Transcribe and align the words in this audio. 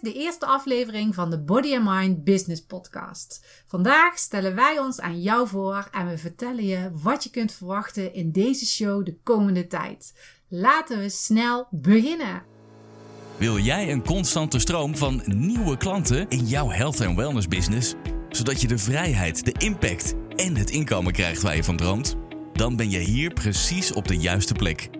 de 0.00 0.12
eerste 0.12 0.46
aflevering 0.46 1.14
van 1.14 1.30
de 1.30 1.40
Body 1.40 1.76
and 1.76 1.84
Mind 1.84 2.24
Business 2.24 2.64
Podcast. 2.64 3.44
Vandaag 3.66 4.18
stellen 4.18 4.54
wij 4.54 4.78
ons 4.78 5.00
aan 5.00 5.20
jou 5.20 5.48
voor 5.48 5.88
en 5.92 6.08
we 6.08 6.18
vertellen 6.18 6.64
je 6.64 6.90
wat 6.92 7.24
je 7.24 7.30
kunt 7.30 7.52
verwachten 7.52 8.14
in 8.14 8.32
deze 8.32 8.66
show 8.66 9.04
de 9.04 9.16
komende 9.22 9.66
tijd. 9.66 10.12
Laten 10.48 10.98
we 10.98 11.08
snel 11.08 11.66
beginnen. 11.70 12.42
Wil 13.36 13.58
jij 13.58 13.92
een 13.92 14.04
constante 14.04 14.58
stroom 14.58 14.96
van 14.96 15.22
nieuwe 15.24 15.76
klanten 15.76 16.28
in 16.28 16.46
jouw 16.46 16.70
health 16.70 17.00
en 17.00 17.16
wellness 17.16 17.48
business, 17.48 17.94
zodat 18.28 18.60
je 18.60 18.68
de 18.68 18.78
vrijheid, 18.78 19.44
de 19.44 19.54
impact 19.58 20.14
en 20.36 20.56
het 20.56 20.70
inkomen 20.70 21.12
krijgt 21.12 21.42
waar 21.42 21.56
je 21.56 21.64
van 21.64 21.76
droomt? 21.76 22.16
Dan 22.52 22.76
ben 22.76 22.90
je 22.90 22.98
hier 22.98 23.32
precies 23.32 23.92
op 23.92 24.08
de 24.08 24.16
juiste 24.16 24.54
plek. 24.54 24.99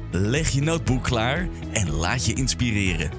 leg 0.11 0.49
je 0.49 0.61
notebook 0.61 1.03
klaar 1.03 1.49
en 1.71 1.91
laat 1.91 2.25
je 2.25 2.33
inspireren. 2.33 3.11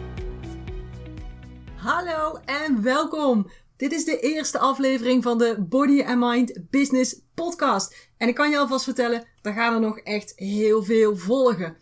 Hallo 1.74 2.38
en 2.44 2.82
welkom. 2.82 3.50
Dit 3.76 3.92
is 3.92 4.04
de 4.04 4.20
eerste 4.20 4.58
aflevering 4.58 5.22
van 5.22 5.38
de 5.38 5.56
Body 5.68 6.02
and 6.02 6.18
Mind 6.18 6.70
Business 6.70 7.20
Podcast. 7.34 8.10
En 8.16 8.28
ik 8.28 8.34
kan 8.34 8.50
je 8.50 8.58
alvast 8.58 8.84
vertellen, 8.84 9.24
er 9.42 9.52
gaan 9.52 9.74
er 9.74 9.80
nog 9.80 9.98
echt 9.98 10.32
heel 10.36 10.82
veel 10.82 11.16
volgen. 11.16 11.76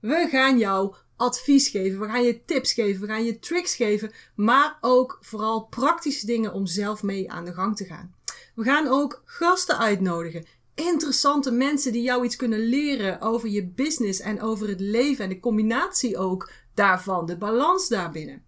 We 0.00 0.28
gaan 0.30 0.58
jou 0.58 0.94
advies 1.16 1.68
geven, 1.68 2.00
we 2.00 2.06
gaan 2.06 2.22
je 2.22 2.44
tips 2.44 2.72
geven, 2.72 3.00
we 3.00 3.06
gaan 3.06 3.24
je 3.24 3.38
tricks 3.38 3.74
geven, 3.74 4.12
maar 4.34 4.78
ook 4.80 5.18
vooral 5.20 5.66
praktische 5.66 6.26
dingen 6.26 6.52
om 6.52 6.66
zelf 6.66 7.02
mee 7.02 7.30
aan 7.30 7.44
de 7.44 7.52
gang 7.52 7.76
te 7.76 7.84
gaan. 7.84 8.14
We 8.54 8.64
gaan 8.64 8.88
ook 8.88 9.22
gasten 9.24 9.78
uitnodigen 9.78 10.46
interessante 10.82 11.50
mensen 11.50 11.92
die 11.92 12.02
jou 12.02 12.24
iets 12.24 12.36
kunnen 12.36 12.60
leren 12.60 13.20
over 13.20 13.48
je 13.48 13.66
business 13.66 14.20
en 14.20 14.40
over 14.40 14.68
het 14.68 14.80
leven 14.80 15.24
en 15.24 15.30
de 15.30 15.40
combinatie 15.40 16.18
ook 16.18 16.50
daarvan, 16.74 17.26
de 17.26 17.36
balans 17.36 17.88
daarbinnen. 17.88 18.44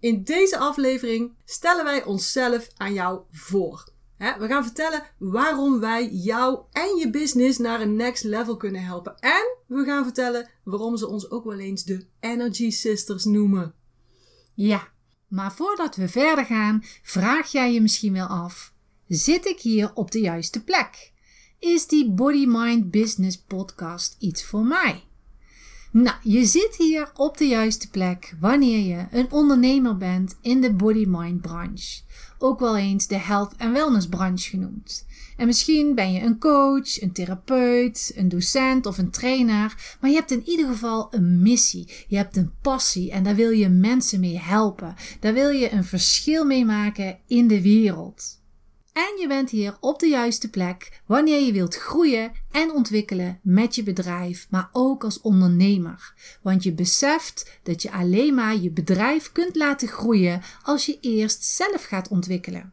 In 0.00 0.24
deze 0.24 0.58
aflevering 0.58 1.32
stellen 1.44 1.84
wij 1.84 2.04
onszelf 2.04 2.68
aan 2.76 2.92
jou 2.92 3.20
voor. 3.30 3.90
We 4.18 4.46
gaan 4.46 4.64
vertellen 4.64 5.02
waarom 5.18 5.80
wij 5.80 6.08
jou 6.08 6.60
en 6.72 6.96
je 6.96 7.10
business 7.10 7.58
naar 7.58 7.80
een 7.80 7.96
next 7.96 8.24
level 8.24 8.56
kunnen 8.56 8.84
helpen. 8.84 9.18
En 9.18 9.56
we 9.66 9.84
gaan 9.84 10.04
vertellen 10.04 10.48
waarom 10.64 10.96
ze 10.96 11.08
ons 11.08 11.30
ook 11.30 11.44
wel 11.44 11.58
eens 11.58 11.84
de 11.84 12.06
Energy 12.20 12.70
Sisters 12.70 13.24
noemen. 13.24 13.74
Ja, 14.54 14.88
maar 15.28 15.52
voordat 15.52 15.96
we 15.96 16.08
verder 16.08 16.44
gaan, 16.44 16.84
vraag 17.02 17.52
jij 17.52 17.72
je 17.72 17.80
misschien 17.80 18.12
wel 18.12 18.26
af: 18.26 18.72
zit 19.06 19.46
ik 19.46 19.60
hier 19.60 19.90
op 19.94 20.10
de 20.10 20.20
juiste 20.20 20.64
plek? 20.64 21.11
Is 21.62 21.86
die 21.86 22.10
Body 22.10 22.44
Mind 22.46 22.90
Business 22.90 23.38
podcast 23.38 24.16
iets 24.18 24.44
voor 24.44 24.64
mij? 24.64 25.02
Nou, 25.92 26.16
je 26.22 26.44
zit 26.44 26.76
hier 26.78 27.10
op 27.16 27.38
de 27.38 27.44
juiste 27.44 27.90
plek 27.90 28.34
wanneer 28.40 28.78
je 28.78 29.06
een 29.10 29.30
ondernemer 29.30 29.96
bent 29.96 30.36
in 30.40 30.60
de 30.60 30.72
body 30.72 31.04
mind 31.08 31.40
branche. 31.40 32.00
Ook 32.38 32.60
wel 32.60 32.76
eens 32.76 33.06
de 33.06 33.18
health 33.18 33.54
en 33.56 33.72
wellness 33.72 34.06
branche 34.06 34.48
genoemd. 34.48 35.06
En 35.36 35.46
misschien 35.46 35.94
ben 35.94 36.12
je 36.12 36.20
een 36.20 36.38
coach, 36.38 37.02
een 37.02 37.12
therapeut, 37.12 38.12
een 38.14 38.28
docent 38.28 38.86
of 38.86 38.98
een 38.98 39.10
trainer, 39.10 39.96
maar 40.00 40.10
je 40.10 40.16
hebt 40.16 40.30
in 40.30 40.48
ieder 40.48 40.66
geval 40.66 41.08
een 41.10 41.42
missie. 41.42 41.88
Je 42.08 42.16
hebt 42.16 42.36
een 42.36 42.52
passie 42.62 43.10
en 43.10 43.22
daar 43.22 43.34
wil 43.34 43.50
je 43.50 43.68
mensen 43.68 44.20
mee 44.20 44.38
helpen. 44.38 44.94
Daar 45.20 45.34
wil 45.34 45.50
je 45.50 45.72
een 45.72 45.84
verschil 45.84 46.44
mee 46.44 46.64
maken 46.64 47.18
in 47.26 47.48
de 47.48 47.62
wereld. 47.62 48.40
En 48.92 49.20
je 49.20 49.24
bent 49.28 49.50
hier 49.50 49.76
op 49.80 49.98
de 49.98 50.06
juiste 50.06 50.50
plek 50.50 51.00
wanneer 51.06 51.40
je 51.40 51.52
wilt 51.52 51.76
groeien 51.76 52.32
en 52.50 52.70
ontwikkelen 52.70 53.38
met 53.42 53.74
je 53.74 53.82
bedrijf, 53.82 54.46
maar 54.50 54.68
ook 54.72 55.04
als 55.04 55.20
ondernemer. 55.20 56.14
Want 56.42 56.62
je 56.62 56.72
beseft 56.72 57.58
dat 57.62 57.82
je 57.82 57.92
alleen 57.92 58.34
maar 58.34 58.56
je 58.56 58.70
bedrijf 58.70 59.32
kunt 59.32 59.56
laten 59.56 59.88
groeien 59.88 60.42
als 60.62 60.86
je 60.86 60.98
eerst 61.00 61.44
zelf 61.44 61.84
gaat 61.84 62.08
ontwikkelen. 62.08 62.72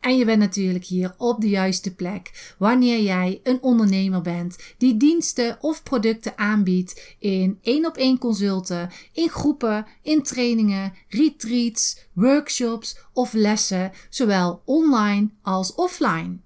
En 0.00 0.16
je 0.16 0.24
bent 0.24 0.38
natuurlijk 0.38 0.84
hier 0.84 1.14
op 1.16 1.40
de 1.40 1.48
juiste 1.48 1.94
plek 1.94 2.54
wanneer 2.58 3.00
jij 3.00 3.40
een 3.42 3.62
ondernemer 3.62 4.20
bent 4.20 4.56
die 4.78 4.96
diensten 4.96 5.58
of 5.60 5.82
producten 5.82 6.38
aanbiedt 6.38 7.16
in 7.18 7.58
één 7.62 7.86
op 7.86 7.96
één 7.96 8.18
consulten, 8.18 8.90
in 9.12 9.28
groepen, 9.28 9.86
in 10.02 10.22
trainingen, 10.22 10.92
retreats, 11.08 12.06
workshops 12.12 12.98
of 13.12 13.32
lessen, 13.32 13.92
zowel 14.10 14.62
online 14.64 15.30
als 15.42 15.74
offline. 15.74 16.38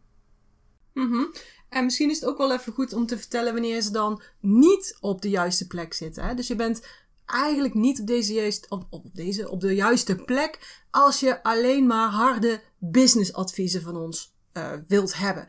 Mm 0.94 1.32
En 1.69 1.84
misschien 1.84 2.10
is 2.10 2.20
het 2.20 2.28
ook 2.28 2.38
wel 2.38 2.52
even 2.52 2.72
goed 2.72 2.92
om 2.92 3.06
te 3.06 3.19
vertellen 3.19 3.52
wanneer 3.52 3.80
ze 3.80 3.90
dan 3.90 4.22
niet 4.40 4.96
op 5.00 5.22
de 5.22 5.30
juiste 5.30 5.66
plek 5.66 5.92
zitten. 5.94 6.24
Hè? 6.24 6.34
Dus 6.34 6.46
je 6.46 6.56
bent 6.56 6.82
eigenlijk 7.26 7.74
niet 7.74 8.00
op 8.00 8.06
deze, 8.06 8.32
juist, 8.32 8.66
op, 8.68 9.04
deze, 9.12 9.50
op 9.50 9.60
de 9.60 9.74
juiste 9.74 10.14
plek 10.14 10.82
als 10.90 11.20
je 11.20 11.42
alleen 11.42 11.86
maar 11.86 12.08
harde 12.08 12.60
businessadviezen 12.78 13.82
van 13.82 13.96
ons 13.96 14.34
uh, 14.52 14.72
wilt 14.88 15.16
hebben. 15.16 15.46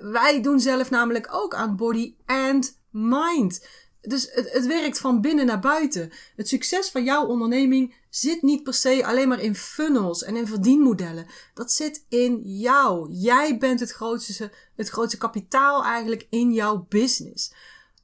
wij 0.00 0.42
doen 0.42 0.60
zelf 0.60 0.90
namelijk 0.90 1.28
ook 1.30 1.54
aan 1.54 1.76
body 1.76 2.14
and 2.26 2.78
mind. 2.90 3.66
Dus 4.00 4.28
het, 4.32 4.52
het 4.52 4.66
werkt 4.66 4.98
van 4.98 5.20
binnen 5.20 5.46
naar 5.46 5.60
buiten. 5.60 6.10
Het 6.36 6.48
succes 6.48 6.90
van 6.90 7.04
jouw 7.04 7.26
onderneming 7.26 7.94
zit 8.10 8.42
niet 8.42 8.62
per 8.62 8.74
se 8.74 9.06
alleen 9.06 9.28
maar 9.28 9.40
in 9.40 9.54
funnels 9.54 10.22
en 10.22 10.36
in 10.36 10.46
verdienmodellen. 10.46 11.26
Dat 11.54 11.72
zit 11.72 12.04
in 12.08 12.40
jou. 12.44 13.12
Jij 13.12 13.58
bent 13.58 13.80
het 13.80 13.90
grootste, 13.90 14.52
het 14.76 14.88
grootste 14.88 15.18
kapitaal 15.18 15.84
eigenlijk 15.84 16.26
in 16.30 16.52
jouw 16.52 16.86
business. 16.88 17.52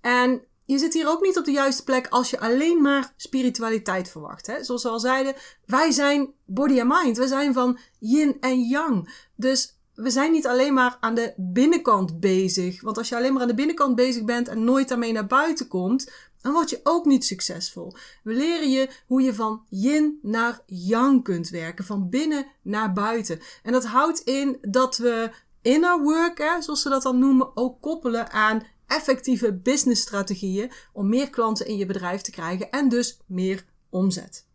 En 0.01 0.43
je 0.69 0.79
zit 0.79 0.95
hier 0.95 1.09
ook 1.09 1.23
niet 1.23 1.39
op 1.39 1.45
de 1.45 1.51
juiste 1.51 1.85
plek 1.85 2.07
als 2.09 2.31
je 2.31 2.41
alleen 2.41 2.83
maar 2.83 3.13
spiritualiteit 3.17 4.11
verwacht. 4.11 4.47
Hè? 4.47 4.65
Zoals 4.65 4.83
we 4.83 4.89
al 4.89 5.01
zeiden, 5.01 5.35
wij 5.67 5.91
zijn 5.91 6.33
body 6.45 6.81
and 6.81 7.03
mind. 7.03 7.17
We 7.17 7.29
zijn 7.29 7.53
van 7.55 7.79
yin 7.99 8.37
en 8.41 8.61
yang. 8.61 9.27
Dus 9.35 9.77
we 9.95 10.11
zijn 10.11 10.33
niet 10.33 10.47
alleen 10.47 10.75
maar 10.75 10.97
aan 11.01 11.15
de 11.15 11.35
binnenkant 11.37 12.21
bezig. 12.21 12.81
Want 12.83 12.99
als 12.99 13.09
je 13.09 13.17
alleen 13.17 13.33
maar 13.33 13.43
aan 13.43 13.49
de 13.49 13.55
binnenkant 13.55 13.95
bezig 13.95 14.25
bent 14.25 14.49
en 14.49 14.65
nooit 14.65 14.89
daarmee 14.89 15.13
naar 15.13 15.27
buiten 15.27 15.69
komt, 15.69 16.13
dan 16.41 16.53
word 16.53 16.71
je 16.71 16.81
ook 16.83 17.05
niet 17.05 17.25
succesvol. 17.25 17.95
We 18.23 18.33
leren 18.33 18.71
je 18.71 18.89
hoe 19.07 19.23
je 19.23 19.35
van 19.35 19.63
yin 19.69 20.19
naar 20.23 20.61
yang 20.67 21.25
kunt 21.25 21.49
werken, 21.49 21.85
van 21.85 22.09
binnen 22.09 22.47
naar 22.63 22.93
buiten. 22.93 23.41
En 23.63 23.73
dat 23.73 23.85
houdt 23.85 24.21
in 24.21 24.59
dat 24.61 24.97
we 24.97 25.31
inner 25.63 26.03
work, 26.03 26.39
hè, 26.39 26.63
zoals 26.63 26.83
ze 26.83 26.89
dat 26.89 27.03
dan 27.03 27.19
noemen, 27.19 27.57
ook 27.57 27.81
koppelen 27.81 28.31
aan 28.31 28.63
effectieve 28.89 29.53
businessstrategieën 29.53 30.73
om 30.93 31.09
meer 31.09 31.31
klanten 31.31 31.67
in 31.67 31.77
je 31.77 31.87
bedrijf 31.87 32.21
te 32.21 32.31
krijgen 32.31 32.71
en 32.71 32.89
dus 32.89 33.19
meer 33.27 33.65
omzet. 33.91 34.47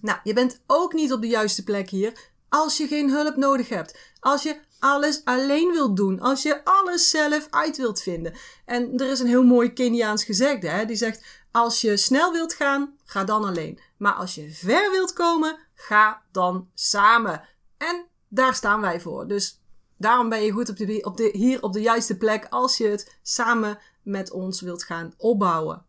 Nou, 0.00 0.18
je 0.22 0.32
bent 0.32 0.60
ook 0.66 0.92
niet 0.92 1.12
op 1.12 1.20
de 1.20 1.28
juiste 1.28 1.64
plek 1.64 1.90
hier 1.90 2.12
als 2.48 2.76
je 2.76 2.86
geen 2.86 3.10
hulp 3.10 3.36
nodig 3.36 3.68
hebt. 3.68 3.98
Als 4.20 4.42
je 4.42 4.60
alles 4.78 5.24
alleen 5.24 5.70
wilt 5.70 5.96
doen. 5.96 6.20
Als 6.20 6.42
je 6.42 6.64
alles 6.64 7.10
zelf 7.10 7.46
uit 7.50 7.76
wilt 7.76 8.02
vinden. 8.02 8.34
En 8.64 8.98
er 8.98 9.10
is 9.10 9.20
een 9.20 9.26
heel 9.26 9.44
mooi 9.44 9.72
Keniaans 9.72 10.24
gezegde, 10.24 10.68
hè? 10.68 10.84
die 10.84 10.96
zegt: 10.96 11.24
Als 11.50 11.80
je 11.80 11.96
snel 11.96 12.32
wilt 12.32 12.54
gaan, 12.54 12.96
ga 13.04 13.24
dan 13.24 13.44
alleen. 13.44 13.80
Maar 13.96 14.12
als 14.12 14.34
je 14.34 14.50
ver 14.52 14.90
wilt 14.90 15.12
komen, 15.12 15.58
ga 15.74 16.22
dan 16.32 16.70
samen. 16.74 17.42
En 17.76 18.06
daar 18.28 18.54
staan 18.54 18.80
wij 18.80 19.00
voor. 19.00 19.26
Dus 19.26 19.60
Daarom 19.98 20.28
ben 20.28 20.42
je 20.42 20.50
goed 20.50 20.68
op 20.68 20.76
de, 20.76 21.00
op 21.02 21.16
de, 21.16 21.28
hier 21.32 21.62
op 21.62 21.72
de 21.72 21.80
juiste 21.80 22.16
plek 22.16 22.46
als 22.50 22.76
je 22.76 22.86
het 22.86 23.18
samen 23.22 23.78
met 24.02 24.30
ons 24.30 24.60
wilt 24.60 24.84
gaan 24.84 25.14
opbouwen. 25.16 25.84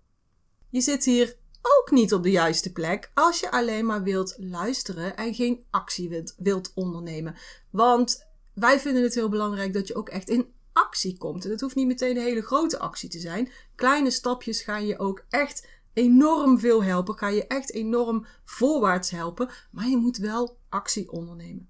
Je 0.70 0.82
zit 0.82 1.06
hier 1.06 1.38
ook 1.62 1.92
niet 1.92 2.14
op 2.14 2.24
de 2.24 2.32
juiste 2.32 2.72
plek 2.72 3.12
als 3.14 3.40
je 3.40 3.52
alleen 3.52 3.86
maar 3.86 4.04
wilt 4.04 4.36
luisteren 4.38 5.18
en 5.18 5.34
geen 5.34 5.66
actie 5.70 6.10
wilt, 6.10 6.36
wilt 6.38 6.72
ondernemen. 6.76 7.36
Want 7.72 8.26
wij 8.54 8.80
vinden 8.80 9.04
het 9.04 9.16
heel 9.16 9.30
belangrijk 9.30 9.74
dat 9.74 9.88
je 9.88 9.96
ook 9.96 10.10
echt 10.10 10.30
in 10.30 10.54
actie 10.74 11.18
komt. 11.18 11.46
En 11.46 11.52
het 11.52 11.62
hoeft 11.62 11.76
niet 11.76 11.88
meteen 11.88 12.18
een 12.18 12.24
hele 12.24 12.42
grote 12.42 12.80
actie 12.80 13.10
te 13.10 13.20
zijn. 13.20 13.52
Kleine 13.76 14.12
stapjes 14.12 14.62
gaan 14.62 14.86
je 14.86 15.00
ook 15.00 15.26
echt 15.30 15.68
enorm 15.94 16.60
veel 16.60 16.84
helpen, 16.84 17.18
gaan 17.18 17.34
je 17.34 17.48
echt 17.48 17.74
enorm 17.74 18.26
voorwaarts 18.46 19.10
helpen. 19.10 19.50
Maar 19.72 19.88
je 19.88 19.98
moet 19.98 20.18
wel 20.18 20.58
actie 20.70 21.12
ondernemen. 21.12 21.70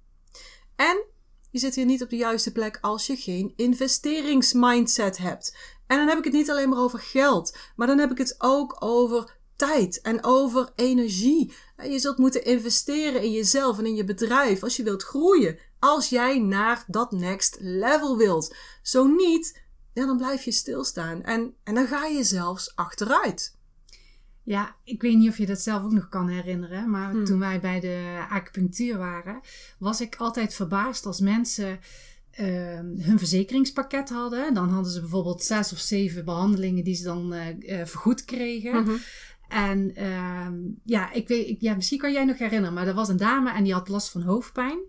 En 0.75 1.06
je 1.51 1.59
zit 1.59 1.75
hier 1.75 1.85
niet 1.85 2.03
op 2.03 2.09
de 2.09 2.15
juiste 2.15 2.51
plek 2.51 2.77
als 2.81 3.07
je 3.07 3.15
geen 3.15 3.53
investeringsmindset 3.55 5.17
hebt. 5.17 5.57
En 5.88 5.97
dan 5.97 6.07
heb 6.07 6.17
ik 6.17 6.23
het 6.23 6.33
niet 6.33 6.49
alleen 6.49 6.69
maar 6.69 6.79
over 6.79 6.99
geld, 6.99 7.57
maar 7.75 7.88
dan 7.88 7.99
heb 7.99 8.11
ik 8.11 8.17
het 8.17 8.35
ook 8.38 8.75
over 8.79 9.38
tijd 9.55 10.01
en 10.01 10.23
over 10.23 10.71
energie. 10.75 11.53
En 11.75 11.91
je 11.91 11.99
zult 11.99 12.17
moeten 12.17 12.45
investeren 12.45 13.21
in 13.21 13.31
jezelf 13.31 13.77
en 13.77 13.85
in 13.85 13.95
je 13.95 14.03
bedrijf 14.03 14.63
als 14.63 14.75
je 14.75 14.83
wilt 14.83 15.03
groeien. 15.03 15.59
Als 15.79 16.09
jij 16.09 16.39
naar 16.39 16.83
dat 16.88 17.11
next 17.11 17.57
level 17.59 18.17
wilt. 18.17 18.55
Zo 18.81 19.05
niet, 19.05 19.61
dan 19.94 20.17
blijf 20.17 20.44
je 20.44 20.51
stilstaan. 20.51 21.23
En, 21.23 21.55
en 21.63 21.75
dan 21.75 21.88
ga 21.88 22.05
je 22.05 22.23
zelfs 22.23 22.75
achteruit. 22.75 23.56
Ja, 24.47 24.75
ik 24.83 25.01
weet 25.01 25.17
niet 25.17 25.29
of 25.29 25.38
je 25.38 25.45
dat 25.45 25.59
zelf 25.59 25.83
ook 25.83 25.91
nog 25.91 26.09
kan 26.09 26.27
herinneren. 26.27 26.89
Maar 26.89 27.11
Hmm. 27.11 27.25
toen 27.25 27.39
wij 27.39 27.59
bij 27.59 27.79
de 27.79 28.25
acupunctuur 28.29 28.97
waren, 28.97 29.39
was 29.79 30.01
ik 30.01 30.15
altijd 30.15 30.53
verbaasd 30.53 31.05
als 31.05 31.19
mensen 31.19 31.79
ehm, 32.31 32.85
hun 32.97 33.17
verzekeringspakket 33.17 34.09
hadden. 34.09 34.53
Dan 34.53 34.69
hadden 34.69 34.91
ze 34.91 34.99
bijvoorbeeld 34.99 35.44
zes 35.44 35.71
of 35.71 35.79
zeven 35.79 36.25
behandelingen 36.25 36.83
die 36.83 36.95
ze 36.95 37.03
dan 37.03 37.33
eh, 37.33 37.79
eh, 37.79 37.88
vergoed 37.88 38.25
kregen. 38.25 38.83
Mhm. 38.83 38.95
En 39.47 39.95
ehm, 39.95 40.53
ja, 40.83 41.11
ik 41.11 41.27
weet, 41.27 41.47
ik, 41.47 41.61
ja, 41.61 41.75
misschien 41.75 41.97
kan 41.99 42.11
jij 42.13 42.25
nog 42.25 42.38
herinneren, 42.38 42.73
maar 42.73 42.88
er 42.88 42.94
was 42.94 43.09
een 43.09 43.17
dame 43.17 43.51
en 43.53 43.63
die 43.63 43.73
had 43.73 43.88
last 43.88 44.09
van 44.09 44.21
hoofdpijn. 44.21 44.79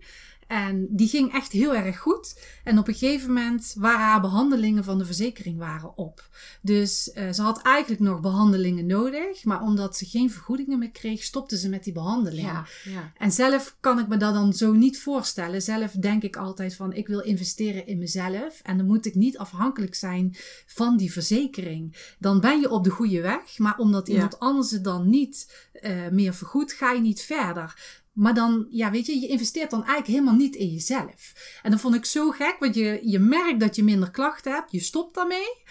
En 0.49 0.87
die 0.89 1.07
ging 1.07 1.33
echt 1.33 1.51
heel 1.51 1.75
erg 1.75 1.99
goed. 1.99 2.39
En 2.63 2.77
op 2.77 2.87
een 2.87 2.93
gegeven 2.93 3.27
moment 3.33 3.73
waren 3.77 3.99
haar 4.05 4.21
behandelingen 4.21 4.83
van 4.83 4.97
de 4.97 5.05
verzekering 5.05 5.57
waren 5.57 5.97
op. 5.97 6.29
Dus 6.61 7.11
eh, 7.11 7.31
ze 7.31 7.41
had 7.41 7.61
eigenlijk 7.61 8.01
nog 8.01 8.19
behandelingen 8.19 8.85
nodig. 8.85 9.43
Maar 9.43 9.61
omdat 9.61 9.97
ze 9.97 10.05
geen 10.05 10.31
vergoedingen 10.31 10.79
meer 10.79 10.91
kreeg, 10.91 11.23
stopte 11.23 11.57
ze 11.57 11.69
met 11.69 11.83
die 11.83 11.93
behandelingen. 11.93 12.65
ja. 12.83 13.11
En 13.17 13.31
zelf 13.31 13.75
kan 13.79 13.99
ik 13.99 14.07
me 14.07 14.17
dat 14.17 14.33
dan 14.33 14.53
zo 14.53 14.71
niet 14.73 14.99
voorstellen. 14.99 15.61
Zelf 15.61 15.91
denk 15.91 16.23
ik 16.23 16.35
altijd 16.35 16.75
van 16.75 16.93
ik 16.93 17.07
wil 17.07 17.19
investeren 17.19 17.87
in 17.87 17.97
mezelf. 17.97 18.59
En 18.63 18.77
dan 18.77 18.85
moet 18.85 19.05
ik 19.05 19.15
niet 19.15 19.37
afhankelijk 19.37 19.95
zijn 19.95 20.35
van 20.65 20.97
die 20.97 21.11
verzekering. 21.11 22.13
Dan 22.19 22.39
ben 22.39 22.59
je 22.59 22.69
op 22.69 22.83
de 22.83 22.89
goede 22.89 23.21
weg. 23.21 23.57
Maar 23.57 23.77
omdat 23.77 24.07
Ja. 24.07 24.13
iemand 24.13 24.39
anders 24.39 24.71
het 24.71 24.83
dan 24.83 25.09
niet 25.09 25.67
eh, 25.71 26.07
meer 26.11 26.33
vergoedt, 26.33 26.73
ga 26.73 26.91
je 26.91 27.01
niet 27.01 27.21
verder. 27.21 27.97
Maar 28.19 28.33
dan, 28.33 28.65
ja, 28.69 28.91
weet 28.91 29.05
je, 29.05 29.19
je 29.19 29.27
investeert 29.27 29.69
dan 29.69 29.79
eigenlijk 29.79 30.07
helemaal 30.11 30.35
niet 30.35 30.55
in 30.55 30.67
jezelf. 30.67 31.33
En 31.63 31.71
dat 31.71 31.79
vond 31.79 31.95
ik 31.95 32.05
zo 32.05 32.29
gek, 32.29 32.55
want 32.59 32.75
je, 32.75 32.99
je 33.03 33.19
merkt 33.19 33.59
dat 33.59 33.75
je 33.75 33.83
minder 33.83 34.11
klachten 34.11 34.51
hebt. 34.51 34.71
Je 34.71 34.79
stopt 34.79 35.15
daarmee. 35.15 35.63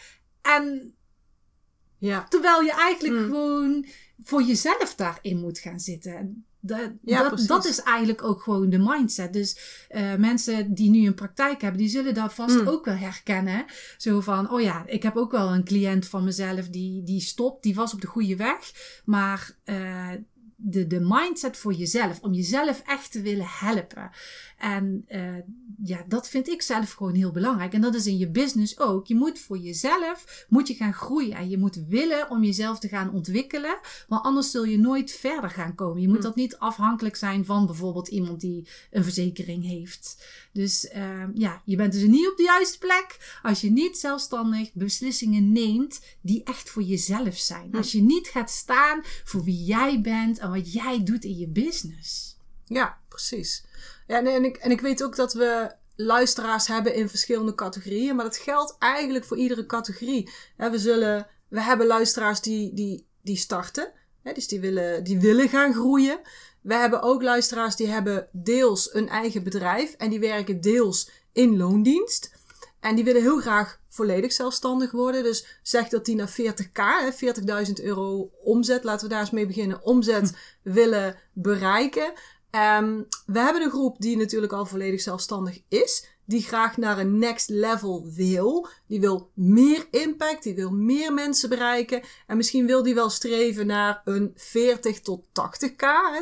En 0.42 0.94
ja. 1.98 2.26
Terwijl 2.28 2.62
je 2.62 2.72
eigenlijk 2.72 3.14
Mm. 3.20 3.24
gewoon 3.24 3.86
voor 4.22 4.42
jezelf 4.42 4.94
daarin 4.94 5.40
moet 5.40 5.58
gaan 5.58 5.80
zitten. 5.80 6.44
Dat, 6.60 6.90
Ja, 7.02 7.28
dat, 7.28 7.46
dat 7.46 7.64
is 7.64 7.80
eigenlijk 7.82 8.22
ook 8.22 8.42
gewoon 8.42 8.70
de 8.70 8.78
mindset. 8.78 9.32
Dus 9.32 9.58
eh, 9.88 10.14
mensen 10.14 10.74
die 10.74 10.90
nu 10.90 11.06
een 11.06 11.14
praktijk 11.14 11.60
hebben, 11.60 11.80
die 11.80 11.90
zullen 11.90 12.14
dat 12.14 12.34
vast 12.34 12.60
Mm. 12.60 12.68
ook 12.68 12.84
wel 12.84 12.94
herkennen. 12.96 13.64
Zo 13.96 14.20
van, 14.20 14.50
oh 14.50 14.60
ja, 14.60 14.86
ik 14.86 15.02
heb 15.02 15.16
ook 15.16 15.30
wel 15.30 15.52
een 15.54 15.64
cliënt 15.64 16.06
van 16.06 16.24
mezelf 16.24 16.68
die, 16.68 17.02
die 17.02 17.20
stopt, 17.20 17.62
die 17.62 17.74
was 17.74 17.94
op 17.94 18.00
de 18.00 18.06
goede 18.06 18.36
weg. 18.36 18.72
Maar 19.04 19.56
eh, 19.64 20.10
de, 20.60 20.86
de 20.86 21.00
mindset 21.00 21.56
voor 21.56 21.72
jezelf, 21.72 22.20
om 22.20 22.32
jezelf 22.32 22.82
echt 22.86 23.12
te 23.12 23.20
willen 23.20 23.46
helpen. 23.48 24.10
En 24.58 25.04
eh, 25.06 25.34
ja, 25.84 26.04
dat 26.08 26.28
vind 26.28 26.48
ik 26.48 26.62
zelf 26.62 26.92
gewoon 26.92 27.14
heel 27.14 27.32
belangrijk. 27.32 27.72
En 27.72 27.80
dat 27.80 27.94
is 27.94 28.06
in 28.06 28.18
je 28.18 28.30
business 28.30 28.78
ook. 28.78 29.06
Je 29.06 29.14
moet 29.14 29.38
voor 29.38 29.58
jezelf 29.58 30.46
moet 30.48 30.68
je 30.68 30.74
gaan 30.74 30.92
groeien. 30.92 31.36
En 31.36 31.48
je 31.48 31.58
moet 31.58 31.84
willen 31.88 32.30
om 32.30 32.44
jezelf 32.44 32.78
te 32.78 32.88
gaan 32.88 33.12
ontwikkelen. 33.12 33.78
Maar 34.08 34.20
anders 34.20 34.50
zul 34.50 34.64
je 34.64 34.78
nooit 34.78 35.12
verder 35.12 35.50
gaan 35.50 35.74
komen. 35.74 36.02
Je 36.02 36.08
moet 36.08 36.16
Hm. 36.16 36.22
dat 36.22 36.36
niet 36.36 36.56
afhankelijk 36.56 37.16
zijn 37.16 37.44
van 37.44 37.66
bijvoorbeeld 37.66 38.08
iemand 38.08 38.40
die 38.40 38.68
een 38.90 39.02
verzekering 39.04 39.64
heeft. 39.64 40.24
Dus 40.58 40.88
eh, 40.88 41.24
ja, 41.34 41.62
je 41.64 41.76
bent 41.76 41.92
dus 41.92 42.02
niet 42.02 42.28
op 42.28 42.36
de 42.36 42.42
juiste 42.42 42.78
plek 42.78 43.38
als 43.42 43.60
je 43.60 43.70
niet 43.70 43.98
zelfstandig 43.98 44.72
beslissingen 44.72 45.52
neemt 45.52 46.00
die 46.20 46.44
echt 46.44 46.70
voor 46.70 46.82
jezelf 46.82 47.36
zijn. 47.36 47.68
Hm. 47.70 47.76
Als 47.76 47.92
je 47.92 48.02
niet 48.02 48.28
gaat 48.28 48.50
staan 48.50 49.00
voor 49.24 49.44
wie 49.44 49.64
jij 49.64 50.00
bent 50.00 50.38
en 50.38 50.50
wat 50.50 50.72
jij 50.72 51.02
doet 51.02 51.24
in 51.24 51.38
je 51.38 51.48
business. 51.48 52.36
Ja, 52.64 52.98
precies. 53.08 53.64
Ja, 54.06 54.18
en, 54.18 54.26
en, 54.26 54.44
ik, 54.44 54.56
en 54.56 54.70
ik 54.70 54.80
weet 54.80 55.02
ook 55.02 55.16
dat 55.16 55.32
we 55.32 55.74
luisteraars 55.96 56.66
hebben 56.66 56.94
in 56.94 57.08
verschillende 57.08 57.54
categorieën, 57.54 58.16
maar 58.16 58.24
dat 58.24 58.36
geldt 58.36 58.76
eigenlijk 58.78 59.24
voor 59.24 59.36
iedere 59.36 59.66
categorie. 59.66 60.30
We, 60.56 60.78
zullen, 60.78 61.26
we 61.48 61.62
hebben 61.62 61.86
luisteraars 61.86 62.40
die, 62.40 62.74
die, 62.74 63.06
die 63.22 63.36
starten, 63.36 63.92
dus 64.22 64.48
die 64.48 64.60
willen, 64.60 65.04
die 65.04 65.20
willen 65.20 65.48
gaan 65.48 65.72
groeien. 65.72 66.20
We 66.60 66.74
hebben 66.74 67.02
ook 67.02 67.22
luisteraars 67.22 67.76
die 67.76 67.88
hebben 67.88 68.28
deels 68.32 68.94
een 68.94 69.08
eigen 69.08 69.42
bedrijf 69.42 69.92
en 69.92 70.10
die 70.10 70.20
werken 70.20 70.60
deels 70.60 71.10
in 71.32 71.56
loondienst. 71.56 72.36
En 72.80 72.94
die 72.94 73.04
willen 73.04 73.22
heel 73.22 73.40
graag 73.40 73.80
volledig 73.88 74.32
zelfstandig 74.32 74.90
worden. 74.90 75.22
Dus 75.22 75.60
zeg 75.62 75.88
dat 75.88 76.04
die 76.04 76.14
naar 76.14 76.30
40k, 76.40 76.72
hè, 76.72 77.12
40.000 77.12 77.82
euro 77.82 78.30
omzet, 78.44 78.84
laten 78.84 79.06
we 79.06 79.12
daar 79.12 79.20
eens 79.20 79.30
mee 79.30 79.46
beginnen, 79.46 79.84
omzet 79.84 80.36
willen 80.62 81.16
bereiken. 81.32 82.12
Ehm, 82.50 83.02
we 83.26 83.38
hebben 83.38 83.62
een 83.62 83.70
groep 83.70 83.96
die 83.98 84.16
natuurlijk 84.16 84.52
al 84.52 84.66
volledig 84.66 85.00
zelfstandig 85.00 85.60
is. 85.68 86.06
Die 86.28 86.42
graag 86.42 86.76
naar 86.76 86.98
een 86.98 87.18
next 87.18 87.48
level 87.48 88.06
wil. 88.14 88.68
Die 88.86 89.00
wil 89.00 89.30
meer 89.34 89.86
impact. 89.90 90.42
Die 90.42 90.54
wil 90.54 90.70
meer 90.70 91.14
mensen 91.14 91.48
bereiken. 91.48 92.02
En 92.26 92.36
misschien 92.36 92.66
wil 92.66 92.82
die 92.82 92.94
wel 92.94 93.10
streven 93.10 93.66
naar 93.66 94.00
een 94.04 94.32
40 94.34 95.00
tot 95.00 95.26
80k. 95.26 95.84
hè, 96.12 96.20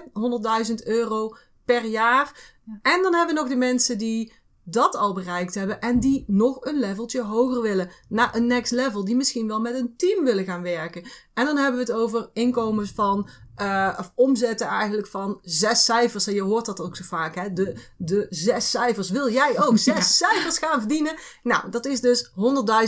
100.000 0.68 0.74
euro 0.84 1.36
per 1.64 1.84
jaar. 1.84 2.54
En 2.82 3.02
dan 3.02 3.14
hebben 3.14 3.34
we 3.34 3.40
nog 3.40 3.48
de 3.48 3.56
mensen 3.56 3.98
die 3.98 4.32
dat 4.64 4.94
al 4.94 5.14
bereikt 5.14 5.54
hebben. 5.54 5.80
En 5.80 6.00
die 6.00 6.24
nog 6.26 6.64
een 6.64 6.78
leveltje 6.78 7.22
hoger 7.22 7.62
willen. 7.62 7.90
Naar 8.08 8.34
een 8.34 8.46
next 8.46 8.72
level. 8.72 9.04
Die 9.04 9.16
misschien 9.16 9.46
wel 9.46 9.60
met 9.60 9.74
een 9.74 9.96
team 9.96 10.24
willen 10.24 10.44
gaan 10.44 10.62
werken. 10.62 11.02
En 11.34 11.44
dan 11.44 11.56
hebben 11.56 11.80
we 11.80 11.92
het 11.92 12.00
over 12.00 12.30
inkomens 12.32 12.90
van 12.90 13.28
eh, 13.56 13.96
of 13.98 14.12
omzetten 14.14 14.66
eigenlijk 14.66 15.08
van 15.08 15.38
zes 15.42 15.84
cijfers. 15.84 16.26
En 16.26 16.34
je 16.34 16.42
hoort 16.42 16.66
dat 16.66 16.80
ook 16.80 16.96
zo 16.96 17.04
vaak, 17.04 17.34
hè? 17.34 17.52
De, 17.52 17.76
de 17.96 18.26
zes 18.30 18.70
cijfers. 18.70 19.10
Wil 19.10 19.30
jij 19.30 19.62
ook 19.64 19.78
zes 19.88 19.94
Ja. 19.94 20.00
cijfers 20.00 20.58
gaan 20.58 20.78
verdienen? 20.80 21.14
Nou, 21.42 21.70
dat 21.70 21.86
is 21.86 22.00
dus 22.00 22.30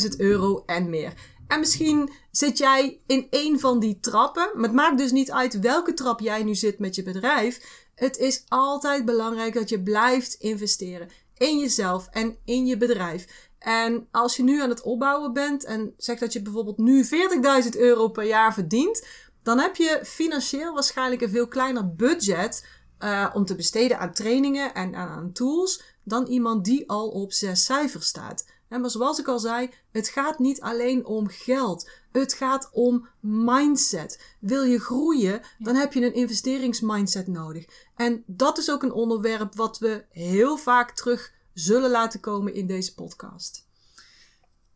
100.000 0.03 0.17
euro 0.17 0.63
en 0.67 0.91
meer. 0.91 1.13
En 1.49 1.61
misschien 1.61 2.11
zit 2.31 2.59
jij 2.59 3.01
in 3.07 3.27
één 3.31 3.61
van 3.61 3.79
die 3.79 4.01
trappen. 4.01 4.51
Maar 4.55 4.65
het 4.65 4.73
maakt 4.73 4.99
dus 4.99 5.11
niet 5.13 5.31
uit 5.31 5.59
welke 5.61 5.95
trap 5.95 6.21
jij 6.21 6.43
nu 6.43 6.55
zit 6.55 6.79
met 6.79 6.95
je 6.95 7.03
bedrijf. 7.03 7.61
Het 7.95 8.17
is 8.17 8.45
altijd 8.49 9.05
belangrijk 9.05 9.55
dat 9.55 9.69
je 9.69 9.83
blijft 9.83 10.35
investeren 10.35 11.09
in 11.37 11.59
jezelf 11.59 12.09
en 12.11 12.37
in 12.45 12.67
je 12.67 12.77
bedrijf. 12.77 13.49
En 13.59 14.09
als 14.11 14.37
je 14.37 14.43
nu 14.43 14.63
aan 14.63 14.69
het 14.69 14.83
opbouwen 14.83 15.33
bent 15.33 15.65
en 15.65 15.95
zegt 15.97 16.21
dat 16.21 16.33
je 16.33 16.43
bijvoorbeeld 16.43 16.79
nu 16.79 17.05
40.000 17.05 17.79
euro 17.79 18.09
per 18.09 18.25
jaar 18.25 18.55
verdient, 18.55 19.07
dan 19.43 19.59
heb 19.59 19.77
je 19.77 20.01
financieel 20.05 20.75
waarschijnlijk 20.75 21.21
een 21.21 21.31
veel 21.31 21.49
kleiner 21.49 21.95
budget 21.95 22.67
eh, 22.99 23.31
om 23.35 23.45
te 23.45 23.55
besteden 23.55 23.99
aan 23.99 24.13
trainingen 24.13 24.75
en 24.75 24.95
aan, 24.95 25.09
aan 25.09 25.33
tools 25.33 25.83
dan 26.03 26.27
iemand 26.27 26.65
die 26.65 26.91
al 26.91 27.09
op 27.09 27.33
zes 27.33 27.65
cijfers 27.65 28.07
staat. 28.07 28.47
En 28.69 28.81
maar 28.81 28.91
zoals 28.91 29.19
ik 29.19 29.29
al 29.29 29.39
zei, 29.39 29.71
het 29.91 30.09
gaat 30.09 30.39
niet 30.39 30.61
alleen 30.61 31.07
om 31.07 31.29
geld. 31.29 31.91
Het 32.13 32.33
gaat 32.33 32.69
om 32.73 33.09
mindset. 33.21 34.37
Wil 34.41 34.63
je 34.63 34.79
groeien, 34.79 35.41
dan 35.59 35.75
heb 35.75 35.93
je 35.93 36.05
een 36.05 36.15
investeringsmindset 36.15 37.27
nodig. 37.27 37.65
En 37.97 38.23
dat 38.27 38.59
is 38.59 38.71
ook 38.71 38.83
een 38.83 38.93
onderwerp 38.93 39.55
wat 39.55 39.79
we 39.79 40.05
heel 40.11 40.57
vaak 40.57 40.91
terug 40.91 41.33
zullen 41.55 41.91
laten 41.91 42.21
komen 42.21 42.55
in 42.55 42.67
deze 42.67 42.95
podcast. 42.95 43.68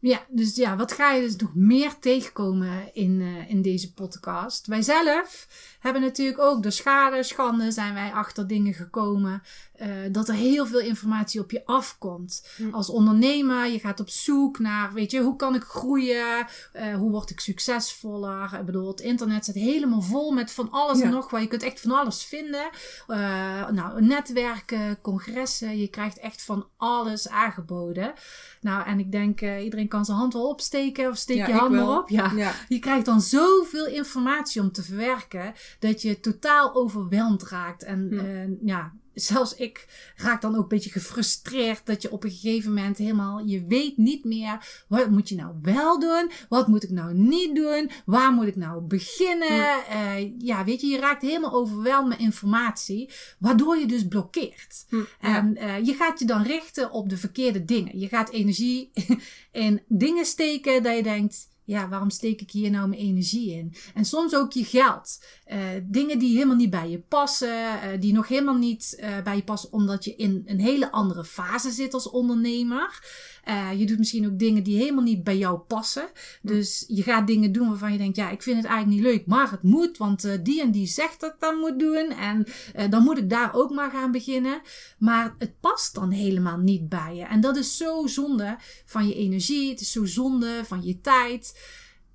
Ja, 0.02 0.24
dus 0.28 0.56
ja, 0.56 0.76
wat 0.76 0.92
ga 0.92 1.12
je 1.12 1.22
dus 1.22 1.36
nog 1.36 1.54
meer 1.54 1.98
tegenkomen 1.98 2.94
in, 2.94 3.20
eh, 3.20 3.50
in 3.50 3.62
deze 3.62 3.92
podcast? 3.92 4.66
Wij 4.66 4.82
zelf 4.82 5.48
hebben 5.80 6.02
natuurlijk 6.02 6.38
ook 6.38 6.62
door 6.62 6.72
schade, 6.72 7.22
schande 7.22 7.70
zijn 7.70 7.94
wij 7.94 8.12
achter 8.12 8.46
dingen 8.46 8.74
gekomen. 8.74 9.42
Eh, 9.72 9.88
dat 10.10 10.28
er 10.28 10.34
heel 10.34 10.66
veel 10.66 10.80
informatie 10.80 11.40
op 11.40 11.50
je 11.50 11.66
afkomt. 11.66 12.46
Hm. 12.56 12.74
Als 12.74 12.88
ondernemer, 12.88 13.66
je 13.66 13.78
gaat 13.78 14.00
op 14.00 14.08
zoek 14.08 14.58
naar, 14.58 14.92
weet 14.92 15.10
je, 15.10 15.20
hoe 15.20 15.36
kan 15.36 15.54
ik 15.54 15.62
groeien? 15.62 16.46
Eh, 16.72 16.94
hoe 16.94 17.10
word 17.10 17.30
ik 17.30 17.40
succesvoller? 17.40 18.56
Ik 18.58 18.64
bedoel, 18.66 18.88
het 18.88 19.00
internet 19.00 19.44
zit 19.44 19.54
helemaal 19.54 20.00
vol 20.02 20.32
met 20.32 20.52
van 20.52 20.70
alles 20.70 20.98
Ja. 20.98 21.04
en 21.04 21.10
nog 21.10 21.30
wat. 21.30 21.40
Je 21.40 21.46
kunt 21.46 21.62
echt 21.62 21.80
van 21.80 21.90
alles 21.90 22.24
vinden. 22.24 22.70
Eh, 23.06 23.68
nou, 23.70 24.02
netwerken, 24.02 25.00
congressen, 25.00 25.78
je 25.78 25.88
krijgt 25.88 26.18
echt 26.18 26.42
van 26.42 26.66
alles 26.76 27.28
aangeboden. 27.28 28.12
Nou, 28.60 28.86
en 28.86 28.98
ik 28.98 29.12
denk, 29.12 29.40
iedereen 29.40 29.88
kan 29.88 30.04
zijn 30.04 30.18
hand 30.18 30.32
wel 30.32 30.48
opsteken 30.48 31.08
of 31.08 31.16
steek 31.16 31.36
Ja, 31.36 31.46
je 31.46 31.52
hand 31.54 31.72
maar 31.72 31.98
op. 31.98 32.08
Ja. 32.08 32.32
Ja. 32.36 32.52
Je 32.68 32.78
krijgt 32.78 33.04
dan 33.04 33.20
zoveel 33.20 33.86
informatie 33.86 34.60
om 34.60 34.72
te 34.72 34.82
verwerken 34.82 35.52
dat 35.78 36.02
je 36.02 36.20
totaal 36.20 36.74
overweldigd 36.74 37.50
raakt. 37.50 37.82
En 37.82 38.58
ja, 38.64 38.92
zelfs 39.14 39.54
ik 39.54 39.86
raak 40.16 40.40
dan 40.40 40.54
ook 40.54 40.62
een 40.62 40.68
beetje 40.68 40.90
gefrustreerd 40.90 41.80
dat 41.86 42.02
je 42.02 42.10
op 42.12 42.24
een 42.24 42.30
gegeven 42.30 42.74
moment 42.74 42.98
helemaal, 42.98 43.44
je 43.44 43.64
weet 43.66 43.96
niet 43.96 44.24
meer 44.24 44.84
wat 44.88 45.10
moet 45.10 45.28
je 45.28 45.34
nou 45.34 45.54
wel 45.62 45.98
doen, 45.98 46.30
wat 46.48 46.66
moet 46.66 46.82
ik 46.82 46.90
nou 46.90 47.14
niet 47.14 47.54
doen, 47.54 47.90
waar 48.04 48.32
moet 48.32 48.46
ik 48.46 48.56
nou 48.56 48.80
beginnen. 48.80 49.86
Eh, 49.88 50.40
ja, 50.40 50.64
weet 50.64 50.80
je, 50.80 50.86
je 50.86 50.98
raakt 50.98 51.22
helemaal 51.22 51.52
overweldigd 51.52 52.08
met 52.08 52.18
informatie, 52.18 53.10
waardoor 53.38 53.76
je 53.76 53.86
dus 53.86 54.08
blokkeert. 54.08 54.84
Hm, 54.88 54.96
ja. 54.96 55.04
En 55.20 55.56
eh, 55.56 55.84
je 55.84 55.94
gaat 55.94 56.18
je 56.18 56.24
dan 56.24 56.42
richten 56.42 56.90
op 56.90 57.08
de 57.08 57.16
verkeerde 57.16 57.64
dingen. 57.64 57.98
Je 57.98 58.08
gaat 58.08 58.30
energie 58.30 58.90
in 59.52 59.82
dingen 59.88 60.24
steken 60.24 60.82
dat 60.82 60.96
je 60.96 61.02
denkt, 61.02 61.48
ja, 61.72 61.88
waarom 61.88 62.10
steek 62.10 62.40
ik 62.40 62.50
hier 62.50 62.70
nou 62.70 62.88
mijn 62.88 63.00
energie 63.00 63.52
in? 63.52 63.74
En 63.94 64.04
soms 64.04 64.34
ook 64.34 64.52
je 64.52 64.64
geld. 64.64 65.24
Uh, 65.52 65.58
dingen 65.82 66.18
die 66.18 66.34
helemaal 66.34 66.56
niet 66.56 66.70
bij 66.70 66.90
je 66.90 66.98
passen, 66.98 67.48
uh, 67.48 68.00
die 68.00 68.12
nog 68.12 68.28
helemaal 68.28 68.56
niet 68.56 68.96
uh, 69.00 69.22
bij 69.22 69.36
je 69.36 69.42
passen, 69.42 69.72
omdat 69.72 70.04
je 70.04 70.16
in 70.16 70.42
een 70.46 70.60
hele 70.60 70.92
andere 70.92 71.24
fase 71.24 71.70
zit 71.70 71.94
als 71.94 72.10
ondernemer. 72.10 73.00
Uh, 73.48 73.78
je 73.78 73.86
doet 73.86 73.98
misschien 73.98 74.26
ook 74.26 74.38
dingen 74.38 74.62
die 74.62 74.76
helemaal 74.76 75.04
niet 75.04 75.24
bij 75.24 75.38
jou 75.38 75.58
passen. 75.58 76.08
Dus 76.42 76.84
je 76.88 77.02
gaat 77.02 77.26
dingen 77.26 77.52
doen 77.52 77.68
waarvan 77.68 77.92
je 77.92 77.98
denkt, 77.98 78.16
ja, 78.16 78.30
ik 78.30 78.42
vind 78.42 78.56
het 78.56 78.66
eigenlijk 78.66 78.96
niet 78.96 79.12
leuk, 79.12 79.26
maar 79.26 79.50
het 79.50 79.62
moet, 79.62 79.98
want 79.98 80.24
uh, 80.24 80.32
die 80.42 80.60
en 80.60 80.70
die 80.70 80.86
zegt 80.86 81.20
dat 81.20 81.32
ik 81.32 81.40
dat 81.40 81.56
moet 81.56 81.78
doen. 81.78 82.10
En 82.10 82.46
uh, 82.76 82.90
dan 82.90 83.02
moet 83.02 83.18
ik 83.18 83.30
daar 83.30 83.54
ook 83.54 83.70
maar 83.70 83.90
gaan 83.90 84.12
beginnen. 84.12 84.60
Maar 84.98 85.34
het 85.38 85.60
past 85.60 85.94
dan 85.94 86.10
helemaal 86.10 86.58
niet 86.58 86.88
bij 86.88 87.14
je. 87.14 87.24
En 87.24 87.40
dat 87.40 87.56
is 87.56 87.76
zo 87.76 88.06
zonde 88.06 88.56
van 88.84 89.08
je 89.08 89.14
energie. 89.14 89.70
Het 89.70 89.80
is 89.80 89.92
zo 89.92 90.04
zonde 90.04 90.60
van 90.64 90.82
je 90.82 91.00
tijd. 91.00 91.60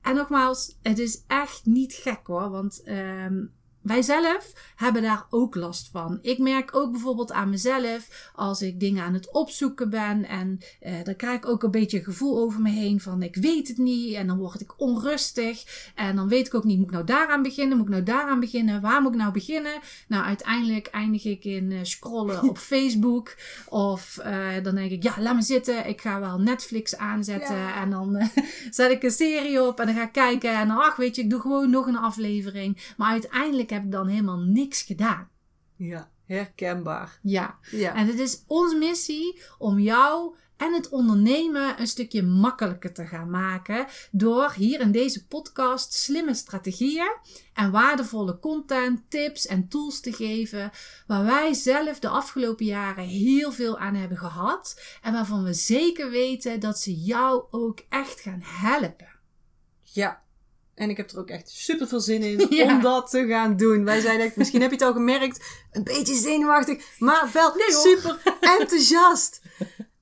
En 0.01 0.15
nogmaals, 0.15 0.77
het 0.81 0.99
is 0.99 1.23
echt 1.27 1.65
niet 1.65 1.93
gek 1.93 2.19
hoor. 2.23 2.49
Want 2.49 2.81
um, 2.85 3.51
wij 3.87 4.01
zelf 4.01 4.53
hebben 4.75 5.01
daar 5.01 5.25
ook 5.29 5.55
last 5.55 5.89
van. 5.91 6.19
Ik 6.21 6.37
merk 6.37 6.75
ook 6.75 6.91
bijvoorbeeld 6.91 7.31
aan 7.31 7.49
mezelf 7.49 8.31
als 8.35 8.61
ik 8.61 8.79
dingen 8.79 9.03
aan 9.03 9.13
het 9.13 9.31
opzoeken 9.31 9.89
ben 9.89 10.25
en 10.25 10.59
uh, 10.85 10.93
dan 11.03 11.15
krijg 11.15 11.37
ik 11.37 11.47
ook 11.47 11.63
een 11.63 11.71
beetje 11.71 11.97
een 11.97 12.03
gevoel 12.03 12.39
over 12.39 12.61
me 12.61 12.69
heen 12.69 13.01
van 13.01 13.21
ik 13.23 13.35
weet 13.35 13.67
het 13.67 13.77
niet 13.77 14.13
en 14.13 14.27
dan 14.27 14.37
word 14.37 14.61
ik 14.61 14.79
onrustig 14.79 15.91
en 15.95 16.15
dan 16.15 16.27
weet 16.27 16.47
ik 16.47 16.53
ook 16.53 16.63
niet 16.63 16.77
moet 16.77 16.87
ik 16.87 16.93
nou 16.93 17.05
daaraan 17.05 17.41
beginnen, 17.41 17.77
moet 17.77 17.85
ik 17.85 17.91
nou 17.91 18.03
daaraan 18.03 18.39
beginnen, 18.39 18.81
waar 18.81 19.01
moet 19.01 19.11
ik 19.11 19.19
nou 19.19 19.31
beginnen? 19.31 19.79
Nou 20.07 20.23
uiteindelijk 20.23 20.87
eindig 20.87 21.25
ik 21.25 21.45
in 21.45 21.71
uh, 21.71 21.79
scrollen 21.81 22.43
op 22.43 22.57
Facebook 22.73 23.35
of 23.69 24.19
uh, 24.25 24.63
dan 24.63 24.75
denk 24.75 24.91
ik 24.91 25.03
ja 25.03 25.13
laat 25.19 25.35
me 25.35 25.41
zitten, 25.41 25.87
ik 25.87 26.01
ga 26.01 26.19
wel 26.19 26.39
Netflix 26.39 26.97
aanzetten 26.97 27.57
ja. 27.57 27.81
en 27.81 27.89
dan 27.89 28.29
zet 28.69 28.91
ik 28.91 29.03
een 29.03 29.11
serie 29.11 29.63
op 29.63 29.79
en 29.79 29.85
dan 29.85 29.95
ga 29.95 30.03
ik 30.03 30.11
kijken 30.11 30.59
en 30.59 30.67
dan 30.67 30.77
ach 30.77 30.95
weet 30.95 31.15
je 31.15 31.21
ik 31.21 31.29
doe 31.29 31.41
gewoon 31.41 31.69
nog 31.69 31.87
een 31.87 31.97
aflevering, 31.97 32.93
maar 32.97 33.11
uiteindelijk 33.11 33.69
heb 33.77 33.85
ik 33.85 33.91
dan 33.91 34.07
helemaal 34.07 34.39
niks 34.39 34.81
gedaan. 34.81 35.29
Ja, 35.75 36.11
herkenbaar. 36.25 37.19
Ja. 37.21 37.57
ja. 37.71 37.95
En 37.95 38.07
het 38.07 38.19
is 38.19 38.43
onze 38.47 38.77
missie 38.77 39.41
om 39.57 39.79
jou 39.79 40.35
en 40.57 40.73
het 40.73 40.89
ondernemen 40.89 41.79
een 41.79 41.87
stukje 41.87 42.23
makkelijker 42.23 42.93
te 42.93 43.05
gaan 43.05 43.29
maken 43.29 43.85
door 44.11 44.53
hier 44.53 44.79
in 44.79 44.91
deze 44.91 45.27
podcast 45.27 45.93
slimme 45.93 46.33
strategieën 46.33 47.17
en 47.53 47.71
waardevolle 47.71 48.39
content, 48.39 49.01
tips 49.09 49.45
en 49.45 49.67
tools 49.67 49.99
te 49.99 50.13
geven 50.13 50.71
waar 51.07 51.25
wij 51.25 51.53
zelf 51.53 51.99
de 51.99 52.07
afgelopen 52.09 52.65
jaren 52.65 53.03
heel 53.03 53.51
veel 53.51 53.77
aan 53.77 53.95
hebben 53.95 54.17
gehad 54.17 54.81
en 55.01 55.13
waarvan 55.13 55.43
we 55.43 55.53
zeker 55.53 56.09
weten 56.09 56.59
dat 56.59 56.79
ze 56.79 56.93
jou 56.95 57.43
ook 57.49 57.79
echt 57.89 58.19
gaan 58.19 58.41
helpen. 58.41 59.15
Ja, 59.83 60.23
en 60.77 60.89
ik 60.89 60.97
heb 60.97 61.11
er 61.11 61.19
ook 61.19 61.29
echt 61.29 61.49
super 61.49 61.87
veel 61.87 61.99
zin 61.99 62.21
in 62.21 62.47
ja. 62.55 62.75
om 62.75 62.81
dat 62.81 63.09
te 63.09 63.27
gaan 63.27 63.57
doen. 63.57 63.83
Wij 63.83 63.99
zijn 63.99 64.19
echt, 64.19 64.35
misschien 64.35 64.61
heb 64.61 64.69
je 64.69 64.75
het 64.75 64.85
al 64.85 64.93
gemerkt, 64.93 65.45
een 65.71 65.83
beetje 65.83 66.15
zenuwachtig, 66.15 66.83
maar 66.99 67.29
wel 67.33 67.53
nee, 67.55 67.71
super 67.71 68.37
enthousiast. 68.41 69.41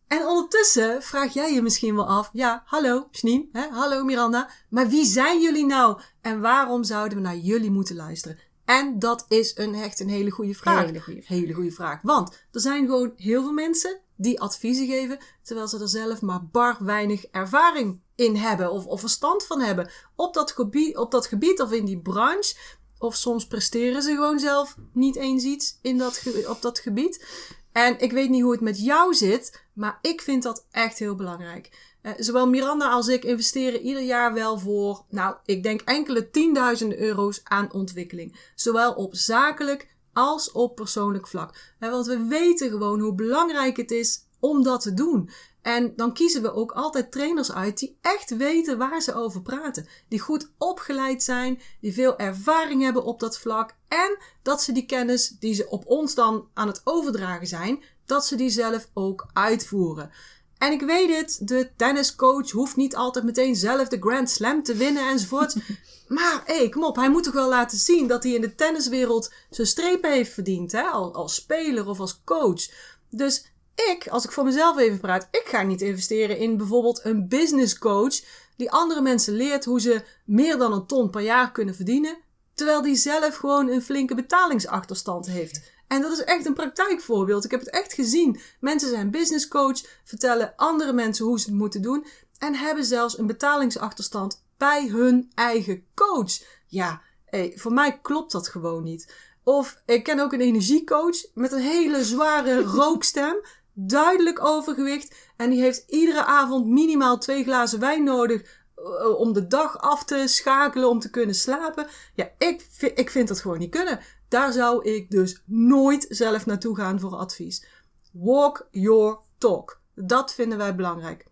En 0.08 0.26
ondertussen 0.26 1.04
vraag 1.04 1.34
jij 1.34 1.54
je 1.54 1.62
misschien 1.62 1.96
wel 1.96 2.08
af, 2.08 2.30
ja, 2.34 2.64
hallo 2.66 3.08
Sniem, 3.12 3.50
hè, 3.52 3.68
hallo 3.70 4.04
Miranda, 4.04 4.50
maar 4.70 4.88
wie 4.88 5.06
zijn 5.06 5.42
jullie 5.42 5.66
nou? 5.66 6.02
En 6.22 6.42
waarom 6.42 6.84
zouden 6.84 7.18
we 7.18 7.24
naar 7.24 7.38
jullie 7.38 7.72
moeten 7.72 7.96
luisteren? 7.96 8.40
En 8.66 9.00
dat 9.00 9.26
is 9.28 9.58
een 9.58 9.74
echt 9.74 10.00
een 10.00 10.10
hele 10.10 10.32
goede 10.32 10.54
vraag. 10.54 10.86
Hele 10.86 11.02
goede, 11.02 11.22
hele 11.26 11.54
goede 11.54 11.72
vraag. 11.72 12.00
Want 12.02 12.46
er 12.52 12.62
zijn 12.62 12.86
gewoon 12.86 13.14
heel 13.16 13.42
veel 13.42 13.54
mensen 13.54 14.00
die 14.16 14.42
adviezen 14.42 14.88
geven, 14.88 15.18
terwijl 15.44 15.68
ze 15.68 15.80
er 15.80 15.88
zelf 15.88 16.22
maar 16.22 16.46
bar 16.46 16.78
weinig 16.80 17.26
ervaring 17.26 18.02
in 18.16 18.36
hebben 18.36 18.72
of, 18.72 18.86
of 18.86 19.00
verstand 19.00 19.46
van 19.46 19.62
hebben 19.62 19.90
op 20.16 20.34
dat, 20.34 20.52
gebied, 20.52 20.98
op 20.98 21.12
dat 21.12 21.28
gebied 21.28 21.62
of 21.62 21.72
in 21.72 21.86
die 21.86 22.02
branche. 22.02 22.56
Of 23.00 23.16
soms 23.16 23.48
presteren 23.48 24.02
ze 24.02 24.10
gewoon 24.10 24.40
zelf 24.40 24.76
niet 24.94 25.16
eens 25.16 25.44
iets 25.44 25.80
in 25.82 25.98
dat, 25.98 26.24
op 26.48 26.62
dat 26.62 26.80
gebied. 26.80 27.26
En 27.72 28.00
ik 28.00 28.12
weet 28.12 28.30
niet 28.30 28.42
hoe 28.42 28.52
het 28.52 28.62
met 28.62 28.80
jou 28.80 29.14
zit, 29.14 29.64
maar 29.74 30.00
ik 30.02 30.22
vind 30.22 30.44
dat 30.44 30.66
echt 30.72 31.00
heel 31.00 31.16
belangrijk. 31.16 31.94
Uh, 32.02 32.12
zowel 32.18 32.48
Miranda 32.48 32.90
als 32.90 33.08
ik 33.08 33.24
investeren 33.24 33.82
ieder 33.82 34.02
jaar 34.02 34.34
wel 34.34 34.60
voor, 34.60 35.06
nou, 35.10 35.36
ik 35.46 35.64
denk 35.64 35.82
enkele 35.82 36.30
tienduizenden 36.30 37.00
euro's 37.00 37.42
aan 37.44 37.74
ontwikkeling. 37.74 38.52
Zowel 38.56 38.94
op 38.94 39.16
zakelijk 39.16 39.96
als 40.14 40.52
op 40.52 40.76
persoonlijk 40.76 41.28
vlak. 41.28 41.76
Uh, 41.80 41.90
want 41.90 42.06
we 42.06 42.26
weten 42.26 42.70
gewoon 42.70 43.00
hoe 43.00 43.16
belangrijk 43.16 43.78
het 43.78 43.92
is 43.92 44.20
om 44.40 44.64
dat 44.64 44.82
te 44.82 44.94
doen. 44.94 45.30
En 45.66 45.94
dan 45.96 46.14
kiezen 46.14 46.42
we 46.42 46.54
ook 46.54 46.72
altijd 46.72 47.12
trainers 47.12 47.52
uit 47.52 47.78
die 47.78 47.98
echt 48.02 48.38
weten 48.38 48.78
waar 48.78 49.02
ze 49.02 49.14
over 49.14 49.42
praten. 49.42 49.88
Die 50.08 50.20
goed 50.20 50.50
opgeleid 50.58 51.24
zijn, 51.24 51.62
die 51.82 51.94
veel 51.94 52.18
ervaring 52.18 52.82
hebben 52.82 53.04
op 53.04 53.20
dat 53.20 53.38
vlak. 53.40 53.76
En 53.88 54.18
dat 54.42 54.62
ze 54.62 54.72
die 54.72 54.86
kennis 54.86 55.30
die 55.40 55.54
ze 55.54 55.70
op 55.70 55.86
ons 55.86 56.16
dan 56.16 56.48
aan 56.54 56.68
het 56.68 56.82
overdragen 56.84 57.48
zijn, 57.48 57.84
dat 58.06 58.26
ze 58.26 58.36
die 58.36 58.50
zelf 58.50 58.90
ook 58.94 59.28
uitvoeren. 59.34 60.12
En 60.58 60.72
ik 60.72 60.82
weet 60.82 61.16
het, 61.16 61.40
de 61.42 61.70
tenniscoach 61.76 62.52
hoeft 62.52 62.76
niet 62.76 62.96
altijd 62.96 63.26
meteen 63.26 63.56
zelf 63.56 63.88
de 63.88 64.00
Grand 64.00 64.30
Slam 64.30 64.64
te 64.64 64.76
winnen 64.76 65.10
enzovoort. 65.10 65.56
maar 66.08 66.42
hé, 66.46 66.58
hey, 66.58 66.70
kom 66.70 66.84
op, 66.84 66.96
hij 66.96 67.10
moet 67.10 67.24
toch 67.24 67.34
wel 67.34 67.50
laten 67.50 67.78
zien 67.78 68.08
dat 68.08 68.24
hij 68.24 68.32
in 68.32 68.42
de 68.42 68.56
tenniswereld 68.56 69.34
zijn 69.50 69.68
strepen 69.68 70.12
heeft 70.12 70.34
verdiend, 70.34 70.72
hè? 70.72 70.84
Als 70.84 71.36
speler 71.36 71.88
of 71.90 72.00
als 72.00 72.22
coach. 72.24 72.68
Dus 73.10 73.46
ik, 73.76 74.08
als 74.08 74.24
ik 74.24 74.32
voor 74.32 74.44
mezelf 74.44 74.78
even 74.78 75.00
praat, 75.00 75.28
ik 75.32 75.44
ga 75.46 75.62
niet 75.62 75.82
investeren 75.82 76.38
in 76.38 76.58
bijvoorbeeld 76.58 77.06
een 77.06 77.28
business 77.28 77.78
coach 77.78 78.22
die 78.58 78.72
andere 78.72 79.02
mensen 79.02 79.34
leert 79.34 79.66
hoe 79.66 79.82
ze 79.82 80.04
meer 80.26 80.58
dan 80.58 80.74
een 80.74 80.86
ton 80.86 81.10
per 81.10 81.22
jaar 81.22 81.52
kunnen 81.52 81.76
verdienen, 81.76 82.18
terwijl 82.54 82.82
die 82.82 82.96
zelf 82.96 83.36
gewoon 83.36 83.70
een 83.70 83.82
flinke 83.82 84.16
betalingsachterstand 84.16 85.26
heeft. 85.26 85.74
En 85.88 86.02
dat 86.02 86.12
is 86.12 86.24
echt 86.24 86.46
een 86.46 86.54
praktijkvoorbeeld. 86.54 87.46
Ik 87.46 87.52
heb 87.52 87.60
het 87.60 87.70
echt 87.70 87.94
gezien. 87.94 88.40
Mensen 88.60 88.90
zijn 88.90 89.12
business 89.12 89.48
coach, 89.48 89.82
vertellen 90.04 90.54
andere 90.56 90.94
mensen 90.94 91.26
hoe 91.26 91.40
ze 91.40 91.46
het 91.46 91.58
moeten 91.58 91.82
doen 91.82 92.06
en 92.38 92.56
hebben 92.56 92.86
zelfs 92.86 93.18
een 93.18 93.28
betalingsachterstand 93.28 94.44
bij 94.58 94.88
hun 94.88 95.32
eigen 95.36 95.86
coach. 95.96 96.32
Ja, 96.68 97.02
hey, 97.26 97.54
voor 97.56 97.74
mij 97.74 98.00
klopt 98.02 98.32
dat 98.32 98.48
gewoon 98.48 98.84
niet. 98.84 99.14
Of 99.44 99.82
ik 99.86 100.04
ken 100.04 100.20
ook 100.20 100.34
een 100.34 100.42
energiecoach 100.42 101.16
met 101.34 101.52
een 101.52 101.62
hele 101.62 102.04
zware 102.04 102.64
rookstem 102.80 103.36
duidelijk 103.76 104.46
overgewicht. 104.46 105.16
En 105.36 105.50
die 105.50 105.62
heeft 105.62 105.84
iedere 105.88 106.26
avond 106.26 106.66
minimaal 106.66 107.18
twee 107.18 107.44
glazen 107.44 107.80
wijn 107.80 108.04
nodig 108.04 108.64
uh, 108.78 109.20
om 109.20 109.34
de 109.34 109.48
dag 109.48 109.78
af 109.78 110.04
te 110.04 110.24
schakelen 110.28 110.90
om 110.90 111.00
te 111.00 111.10
kunnen 111.10 111.36
slapen. 111.36 111.88
Ja, 112.14 112.30
ik, 112.38 112.68
ik 112.96 113.10
vind 113.10 113.28
dat 113.28 113.40
gewoon 113.40 113.60
niet 113.60 113.72
kunnen. 113.72 114.00
Daar 114.28 114.52
zou 114.52 114.84
ik 114.90 115.12
dus 115.12 115.42
nooit 115.46 116.06
zelf 116.10 116.46
naartoe 116.46 116.76
gaan 116.76 117.00
voor 117.00 117.16
advies. 117.16 117.66
Walk 118.12 118.68
your 118.72 119.20
talk. 119.38 119.80
Dat 119.96 120.34
vinden 120.34 120.58
wij 120.58 120.76
belangrijk. 120.76 121.26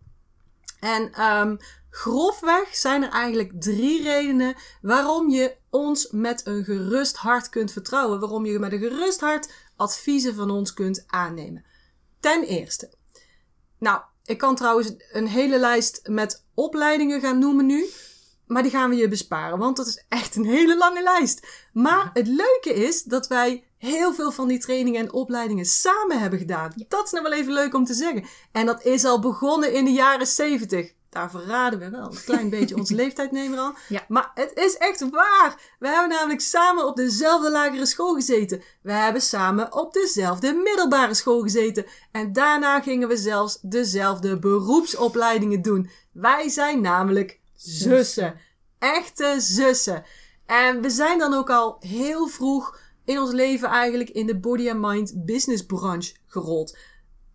En 0.79 1.21
um, 1.23 1.57
grofweg 1.89 2.75
zijn 2.75 3.03
er 3.03 3.09
eigenlijk 3.09 3.61
drie 3.61 4.03
redenen 4.03 4.55
waarom 4.81 5.29
je 5.29 5.55
ons 5.69 6.07
met 6.11 6.41
een 6.45 6.63
gerust 6.63 7.15
hart 7.15 7.49
kunt 7.49 7.71
vertrouwen. 7.71 8.19
Waarom 8.19 8.45
je 8.45 8.59
met 8.59 8.71
een 8.71 8.79
gerust 8.79 9.19
hart 9.19 9.53
adviezen 9.75 10.35
van 10.35 10.49
ons 10.49 10.73
kunt 10.73 11.03
aannemen. 11.07 11.65
Ten 12.23 12.43
eerste. 12.43 12.89
Nou, 13.79 14.01
ik 14.25 14.37
kan 14.37 14.55
trouwens 14.55 14.93
een 15.11 15.27
hele 15.27 15.59
lijst 15.59 16.01
met 16.03 16.43
opleidingen 16.53 17.21
gaan 17.21 17.39
noemen 17.39 17.65
nu. 17.65 17.85
Maar 18.47 18.61
die 18.61 18.71
gaan 18.71 18.89
we 18.89 18.95
je 18.95 19.07
besparen, 19.07 19.57
want 19.57 19.77
dat 19.77 19.87
is 19.87 20.05
echt 20.09 20.35
een 20.35 20.45
hele 20.45 20.77
lange 20.77 21.03
lijst. 21.03 21.47
Maar 21.73 22.09
het 22.13 22.27
leuke 22.27 22.73
is 22.73 23.03
dat 23.03 23.27
wij 23.27 23.63
heel 23.77 24.13
veel 24.13 24.31
van 24.31 24.47
die 24.47 24.59
trainingen 24.59 25.01
en 25.01 25.13
opleidingen 25.13 25.65
samen 25.65 26.19
hebben 26.19 26.39
gedaan. 26.39 26.73
Dat 26.87 27.05
is 27.05 27.11
nou 27.11 27.23
wel 27.23 27.33
even 27.33 27.53
leuk 27.53 27.73
om 27.73 27.85
te 27.85 27.93
zeggen. 27.93 28.25
En 28.51 28.65
dat 28.65 28.85
is 28.85 29.05
al 29.05 29.19
begonnen 29.19 29.73
in 29.73 29.85
de 29.85 29.91
jaren 29.91 30.27
70 30.27 30.93
daar 31.13 31.29
verraden 31.29 31.79
we 31.79 31.89
wel 31.89 32.05
een 32.05 32.23
klein 32.25 32.49
beetje 32.59 32.75
onze 32.75 32.95
leeftijd 32.95 33.31
nemen 33.31 33.59
al. 33.59 33.73
Ja. 33.89 34.05
Maar 34.07 34.31
het 34.33 34.51
is 34.53 34.77
echt 34.77 35.09
waar. 35.09 35.75
We 35.79 35.87
hebben 35.87 36.09
namelijk 36.09 36.41
samen 36.41 36.87
op 36.87 36.95
dezelfde 36.95 37.51
lagere 37.51 37.85
school 37.85 38.13
gezeten. 38.13 38.61
We 38.81 38.91
hebben 38.91 39.21
samen 39.21 39.73
op 39.73 39.93
dezelfde 39.93 40.53
middelbare 40.53 41.13
school 41.13 41.41
gezeten. 41.41 41.85
En 42.11 42.33
daarna 42.33 42.81
gingen 42.81 43.07
we 43.07 43.17
zelfs 43.17 43.59
dezelfde 43.61 44.39
beroepsopleidingen 44.39 45.61
doen. 45.61 45.89
Wij 46.11 46.49
zijn 46.49 46.81
namelijk 46.81 47.39
zussen. 47.55 48.39
Echte 48.79 49.35
zussen. 49.37 50.03
En 50.45 50.81
we 50.81 50.89
zijn 50.89 51.19
dan 51.19 51.33
ook 51.33 51.49
al 51.49 51.75
heel 51.79 52.27
vroeg 52.27 52.79
in 53.05 53.19
ons 53.19 53.31
leven 53.31 53.69
eigenlijk 53.69 54.09
in 54.09 54.25
de 54.25 54.39
body 54.39 54.69
and 54.69 54.79
mind 54.79 55.25
business 55.25 55.65
branche 55.65 56.15
gerold. 56.27 56.77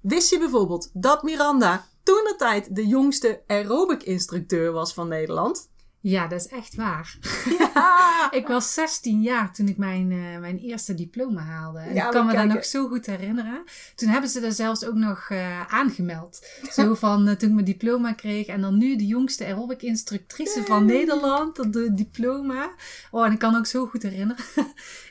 Wist 0.01 0.31
je 0.31 0.39
bijvoorbeeld 0.39 0.91
dat 0.93 1.23
Miranda 1.23 1.87
toen 2.09 2.25
de 2.25 2.35
tijd 2.37 2.75
de 2.75 2.87
jongste 2.87 3.43
aerobic 3.47 4.03
instructeur 4.03 4.73
was 4.73 4.95
van 4.95 5.09
Nederland. 5.09 5.69
Ja, 6.01 6.27
dat 6.27 6.41
is 6.41 6.47
echt 6.47 6.75
waar. 6.75 7.19
Ja. 7.59 8.29
Ik 8.41 8.47
was 8.47 8.75
16 8.75 9.23
jaar 9.23 9.53
toen 9.53 9.69
ik 9.69 9.77
mijn, 9.77 10.13
eh, 10.13 10.41
mijn 10.41 10.59
eerste 10.59 10.95
diploma 10.95 11.41
haalde. 11.43 11.79
En 11.79 11.95
Ja, 11.95 12.05
ik 12.05 12.11
kan 12.11 12.27
me 12.27 12.33
dat 12.33 12.47
nog 12.47 12.65
zo 12.65 12.89
goed 12.89 13.07
herinneren. 13.07 13.65
Toen 13.95 14.09
hebben 14.09 14.31
ze 14.31 14.41
dat 14.41 14.55
zelfs 14.55 14.85
ook 14.85 14.95
nog 14.95 15.27
eh, 15.29 15.67
aangemeld. 15.75 16.47
Zo 16.71 16.95
van 17.05 17.29
eh, 17.29 17.35
toen 17.35 17.49
ik 17.49 17.55
mijn 17.55 17.67
diploma 17.67 18.13
kreeg. 18.13 18.47
En 18.47 18.61
dan 18.61 18.79
nu 18.79 18.97
de 18.97 19.07
jongste 19.07 19.45
aerobic 19.45 19.83
instructrice 19.83 20.65
van 20.65 20.85
Nederland. 20.85 21.57
Dat 21.57 21.73
de 21.73 21.95
diploma. 21.95 22.71
Oh, 23.11 23.27
en 23.27 23.33
ik 23.33 23.39
kan 23.39 23.57
ook 23.57 23.67
zo 23.67 23.87
goed 23.87 24.03
herinneren. 24.03 24.45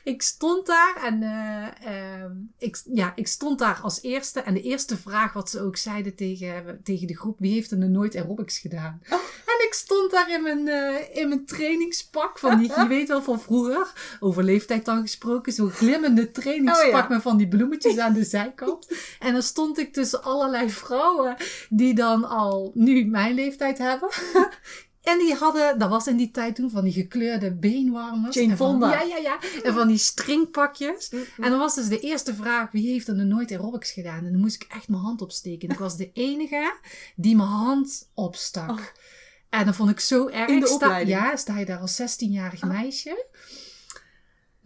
Ik 0.08 0.22
stond 0.22 0.66
daar 0.66 0.96
en 1.04 1.22
eh, 1.22 2.22
ehm, 2.22 2.32
ik, 2.58 2.82
ja, 2.92 3.12
ik 3.14 3.26
stond 3.26 3.58
daar 3.58 3.80
als 3.82 4.02
eerste. 4.02 4.40
En 4.40 4.54
de 4.54 4.62
eerste 4.62 4.96
vraag 4.96 5.32
wat 5.32 5.50
ze 5.50 5.60
ook 5.60 5.76
zeiden 5.76 6.14
tegen, 6.14 6.80
tegen 6.82 7.06
de 7.06 7.16
groep. 7.16 7.38
Wie 7.38 7.52
heeft 7.52 7.70
er 7.70 7.78
nog 7.78 7.88
nooit 7.88 8.16
aerobics 8.16 8.58
gedaan? 8.58 9.00
En 9.48 9.66
ik 9.66 9.72
stond 9.72 10.10
daar 10.10 10.30
in 10.30 10.42
mijn, 10.42 10.68
eh, 10.68 11.16
in 11.16 11.28
mijn 11.28 11.46
trainingspak. 11.46 12.38
Van 12.38 12.58
die, 12.58 12.72
je 12.76 12.86
weet 12.86 13.08
wel 13.08 13.22
van 13.22 13.40
vroeger. 13.40 13.92
Over 14.20 14.42
leeftijd 14.44 14.84
dan 14.84 15.00
gesproken. 15.00 15.52
Zo'n 15.52 15.70
glimmende 15.70 16.30
trainingspak 16.30 16.86
Oh 16.86 16.92
ja. 16.92 17.06
met 17.08 17.22
van 17.22 17.36
die 17.36 17.48
bloemetjes 17.48 17.98
aan 17.98 18.12
de 18.12 18.24
zijkant. 18.24 18.86
En 19.18 19.32
dan 19.32 19.42
stond 19.42 19.78
ik 19.78 19.92
tussen 19.92 20.22
allerlei 20.22 20.70
vrouwen. 20.70 21.36
Die 21.68 21.94
dan 21.94 22.28
al 22.28 22.70
nu 22.74 23.04
mijn 23.04 23.34
leeftijd 23.34 23.78
hebben. 23.78 24.08
En 25.08 25.18
die 25.18 25.34
hadden, 25.34 25.78
dat 25.78 25.88
was 25.90 26.06
in 26.06 26.16
die 26.16 26.30
tijd 26.30 26.54
toen, 26.54 26.70
van 26.70 26.84
die 26.84 26.92
gekleurde 26.92 27.54
beenwarmers. 27.54 28.34
Jane 28.34 28.50
En 28.50 28.56
van-. 28.56 28.78
Ja, 28.80 29.02
ja, 29.02 29.16
ja. 29.16 29.38
En 29.62 29.72
van 29.74 29.88
die 29.88 29.98
stringpakjes. 29.98 31.08
En 31.38 31.50
dan 31.50 31.58
was 31.58 31.74
dus 31.74 31.88
de 31.88 32.00
eerste 32.00 32.34
vraag, 32.34 32.70
wie 32.70 32.90
heeft 32.90 33.08
er 33.08 33.14
nog 33.14 33.26
nooit 33.26 33.50
aerobics 33.50 33.90
gedaan? 33.90 34.24
En 34.24 34.32
dan 34.32 34.40
moest 34.40 34.62
ik 34.62 34.66
echt 34.74 34.88
mijn 34.88 35.02
hand 35.02 35.22
opsteken. 35.22 35.68
En 35.68 35.74
ik 35.74 35.80
was 35.80 35.96
de 35.96 36.10
enige 36.12 36.74
die 37.16 37.36
mijn 37.36 37.48
hand 37.48 38.08
opstak. 38.14 38.70
Oh. 38.70 38.78
En 39.50 39.64
dat 39.66 39.74
vond 39.76 39.90
ik 39.90 40.00
zo 40.00 40.28
erg. 40.28 40.48
In 40.48 40.60
de 40.60 40.66
Sta- 40.66 40.98
ja, 40.98 41.36
sta 41.36 41.58
je 41.58 41.64
daar 41.64 41.78
als 41.78 42.00
16-jarig 42.02 42.62
meisje. 42.62 43.26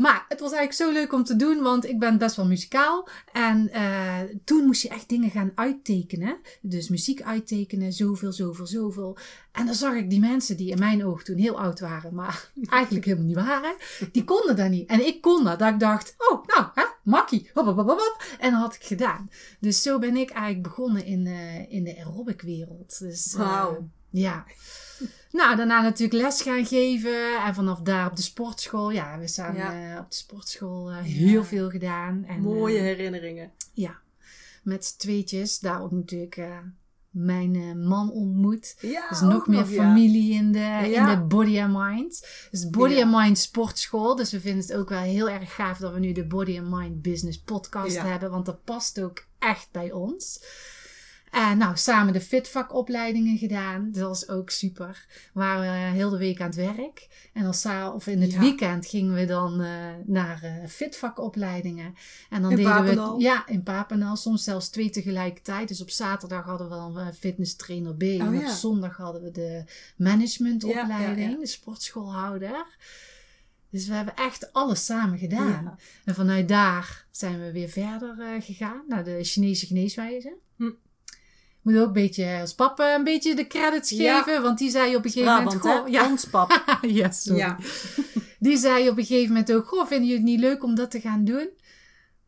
Maar 0.03 0.25
het 0.29 0.41
was 0.41 0.53
eigenlijk 0.53 0.91
zo 0.91 1.01
leuk 1.01 1.13
om 1.13 1.25
te 1.25 1.37
doen, 1.37 1.63
want 1.63 1.89
ik 1.89 1.99
ben 1.99 2.19
best 2.19 2.37
wel 2.37 2.47
muzikaal. 2.47 3.09
En 3.33 3.69
eh, 3.73 4.21
toen 4.45 4.65
moest 4.65 4.83
je 4.83 4.89
echt 4.89 5.09
dingen 5.09 5.31
gaan 5.31 5.53
uittekenen. 5.55 6.37
Dus 6.61 6.89
muziek 6.89 7.23
uittekenen, 7.23 7.93
zoveel, 7.93 8.33
zoveel, 8.33 8.67
zoveel. 8.67 9.17
En 9.53 9.67
dan 9.67 9.75
zag 9.75 9.95
ik 9.95 10.11
die 10.11 10.21
mensen 10.21 10.57
die 10.57 10.71
in 10.71 10.79
mijn 10.79 11.05
oog 11.05 11.23
toen 11.23 11.37
heel 11.37 11.61
oud 11.61 11.81
waren, 11.81 12.15
maar 12.15 12.51
eigenlijk 12.65 13.05
helemaal 13.05 13.27
niet 13.27 13.37
waren. 13.37 13.75
Die 14.13 14.25
konden 14.25 14.57
dat 14.57 14.71
niet. 14.71 14.89
En 14.89 15.07
ik 15.07 15.21
kon 15.21 15.45
dat. 15.45 15.59
Dat 15.59 15.73
ik 15.73 15.81
dacht, 15.81 16.15
oh, 16.19 16.47
nou, 16.47 16.67
hè, 16.75 16.85
makkie. 17.05 17.51
Hop, 17.55 17.65
hop, 17.65 17.77
hop, 17.77 17.89
hop, 17.89 17.99
hop. 17.99 18.25
En 18.39 18.51
dat 18.51 18.61
had 18.61 18.75
ik 18.75 18.85
gedaan. 18.85 19.31
Dus 19.61 19.83
zo 19.83 19.99
ben 19.99 20.17
ik 20.17 20.31
eigenlijk 20.31 20.63
begonnen 20.63 21.05
in, 21.05 21.27
eh, 21.27 21.73
in 21.73 21.85
de 21.85 21.97
aerobic 21.97 22.41
wereld. 22.43 22.99
Dus, 22.99 23.35
eh, 23.35 23.39
Wauw. 23.39 23.89
ja. 24.11 24.45
Nou, 25.33 25.57
daarna 25.57 25.83
natuurlijk 25.83 26.23
les 26.23 26.43
gaan 26.43 26.67
geven. 26.67 27.43
En 27.45 27.55
vanaf 27.55 27.81
daar 27.81 28.07
op 28.11 28.17
de 28.17 28.23
sportschool. 28.23 28.91
Ja, 28.91 29.19
we 29.19 29.33
Ja. 29.37 29.93
eh, 29.95 29.99
op 30.01 30.11
de 30.11 30.17
sportschool 30.17 30.91
eh, 30.91 30.97
heel 30.99 31.29
Ja. 31.41 31.45
veel 31.45 31.71
gedaan. 31.71 32.25
En, 32.25 32.41
Mooie 32.41 32.77
eh, 32.77 32.83
herinneringen. 32.83 33.51
ja, 33.73 33.99
met 34.63 34.99
tweetjes. 34.99 35.59
Daar 35.59 35.83
ook 35.83 35.91
natuurlijk 35.91 36.41
mijn 37.11 37.87
man 37.87 38.11
ontmoet. 38.11 38.77
Ja, 38.81 39.09
Dus 39.09 39.21
nog 39.21 39.47
meer 39.47 39.65
familie 39.65 40.33
in 40.35 40.53
de, 40.53 40.91
in 40.93 41.05
de 41.07 41.25
Body 41.29 41.61
and 41.61 41.73
Mind. 41.77 42.27
Dus 42.51 42.71
Body 42.71 43.03
and 43.03 43.13
Mind 43.13 43.39
sportschool. 43.39 44.17
Dus 44.17 44.33
we 44.33 44.41
vinden 44.41 44.63
het 44.63 44.75
ook 44.75 44.89
wel 44.89 45.01
heel 45.01 45.29
erg 45.29 45.55
gaaf 45.55 45.79
dat 45.79 45.93
we 45.93 45.99
nu 45.99 46.13
de 46.13 46.25
Body 46.27 46.59
and 46.59 46.71
Mind 46.71 47.03
Business 47.03 47.39
podcast 47.43 48.01
hebben. 48.03 48.31
Want 48.31 48.47
dat 48.47 48.65
past 48.65 49.01
ook 49.01 49.27
echt 49.39 49.69
bij 49.73 49.93
ons. 49.93 50.45
En 51.33 51.59
nou, 51.59 51.77
samen 51.77 52.13
de 52.13 52.21
fitvakopleidingen 52.21 53.39
gedaan. 53.39 53.89
Dat 53.93 54.03
was 54.09 54.29
ook 54.29 54.51
super. 54.51 55.07
We 55.33 55.41
waren 55.41 55.93
heel 55.93 56.11
de 56.11 56.17
week 56.19 56.41
aan 56.41 56.47
het 56.47 56.55
werk. 56.57 57.09
En 57.33 57.43
dan 57.43 57.93
of 57.95 58.07
in 58.07 58.21
het 58.21 58.33
Ja. 58.33 58.41
weekend 58.41 58.87
gingen 58.87 59.15
we 59.15 59.25
dan 59.25 59.61
eh, 59.61 59.69
naar 60.05 60.43
eh, 60.43 60.69
fitvakopleidingen. 60.69 61.95
En 62.31 62.43
dan 62.43 62.51
In 62.51 62.57
deden 62.57 62.73
Papendal? 62.73 63.17
we 63.17 63.23
ja, 63.23 63.47
in 63.47 63.63
Papendal. 63.63 64.17
Soms 64.17 64.45
zelfs 64.45 64.69
twee 64.69 64.91
tegelijkertijd. 64.91 65.69
Dus 65.69 65.81
op 65.81 65.91
zaterdag 65.91 66.45
hadden 66.45 66.69
we 66.69 66.75
dan 66.75 66.97
een 66.97 67.15
fitness 67.15 67.57
trainer 67.57 67.95
B. 67.95 68.03
en 68.03 68.29
op 68.29 68.35
Oh, 68.35 68.41
ja. 68.41 68.55
zondag 68.55 68.97
hadden 68.97 69.23
we 69.23 69.31
de 69.31 69.65
managementopleiding, 69.97 71.31
Ja, 71.33 71.39
de 71.39 71.47
sportschoolhouder. 71.47 72.67
Dus 73.71 73.87
we 73.87 73.95
hebben 73.95 74.17
echt 74.17 74.53
alles 74.53 74.85
samen 74.85 75.19
gedaan. 75.19 75.63
Ja. 75.65 75.77
En 76.05 76.15
vanuit 76.15 76.49
daar 76.49 77.05
zijn 77.11 77.41
we 77.41 77.53
weer 77.53 77.69
verder 77.69 78.21
eh, 78.21 78.43
gegaan 78.43 78.83
naar 78.89 79.05
de 79.05 79.19
Chinese 79.25 79.67
geneeswijze. 79.67 80.35
Hm. 80.57 80.71
Moet 81.63 81.77
ook 81.79 81.87
een 81.87 81.93
beetje 81.93 82.39
als 82.41 82.55
papa 82.55 82.95
een 82.95 83.05
beetje 83.05 83.35
de 83.35 83.47
credits 83.47 83.91
Ja. 83.91 84.23
geven. 84.23 84.43
Want 84.43 84.59
die 84.59 84.71
zei 84.71 84.97
op 84.97 85.05
een 85.05 85.11
gegeven 85.11 85.35
Brabant, 85.35 85.63
moment... 85.63 85.81
Goh, 85.81 85.89
ja, 85.89 86.07
Ons 86.11 86.25
pap. 86.25 86.65
ja, 86.83 87.11
sorry. 87.11 87.39
Ja. 87.39 87.57
Die 88.39 88.57
zei 88.57 88.89
op 88.89 88.99
een 88.99 89.05
gegeven 89.05 89.29
moment 89.29 89.53
ook... 89.53 89.67
Goh, 89.67 89.87
vinden 89.87 90.07
jullie 90.09 90.23
het 90.23 90.31
niet 90.31 90.41
leuk 90.41 90.65
om 90.65 90.75
dat 90.75 90.91
te 90.91 91.01
gaan 91.01 91.25
doen? 91.25 91.49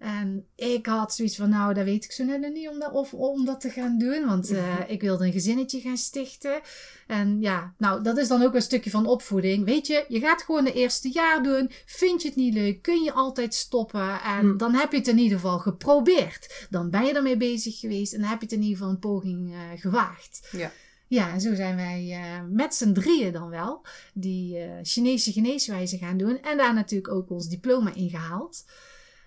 En 0.04 0.46
ik 0.56 0.86
had 0.86 1.14
zoiets 1.14 1.36
van... 1.36 1.48
Nou, 1.48 1.74
dat 1.74 1.84
weet 1.84 2.04
ik 2.04 2.12
zo 2.12 2.24
net 2.24 2.52
niet 2.52 2.68
om 2.68 2.78
dat, 2.78 2.92
of, 2.92 3.14
om 3.14 3.44
dat 3.44 3.60
te 3.60 3.70
gaan 3.70 3.98
doen. 3.98 4.26
Want 4.26 4.50
eh, 4.50 4.78
ik 4.86 5.00
wilde 5.00 5.26
een 5.26 5.32
gezinnetje 5.32 5.80
gaan 5.80 5.96
stichten. 5.96 6.60
En 7.06 7.40
ja, 7.40 7.74
nou, 7.78 8.02
dat 8.02 8.18
is 8.18 8.28
dan 8.28 8.42
ook 8.42 8.54
een 8.54 8.62
stukje 8.62 8.90
van 8.90 9.06
opvoeding. 9.06 9.64
Weet 9.64 9.86
je, 9.86 10.04
je 10.08 10.20
gaat 10.20 10.42
gewoon 10.42 10.64
het 10.64 10.74
eerste 10.74 11.08
jaar 11.12 11.42
doen. 11.42 11.70
Vind 11.86 12.22
je 12.22 12.28
het 12.28 12.36
niet 12.36 12.54
leuk, 12.54 12.82
kun 12.82 13.02
je 13.02 13.12
altijd 13.12 13.54
stoppen. 13.54 14.20
En 14.22 14.38
Hm. 14.38 14.56
dan 14.56 14.74
heb 14.74 14.90
je 14.92 14.98
het 14.98 15.08
in 15.08 15.18
ieder 15.18 15.38
geval 15.38 15.58
geprobeerd. 15.58 16.66
Dan 16.70 16.90
ben 16.90 17.04
je 17.04 17.12
ermee 17.12 17.36
bezig 17.36 17.78
geweest. 17.78 18.12
En 18.12 18.20
dan 18.20 18.28
heb 18.28 18.38
je 18.38 18.44
het 18.44 18.54
in 18.54 18.62
ieder 18.62 18.76
geval 18.76 18.92
een 18.92 18.98
poging 18.98 19.52
eh, 19.52 19.80
gewaagd. 19.80 20.48
Ja. 20.52 20.72
Ja, 21.08 21.32
en 21.32 21.40
zo 21.40 21.54
zijn 21.54 21.76
wij 21.76 22.10
eh, 22.10 22.42
met 22.50 22.74
z'n 22.74 22.92
drieën 22.92 23.32
dan 23.32 23.48
wel 23.48 23.82
die 24.14 24.58
Chinese 24.82 25.32
geneeswijze 25.32 25.98
gaan 25.98 26.16
doen. 26.16 26.40
En 26.42 26.56
daar 26.56 26.74
natuurlijk 26.74 27.14
ook 27.14 27.30
ons 27.30 27.48
diploma 27.48 27.94
in 27.94 28.10
gehaald. 28.10 28.64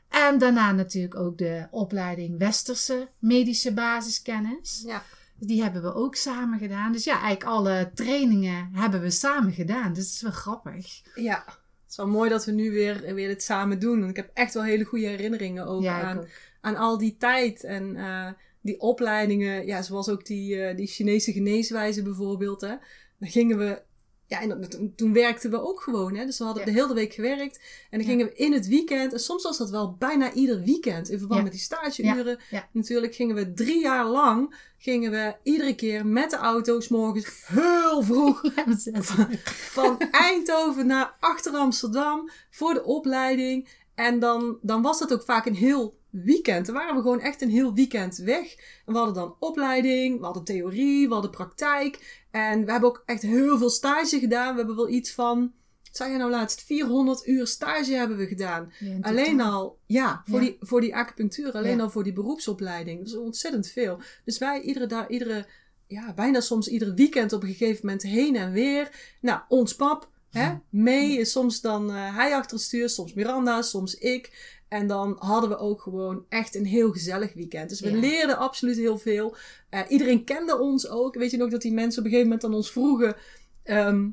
En 0.10 0.38
daarna 0.38 0.72
natuurlijk 0.72 1.16
ook 1.16 1.38
de 1.38 1.68
opleiding 1.72 2.38
Westerse 2.38 3.10
medische 3.20 3.74
basiskennis. 3.74 4.84
Ja. 4.86 5.04
Die 5.40 5.64
hebben 5.64 5.82
we 5.82 5.94
ook 5.94 6.16
samen 6.16 6.60
gedaan. 6.60 6.92
Dus 6.92 7.04
ja, 7.04 7.22
eigenlijk 7.22 7.44
alle 7.44 7.92
trainingen 7.94 8.70
hebben 8.74 9.02
we 9.02 9.10
samen 9.10 9.54
gedaan. 9.54 9.94
Dus 9.94 10.04
dat 10.04 10.14
is 10.14 10.22
wel 10.22 10.32
grappig. 10.32 11.02
Ja. 11.16 11.44
Het 11.46 11.90
is 11.90 11.96
wel 11.96 12.08
mooi 12.08 12.30
dat 12.30 12.46
we 12.46 12.52
nu 12.52 12.72
weer, 12.72 13.14
weer 13.14 13.28
dit 13.28 13.44
samen 13.44 13.80
doen. 13.80 13.98
Want 14.00 14.10
ik 14.10 14.16
heb 14.16 14.30
echt 14.34 14.54
wel 14.54 14.64
hele 14.64 14.84
goede 14.84 15.08
herinneringen 15.08 15.66
ook 15.66 15.82
ja, 15.82 16.02
aan, 16.02 16.18
ook. 16.18 16.28
aan 16.62 16.76
al 16.76 16.98
die 16.98 17.16
tijd. 17.18 17.64
En 17.64 17.96
eh, 17.96 18.32
die 18.62 18.80
opleidingen, 18.80 19.66
ja, 19.66 19.82
zoals 19.82 20.10
ook 20.10 20.26
die, 20.26 20.62
eh, 20.62 20.76
die 20.76 20.88
Chinese 20.88 21.32
geneeswijze 21.32 22.04
bijvoorbeeld. 22.04 22.62
Hè. 22.62 22.76
Dan 23.20 23.30
gingen 23.30 23.58
we, 23.58 23.82
ja, 24.28 24.42
en 24.42 24.50
dat- 24.50 24.80
toen, 24.96 25.14
werkten 25.14 25.50
we 25.52 25.62
ook 25.62 25.82
gewoon. 25.82 26.16
Hè. 26.16 26.26
Dus 26.26 26.38
we 26.38 26.44
hadden 26.44 26.66
Ja. 26.66 26.72
de 26.74 26.80
hele 26.82 26.94
week 26.94 27.14
gewerkt. 27.14 27.60
En 27.90 27.98
dan 28.00 28.08
gingen 28.08 28.26
we 28.26 28.34
in 28.34 28.54
het 28.54 28.68
weekend, 28.68 29.14
en 29.14 29.20
soms 29.20 29.44
was 29.44 29.58
dat 29.58 29.70
wel 29.70 29.96
bijna 30.00 30.34
ieder 30.34 30.62
weekend, 30.62 31.10
in 31.10 31.18
verband 31.20 31.44
met 31.44 31.52
die 31.52 31.62
stageuren. 31.62 32.40
Natuurlijk 32.72 33.16
gingen 33.16 33.36
we 33.36 33.54
drie 33.54 33.80
jaar 33.82 34.06
lang, 34.06 34.56
gingen 34.78 35.12
we 35.12 35.36
iedere 35.44 35.76
keer 35.76 36.06
met 36.06 36.30
de 36.30 36.36
auto, 36.36 36.80
's 36.80 36.88
morgens 36.88 37.44
heel 37.48 38.04
vroeg, 38.04 38.42
van 39.78 40.00
Eindhoven 40.12 40.88
naar 40.88 41.16
achter 41.20 41.54
Amsterdam 41.54 42.30
voor 42.50 42.74
de 42.74 42.84
opleiding. 42.84 43.68
En 43.96 44.20
dan, 44.20 44.58
dan 44.62 44.82
was 44.82 45.00
dat 45.00 45.14
ook 45.14 45.24
vaak 45.24 45.46
een 45.46 45.56
heel 45.56 45.98
weekend. 46.24 46.66
Dan 46.66 46.76
waren 46.76 46.96
we 46.96 47.02
gewoon 47.02 47.22
echt 47.22 47.42
een 47.42 47.50
heel 47.50 47.74
weekend 47.74 48.18
weg. 48.18 48.56
En 48.86 48.94
we 48.94 48.98
hadden 48.98 49.14
dan 49.16 49.36
opleiding, 49.40 50.20
we 50.20 50.26
hadden 50.26 50.44
theorie, 50.44 51.08
we 51.08 51.14
hadden 51.14 51.32
praktijk. 51.32 52.24
En 52.32 52.66
we 52.66 52.72
hebben 52.72 52.90
ook 52.90 53.04
echt 53.06 53.22
heel 53.22 53.58
veel 53.58 53.70
stage 53.70 54.20
gedaan. 54.20 54.52
We 54.52 54.58
hebben 54.58 54.76
wel 54.76 54.90
iets 54.90 55.12
van, 55.14 55.52
zei 55.92 56.12
je 56.12 56.18
nou 56.18 56.30
laatst, 56.32 56.62
400 56.64 57.28
uur 57.28 57.48
stage 57.48 57.94
hebben 57.94 58.18
we 58.18 58.28
gedaan. 58.28 58.72
Ja, 58.80 58.98
Alleen 59.02 59.42
al, 59.42 59.80
ja, 59.86 60.22
voor, 60.26 60.40
Ja. 60.40 60.46
Die, 60.46 60.58
voor 60.60 60.82
die 60.82 60.96
acupunctuur, 60.96 61.52
alleen 61.52 61.78
Ja. 61.78 61.84
al 61.84 61.90
voor 61.90 62.04
die 62.04 62.14
beroepsopleiding. 62.14 62.98
Dat 63.00 63.08
is 63.08 63.16
ontzettend 63.16 63.68
veel. 63.68 64.00
Dus 64.26 64.38
wij 64.38 64.62
iedere 64.62 64.86
dag, 64.86 65.08
iedere, 65.08 65.46
ja, 65.88 66.14
bijna 66.14 66.40
soms 66.40 66.68
ieder 66.68 66.94
weekend 66.94 67.34
op 67.34 67.42
een 67.44 67.48
gegeven 67.54 67.86
moment 67.86 68.04
heen 68.04 68.36
en 68.36 68.52
weer. 68.52 68.90
Nou, 69.22 69.40
ons 69.48 69.76
pap, 69.76 70.10
hè, 70.32 70.54
mee 70.70 71.18
is 71.18 71.32
soms 71.32 71.62
dan 71.62 71.90
eh, 71.92 72.16
hij 72.16 72.36
achter 72.36 72.56
het 72.58 72.66
stuur, 72.66 72.90
soms 72.90 73.14
Miranda, 73.14 73.62
soms 73.62 73.96
ik. 73.96 74.56
En 74.68 74.88
dan 74.88 75.16
hadden 75.20 75.50
we 75.50 75.58
ook 75.58 75.82
gewoon 75.82 76.26
echt 76.30 76.56
een 76.56 76.66
heel 76.66 76.92
gezellig 76.92 77.34
weekend. 77.34 77.70
Dus 77.70 77.80
we 77.80 77.92
Ja. 77.92 78.00
leerden 78.00 78.38
absoluut 78.38 78.76
heel 78.78 78.98
veel. 78.98 79.36
Eh, 79.70 79.80
iedereen 79.90 80.24
kende 80.24 80.60
ons 80.60 80.88
ook. 80.90 81.16
Weet 81.16 81.32
je 81.32 81.38
nog 81.38 81.50
dat 81.50 81.62
die 81.62 81.74
mensen 81.74 82.00
op 82.00 82.06
een 82.06 82.12
gegeven 82.12 82.30
moment 82.32 82.48
aan 82.50 82.54
ons 82.54 82.72
vroegen... 82.72 83.16
ehm, 83.64 84.08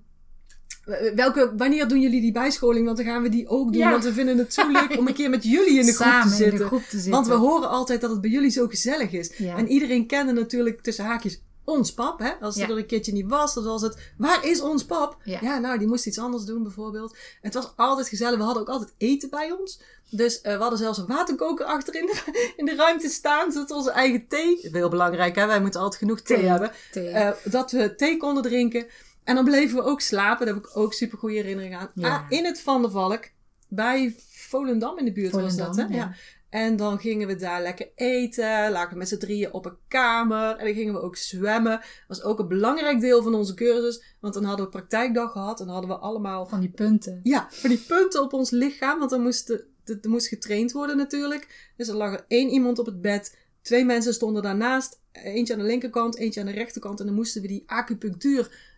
Welke, 1.15 1.53
wanneer 1.57 1.89
doen 1.89 2.01
jullie 2.01 2.21
die 2.21 2.33
bijscholing? 2.33 2.85
Want 2.85 2.97
dan 2.97 3.07
gaan 3.07 3.23
we 3.23 3.29
die 3.29 3.49
ook 3.49 3.73
doen. 3.73 3.83
Ja. 3.83 3.91
Want 3.91 4.05
we 4.05 4.13
vinden 4.13 4.39
het 4.39 4.55
zo 4.55 4.71
leuk 4.71 4.99
om 4.99 5.07
een 5.07 5.15
keer 5.15 5.31
met 5.31 5.45
jullie 5.45 5.79
in 5.79 5.87
de 5.87 5.93
groep 6.01 6.23
te 6.23 6.29
zitten. 6.29 6.53
in 6.53 6.59
de 6.59 6.65
groep 6.67 6.83
te 6.83 6.91
zitten. 6.91 7.11
Want 7.13 7.27
we 7.27 7.33
horen 7.35 7.69
altijd 7.69 8.01
dat 8.01 8.11
het 8.11 8.21
bij 8.21 8.31
jullie 8.31 8.51
zo 8.51 8.67
gezellig 8.69 9.13
is. 9.13 9.37
Ja. 9.37 9.57
En 9.57 9.69
iedereen 9.69 10.07
kende 10.07 10.33
natuurlijk 10.33 10.81
tussen 10.81 11.05
haakjes 11.05 11.41
ons 11.65 11.93
pap. 11.95 12.19
Hè? 12.19 12.31
Als 12.41 12.55
het 12.55 12.65
Ja. 12.67 12.71
er 12.71 12.79
een 12.79 12.87
keertje 12.87 13.13
niet 13.13 13.29
was, 13.29 13.55
dan 13.55 13.65
was 13.65 13.83
het... 13.83 14.13
Waar 14.19 14.45
is 14.47 14.61
ons 14.61 14.85
pap? 14.85 15.17
Ja. 15.25 15.39
Ja, 15.43 15.59
nou, 15.59 15.79
die 15.79 15.89
moest 15.89 16.07
iets 16.07 16.19
anders 16.19 16.45
doen 16.45 16.63
bijvoorbeeld. 16.63 17.17
Het 17.41 17.55
was 17.55 17.73
altijd 17.77 18.09
gezellig. 18.09 18.39
We 18.39 18.45
hadden 18.45 18.63
ook 18.63 18.69
altijd 18.69 18.95
eten 18.99 19.31
bij 19.31 19.57
ons. 19.59 19.81
Dus 20.11 20.41
eh, 20.41 20.53
we 20.57 20.61
hadden 20.61 20.79
zelfs 20.79 20.99
een 20.99 21.07
waterkoker 21.07 21.67
achter 21.67 21.95
in 21.95 22.07
de, 22.07 22.53
in 22.57 22.65
de 22.65 22.75
ruimte 22.75 23.09
staan. 23.09 23.53
Zodat 23.53 23.71
onze 23.71 23.91
eigen 23.91 24.27
thee... 24.29 24.69
Heel 24.73 24.89
belangrijk, 24.89 25.35
hè? 25.37 25.47
Wij 25.47 25.61
moeten 25.61 25.81
altijd 25.81 26.01
genoeg 26.01 26.21
thee, 26.21 26.37
Thee. 26.39 26.47
hebben. 26.49 26.71
Thee. 26.93 27.09
Eh, 27.09 27.31
dat 27.45 27.71
we 27.71 27.95
thee 27.95 28.17
konden 28.17 28.43
drinken. 28.43 28.87
En 29.25 29.35
dan 29.35 29.45
bleven 29.45 29.77
we 29.77 29.83
ook 29.83 30.01
slapen. 30.01 30.47
Daar 30.47 30.55
heb 30.55 30.65
ik 30.65 30.77
ook 30.77 30.93
super 30.93 31.19
goede 31.19 31.35
herinneringen 31.35 31.79
aan. 31.79 31.91
Ja. 31.95 32.09
Ah, 32.17 32.25
in 32.29 32.45
het 32.45 32.61
Van 32.61 32.83
der 32.83 32.91
Valk. 32.91 33.25
Bij 33.69 34.17
Volendam 34.31 34.99
in 34.99 35.05
de 35.05 35.13
buurt 35.13 35.33
was 35.33 35.57
dat, 35.57 35.77
hè? 35.77 35.85
Ja. 35.85 36.15
En 36.55 36.77
dan 36.77 36.99
gingen 36.99 37.27
we 37.27 37.37
daar 37.37 37.63
lekker 37.63 37.89
eten. 37.95 38.71
Lagen 38.71 38.91
we 38.93 38.99
met 38.99 39.09
z'n 39.09 39.17
drieën 39.19 39.53
op 39.53 39.65
een 39.67 39.77
kamer. 39.89 40.57
En 40.57 40.65
dan 40.65 40.75
gingen 40.75 40.95
we 40.95 41.01
ook 41.01 41.17
zwemmen. 41.17 41.73
Dat 41.73 41.83
was 42.09 42.23
ook 42.23 42.39
een 42.39 42.49
belangrijk 42.49 43.01
deel 43.01 43.23
van 43.23 43.35
onze 43.35 43.55
cursus. 43.55 44.03
Want 44.21 44.35
dan 44.35 44.45
hadden 44.45 44.65
we 44.65 44.71
praktijkdag 44.71 45.33
gehad. 45.33 45.61
En 45.61 45.65
dan 45.67 45.75
hadden 45.75 45.95
we 45.97 46.03
allemaal 46.03 46.47
Van 46.47 46.61
die 46.61 46.71
punten. 46.71 47.21
ja, 47.23 47.47
van 47.51 47.71
die 47.71 47.79
punten 47.79 48.23
op 48.23 48.33
ons 48.33 48.51
lichaam. 48.51 48.99
Want 48.99 49.11
dan 49.11 49.23
moest, 49.23 49.47
de, 49.47 49.67
de- 49.85 50.09
moest 50.09 50.27
getraind 50.29 50.73
worden 50.73 50.97
natuurlijk. 50.97 51.73
Dus 51.77 51.89
er 51.89 51.95
lag 51.95 52.13
er 52.13 52.25
één 52.29 52.49
iemand 52.49 52.79
op 52.79 52.87
het 52.87 53.01
bed. 53.01 53.37
Twee 53.63 53.85
mensen 53.85 54.15
stonden 54.15 54.43
daarnaast. 54.43 55.01
Eentje 55.13 55.53
aan 55.55 55.59
de 55.61 55.67
linkerkant, 55.67 56.17
eentje 56.17 56.41
aan 56.41 56.47
de 56.47 56.53
rechterkant. 56.53 57.01
En 57.01 57.07
dan 57.07 57.15
moesten 57.15 57.43
we 57.43 57.49
die 57.49 57.63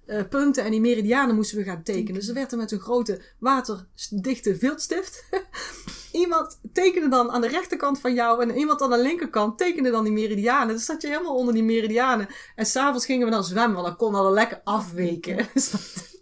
acupunctuurpunten 0.07 0.65
en 0.65 0.71
die 0.71 0.81
meridianen 0.81 1.35
moesten 1.35 1.59
we 1.59 1.65
gaan 1.65 1.83
tekenen. 1.83 2.15
Dus 2.15 2.29
er 2.29 2.35
werd 2.35 2.53
er 2.53 2.59
met 2.59 2.73
een 2.73 2.81
grote 2.81 3.21
waterdichte 3.39 4.57
viltstift. 4.57 5.25
iemand 6.13 6.61
tekende 6.73 7.09
dan 7.09 7.31
aan 7.31 7.41
de 7.41 7.49
rechterkant 7.49 8.01
van 8.01 8.15
jou 8.15 8.43
en 8.43 8.57
iemand 8.57 8.83
aan 8.83 8.91
de 8.91 8.99
linkerkant 8.99 9.59
tekende 9.59 9.91
dan 9.91 10.05
die 10.05 10.13
meridianen. 10.13 10.75
Dus 10.75 10.85
zat 10.85 11.03
je 11.03 11.09
helemaal 11.09 11.37
onder 11.37 11.55
die 11.55 11.63
meridianen. 11.63 12.29
En 12.55 12.67
s'avonds 12.67 13.07
gingen 13.07 13.27
we 13.27 13.33
dan 13.33 13.45
zwemmen, 13.45 13.75
want 13.75 13.87
dan 13.87 13.97
kon 13.97 14.13
dat 14.13 14.33
lekker 14.33 14.61
afweken. 14.65 15.37
Dus 15.55 15.71
dat, 15.71 16.15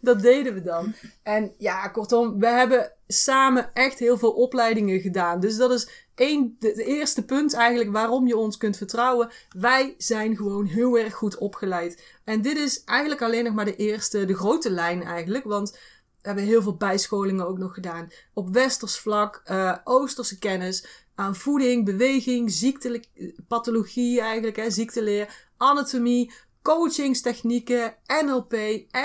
dat 0.00 0.20
deden 0.20 0.54
we 0.54 0.62
dan. 0.62 0.94
En 1.22 1.54
ja, 1.58 1.88
kortom, 1.88 2.38
we 2.38 2.46
hebben 2.46 2.92
samen 3.06 3.70
echt 3.74 3.98
heel 3.98 4.18
veel 4.18 4.32
opleidingen 4.32 5.00
gedaan. 5.00 5.40
Dus 5.40 5.56
dat 5.56 5.70
is 5.70 5.88
één, 6.14 6.56
de, 6.58 6.84
eerste 6.84 7.24
punt 7.24 7.54
eigenlijk 7.54 7.90
waarom 7.90 8.26
je 8.26 8.36
ons 8.36 8.56
kunt 8.56 8.76
vertrouwen. 8.76 9.30
Wij 9.58 9.94
zijn 9.98 10.36
gewoon 10.36 10.66
heel 10.66 10.98
erg 10.98 11.14
goed 11.14 11.38
opgeleid. 11.38 12.02
En 12.24 12.42
dit 12.42 12.56
is 12.56 12.84
eigenlijk 12.84 13.22
alleen 13.22 13.44
nog 13.44 13.54
maar 13.54 13.64
de 13.64 13.76
eerste, 13.76 14.24
de 14.24 14.34
grote 14.34 14.70
lijn 14.70 15.02
eigenlijk. 15.02 15.44
Want 15.44 15.70
we 15.70 16.26
hebben 16.26 16.44
heel 16.44 16.62
veel 16.62 16.76
bijscholingen 16.76 17.46
ook 17.46 17.58
nog 17.58 17.74
gedaan. 17.74 18.08
Op 18.34 18.48
westers 18.48 18.98
vlak, 18.98 19.40
eh, 19.44 19.76
oosterse 19.84 20.38
kennis, 20.38 21.06
aan 21.14 21.36
voeding, 21.36 21.84
beweging, 21.84 22.50
ziekte, 22.52 23.02
pathologie 23.48 24.20
eigenlijk, 24.20 24.56
hè, 24.56 24.70
ziekteleer, 24.70 25.48
anatomie, 25.56 26.32
coachingstechnieken, 26.62 27.96
NLP, 28.24 28.52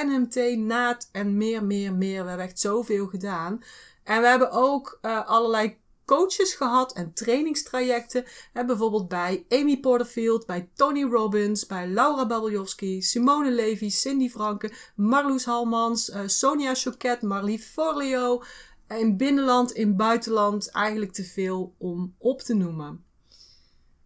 NMT, 0.06 0.58
NAAD 0.58 1.10
en 1.12 1.38
meer, 1.38 1.64
meer, 1.64 1.94
meer. 1.94 2.22
We 2.24 2.28
hebben 2.28 2.48
echt 2.48 2.60
zoveel 2.60 3.08
gedaan. 3.08 3.64
En 4.04 4.22
we 4.22 4.28
hebben 4.28 4.52
ook 4.52 4.98
eh, 5.02 5.28
allerlei 5.28 5.78
coaches 6.06 6.54
gehad 6.54 6.94
en 6.94 7.14
trainingstrajecten. 7.14 8.26
Hè, 8.54 8.66
bijvoorbeeld 8.66 9.08
bij 9.08 9.46
Amy 9.50 9.80
Porterfield, 9.80 10.46
bij 10.46 10.70
Tony 10.74 11.04
Robbins, 11.04 11.66
bij 11.66 11.88
Laura 11.88 12.28
Babeljowski, 12.28 13.02
Simone 13.02 13.52
Levy, 13.52 13.90
Cindy 13.90 14.30
Franke, 14.30 14.72
Marloes 14.96 15.46
Halmans, 15.46 16.10
eh, 16.10 16.22
Sonia 16.26 16.76
Choquet, 16.76 17.22
Marlie 17.22 17.60
Forleo. 17.60 18.44
In 18.88 19.18
binnenland, 19.18 19.72
in 19.72 19.96
buitenland, 19.96 20.72
eigenlijk 20.72 21.14
te 21.14 21.24
veel 21.24 21.76
om 21.78 22.16
op 22.18 22.42
te 22.42 22.54
noemen. 22.54 23.03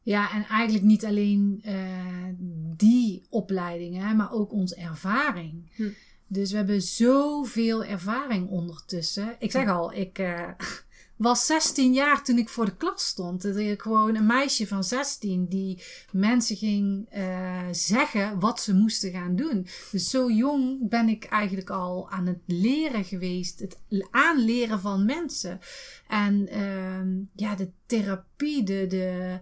Ja, 0.07 0.31
en 0.31 0.45
eigenlijk 0.45 0.85
niet 0.85 1.05
alleen 1.05 1.59
eh, 1.63 1.75
die 2.77 3.25
opleidingen, 3.29 4.15
maar 4.15 4.31
ook 4.31 4.51
onze 4.51 4.75
ervaring. 4.75 5.71
Hm. 5.75 5.89
Dus 6.27 6.51
we 6.51 6.57
hebben 6.57 6.81
zoveel 6.81 7.83
ervaring 7.83 8.49
ondertussen. 8.49 9.35
Ik 9.39 9.51
zeg 9.51 9.69
al, 9.69 9.93
ik 9.93 10.19
eh, 10.19 10.49
was 11.15 11.45
16 11.45 11.93
jaar 11.93 12.23
toen 12.23 12.37
ik 12.37 12.49
voor 12.49 12.65
de 12.65 12.75
klas 12.75 13.05
stond. 13.05 13.41
Dat 13.41 13.55
ik 13.55 13.81
gewoon 13.81 14.15
een 14.15 14.25
meisje 14.25 14.67
van 14.67 14.83
16 14.83 15.47
die 15.47 15.83
mensen 16.11 16.55
ging 16.55 17.05
eh, 17.09 17.67
zeggen 17.71 18.39
wat 18.39 18.61
ze 18.61 18.73
moesten 18.73 19.11
gaan 19.11 19.35
doen. 19.35 19.67
Dus 19.91 20.09
zo 20.09 20.31
jong 20.31 20.89
ben 20.89 21.09
ik 21.09 21.23
eigenlijk 21.23 21.69
al 21.69 22.09
aan 22.09 22.27
het 22.27 22.41
leren 22.45 23.03
geweest. 23.03 23.59
Het 23.59 23.77
aanleren 24.11 24.79
van 24.79 25.05
mensen. 25.05 25.59
En 26.07 26.47
ehm, 26.47 27.09
ja, 27.35 27.55
de 27.55 27.69
therapie, 27.85 28.63
de, 28.63 28.85
de, 28.87 29.39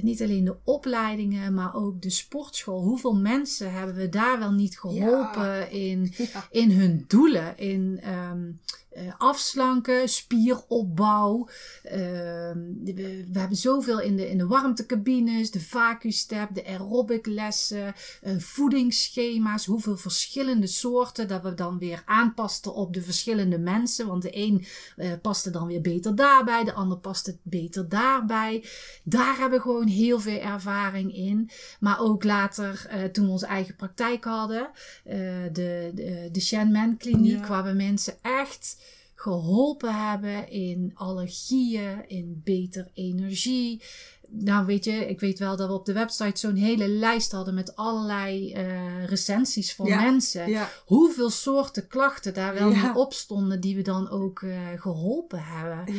niet 0.00 0.22
alleen 0.22 0.44
de 0.44 0.56
opleidingen, 0.64 1.54
maar 1.54 1.74
ook 1.74 2.02
de 2.02 2.10
sportschool. 2.10 2.82
Hoeveel 2.82 3.16
mensen 3.16 3.72
hebben 3.72 3.96
we 3.96 4.08
daar 4.08 4.38
wel 4.38 4.52
niet 4.52 4.78
geholpen 4.78 5.70
in, 5.70 6.12
Ja. 6.32 6.46
in 6.50 6.70
hun 6.70 7.04
doelen? 7.08 7.58
In 7.58 7.98
ehm, 8.02 8.42
eh, 8.85 8.85
afslanken, 9.18 10.08
spieropbouw. 10.08 11.48
Ehm, 11.82 12.58
we, 12.84 13.24
hebben 13.32 13.56
zoveel 13.56 14.00
in 14.00 14.16
de, 14.16 14.30
in 14.30 14.38
de 14.38 14.46
warmtecabines, 14.46 15.50
de 15.50 15.60
vacuumstep, 15.60 16.54
de 16.54 16.66
aerobic 16.66 17.26
lessen, 17.26 17.94
eh, 18.22 18.36
voedingsschema's. 18.38 19.66
Hoeveel 19.66 19.96
verschillende 19.96 20.66
soorten 20.66 21.28
dat 21.28 21.42
we 21.42 21.54
dan 21.54 21.78
weer 21.78 22.02
aanpasten 22.06 22.74
op 22.74 22.94
de 22.94 23.02
verschillende 23.02 23.58
mensen. 23.58 24.06
Want 24.06 24.22
de 24.22 24.36
een 24.36 24.66
eh, 24.96 25.12
paste 25.22 25.50
dan 25.50 25.66
weer 25.66 25.80
beter 25.80 26.14
daarbij, 26.14 26.64
de 26.64 26.72
ander 26.72 26.98
paste 26.98 27.36
beter 27.42 27.88
daarbij. 27.88 28.64
Daar 29.04 29.36
hebben 29.38 29.58
we 29.58 29.64
gewoon 29.64 29.86
heel 29.86 30.20
veel 30.20 30.40
ervaring 30.40 31.14
in. 31.14 31.50
Maar 31.80 32.00
ook 32.00 32.24
later, 32.24 32.86
eh, 32.88 33.04
toen 33.04 33.24
we 33.24 33.30
onze 33.30 33.46
eigen 33.46 33.76
praktijk 33.76 34.24
hadden, 34.24 34.70
eh, 35.04 35.18
de, 35.52 35.90
de, 35.94 36.28
de 36.32 36.40
Shanman 36.40 36.96
Kliniek, 36.96 37.40
Ja. 37.40 37.48
waar 37.48 37.64
we 37.64 37.72
mensen 37.72 38.14
echt 38.22 38.76
geholpen 39.18 40.08
hebben 40.08 40.50
in 40.50 40.90
allergieën, 40.94 42.04
in 42.08 42.40
beter 42.44 42.90
energie. 42.94 43.82
Nou, 44.28 44.66
weet 44.66 44.84
je, 44.84 44.92
ik 44.92 45.20
weet 45.20 45.38
wel 45.38 45.56
dat 45.56 45.68
we 45.68 45.74
op 45.74 45.84
de 45.86 45.92
website 45.92 46.38
zo'n 46.40 46.54
hele 46.54 46.88
lijst 46.88 47.32
hadden 47.32 47.54
met 47.54 47.76
allerlei 47.76 48.52
eh, 48.52 49.04
recensies 49.04 49.74
van 49.74 49.86
Ja, 49.86 50.00
mensen. 50.00 50.48
Ja, 50.50 50.68
Hoeveel 50.84 51.30
soorten 51.30 51.86
klachten 51.88 52.34
daar 52.34 52.54
wel 52.54 52.70
Ja. 52.70 52.94
op 52.94 53.12
stonden 53.12 53.60
die 53.60 53.76
we 53.76 53.82
dan 53.82 54.10
ook 54.10 54.42
eh, 54.42 54.58
geholpen 54.76 55.42
hebben. 55.44 55.94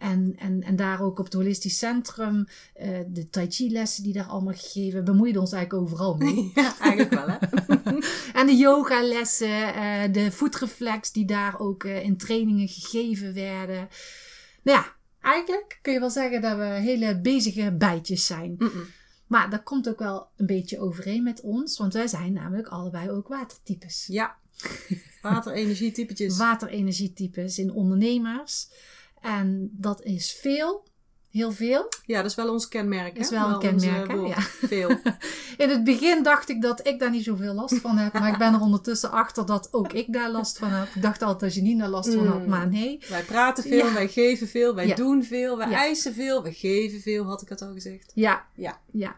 En, 0.00 0.34
en, 0.38 0.62
en 0.62 0.76
daar 0.76 1.00
ook 1.00 1.18
op 1.18 1.24
het 1.24 1.34
holistisch 1.34 1.78
centrum, 1.78 2.46
eh, 2.74 2.88
de 3.08 3.30
tai 3.30 3.46
chi 3.50 3.70
lessen 3.70 4.02
die 4.02 4.12
daar 4.12 4.26
allemaal 4.26 4.54
gegeven, 4.54 5.04
bemoeiden 5.04 5.40
ons 5.40 5.52
eigenlijk 5.52 5.84
overal 5.84 6.16
mee. 6.16 6.50
ja 6.54 6.74
eigenlijk 6.78 7.10
wel 7.10 7.26
hè. 7.28 7.36
En 8.40 8.46
de 8.46 8.56
yogalessen, 8.56 9.74
eh 9.74 10.12
de 10.12 10.30
voetreflex 10.30 11.12
die 11.12 11.24
daar 11.24 11.58
ook 11.58 11.84
eh, 11.84 12.04
in 12.04 12.16
trainingen 12.16 12.68
gegeven 12.68 13.34
werden. 13.34 13.88
Nou 14.62 14.78
ja, 14.78 14.92
eigenlijk 15.20 15.78
kun 15.82 15.92
je 15.92 16.00
wel 16.00 16.10
zeggen 16.10 16.40
dat 16.40 16.56
we 16.56 16.64
hele 16.64 17.20
bezige 17.20 17.72
bijtjes 17.72 18.26
zijn. 18.26 18.56
Maar 19.26 19.50
dat 19.50 19.62
komt 19.62 19.88
ook 19.88 19.98
wel 19.98 20.28
een 20.36 20.46
beetje 20.46 20.80
overeen 20.80 21.22
met 21.22 21.40
ons, 21.40 21.78
want 21.78 21.92
wij 21.92 22.08
zijn 22.08 22.32
namelijk 22.32 22.68
allebei 22.68 23.10
ook 23.10 23.28
watertypes. 23.28 24.06
Ja. 24.06 24.36
Waterenergietypetjes. 25.22 26.36
Waterenergietypes 26.36 27.58
in 27.58 27.72
ondernemers. 27.72 28.68
En 29.20 29.70
dat 29.72 30.02
is 30.02 30.32
veel, 30.40 30.84
heel 31.30 31.52
veel. 31.52 31.88
Ja, 32.06 32.16
dat 32.22 32.30
is 32.30 32.36
wel 32.36 32.50
ons 32.52 32.68
kenmerk. 32.68 33.14
Dat 33.14 33.24
is 33.24 33.30
wel 33.30 33.48
een 33.48 33.58
kenmerk. 33.58 34.10
Ja. 34.28 34.40
Veel. 34.42 34.88
In 35.64 35.68
het 35.68 35.84
begin 35.84 36.22
dacht 36.22 36.48
ik 36.48 36.62
dat 36.62 36.86
ik 36.86 36.98
daar 36.98 37.10
niet 37.10 37.24
zoveel 37.24 37.54
last 37.54 37.74
van 37.80 37.96
heb. 37.98 38.12
Maar 38.12 38.32
ik 38.32 38.38
ben 38.38 38.54
er 38.54 38.60
ondertussen 38.60 39.10
achter 39.10 39.46
dat 39.46 39.68
ook 39.72 39.92
ik 39.92 40.12
daar 40.12 40.30
last 40.30 40.58
van 40.58 40.68
heb. 40.70 40.88
Ik 40.94 41.02
dacht 41.02 41.22
altijd 41.22 41.40
dat 41.40 41.54
Janine 41.54 41.80
daar 41.80 41.88
last 41.90 42.14
van 42.14 42.26
had, 42.26 42.40
Mm. 42.42 42.48
maar 42.48 42.68
nee. 42.68 42.98
Wij 43.08 43.22
praten 43.22 43.62
veel, 43.62 43.86
Ja. 43.86 43.92
wij 43.92 44.08
geven 44.08 44.48
veel, 44.48 44.74
wij 44.74 44.86
Ja. 44.86 44.94
doen 44.94 45.24
veel, 45.24 45.56
wij 45.56 45.72
eisen 45.72 46.14
veel, 46.14 46.42
wij 46.42 46.52
geven 46.52 47.00
veel, 47.00 47.24
had 47.24 47.42
ik 47.42 47.48
het 47.48 47.62
al 47.62 47.72
gezegd. 47.72 48.12
Ja, 48.14 48.44
Ja. 48.54 48.78
ja. 48.92 49.16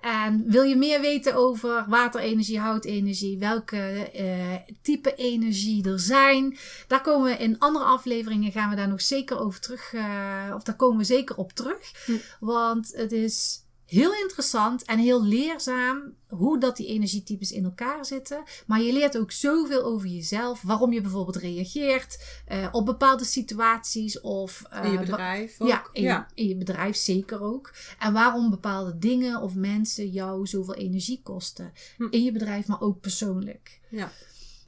En 0.00 0.44
wil 0.46 0.62
je 0.62 0.76
meer 0.76 1.00
weten 1.00 1.34
over 1.34 1.84
waterenergie, 1.88 2.58
houtenergie, 2.58 3.38
welke 3.38 4.10
eh, 4.10 4.74
type 4.82 5.14
energie 5.14 5.88
er 5.88 6.00
zijn? 6.00 6.58
Daar 6.86 7.00
komen 7.00 7.30
we 7.30 7.42
in 7.42 7.58
andere 7.58 7.84
afleveringen, 7.84 8.52
gaan 8.52 8.70
we 8.70 8.76
daar 8.76 8.88
nog 8.88 9.02
zeker 9.02 9.38
over 9.40 9.60
terug, 9.60 9.92
eh, 9.92 10.52
of 10.54 10.62
daar 10.62 10.76
komen 10.76 10.98
we 10.98 11.04
zeker 11.04 11.36
op 11.36 11.52
terug. 11.52 12.04
Hm. 12.06 12.12
Want 12.40 12.92
het 12.96 13.12
is 13.12 13.64
heel 13.90 14.14
interessant 14.14 14.84
en 14.84 14.98
heel 14.98 15.24
leerzaam 15.24 16.14
hoe 16.28 16.58
dat 16.58 16.76
die 16.76 16.86
energietypes 16.86 17.52
in 17.52 17.64
elkaar 17.64 18.04
zitten. 18.04 18.42
Maar 18.66 18.80
je 18.80 18.92
leert 18.92 19.18
ook 19.18 19.32
zoveel 19.32 19.82
over 19.82 20.08
jezelf, 20.08 20.62
waarom 20.62 20.92
je 20.92 21.00
bijvoorbeeld 21.00 21.36
reageert 21.36 22.42
eh, 22.46 22.68
op 22.72 22.86
bepaalde 22.86 23.24
situaties 23.24 24.20
of 24.20 24.64
In 24.82 24.90
je 24.90 24.98
eh, 24.98 25.04
bedrijf 25.04 25.60
ook. 25.60 25.68
ja, 25.68 25.84
in, 25.92 26.02
ja. 26.02 26.28
in 26.34 26.48
je 26.48 26.56
bedrijf 26.56 26.96
zeker 26.96 27.42
ook. 27.42 27.72
En 27.98 28.12
waarom 28.12 28.50
bepaalde 28.50 28.98
dingen 28.98 29.40
of 29.40 29.54
mensen 29.54 30.10
jou 30.10 30.46
zoveel 30.46 30.74
energie 30.74 31.20
kosten. 31.22 31.72
Hm. 31.96 32.06
In 32.10 32.22
je 32.22 32.32
bedrijf, 32.32 32.66
maar 32.66 32.80
ook 32.80 33.00
persoonlijk. 33.00 33.80
Ja. 33.88 34.12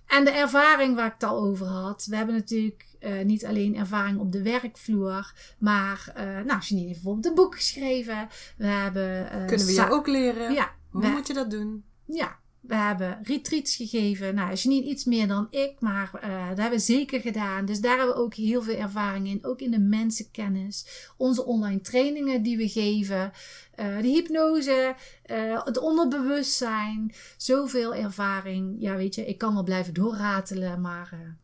En 0.07 0.25
de 0.25 0.31
ervaring 0.31 0.95
waar 0.95 1.07
ik 1.07 1.13
het 1.13 1.23
al 1.23 1.39
over 1.39 1.67
had. 1.67 2.05
We 2.05 2.17
hebben 2.17 2.35
natuurlijk 2.35 2.92
eh, 3.03 3.25
niet 3.25 3.47
alleen 3.47 3.77
ervaring 3.77 4.19
op 4.19 4.33
de 4.33 4.43
werkvloer. 4.43 5.33
Maar, 5.59 6.11
eh 6.15 6.25
nou, 6.25 6.61
Janine 6.61 6.87
heeft 6.87 6.93
bijvoorbeeld 7.03 7.27
een 7.27 7.35
boek 7.35 7.55
geschreven. 7.55 8.29
We 8.57 8.67
hebben... 8.67 9.31
eh, 9.31 9.47
Kunnen 9.47 9.67
we 9.67 9.73
jou 9.73 9.91
ook 9.91 10.07
leren? 10.07 10.53
Ja, 10.53 10.71
Hoe 10.91 11.03
we- 11.03 11.09
moet 11.09 11.27
je 11.27 11.35
dat 11.35 11.51
doen? 11.51 11.85
ja, 12.07 12.41
We 12.61 12.75
hebben 12.75 13.19
retreats 13.23 13.77
gegeven. 13.77 14.35
Nou, 14.35 14.57
niet 14.63 14.85
iets 14.85 15.05
meer 15.05 15.29
dan 15.29 15.47
ik, 15.51 15.81
maar 15.81 16.11
uh, 16.15 16.49
dat 16.49 16.59
hebben 16.59 16.79
we 16.79 16.85
zeker 16.85 17.21
gedaan. 17.21 17.65
Dus 17.65 17.81
daar 17.81 17.97
hebben 17.99 18.15
we 18.15 18.21
ook 18.23 18.35
heel 18.35 18.63
veel 18.63 18.77
ervaring 18.77 19.27
in. 19.29 19.45
Ook 19.45 19.61
in 19.61 19.71
de 19.71 19.79
mensenkennis. 19.81 20.87
Onze 21.17 21.45
online 21.45 21.81
trainingen 21.81 22.43
die 22.43 22.57
we 22.57 22.69
geven. 22.69 23.33
Uh, 23.81 24.01
de 24.01 24.09
hypnose. 24.09 24.95
Uh, 25.31 25.65
het 25.65 25.79
onderbewustzijn. 25.79 27.13
Zoveel 27.37 27.95
ervaring. 27.95 28.77
Ja, 28.79 28.97
weet 28.97 29.15
je, 29.15 29.27
ik 29.27 29.39
kan 29.39 29.55
wel 29.55 29.63
blijven 29.65 29.95
doorratelen, 29.95 30.81
maar... 30.81 31.37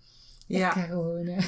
Ja. 0.49 0.89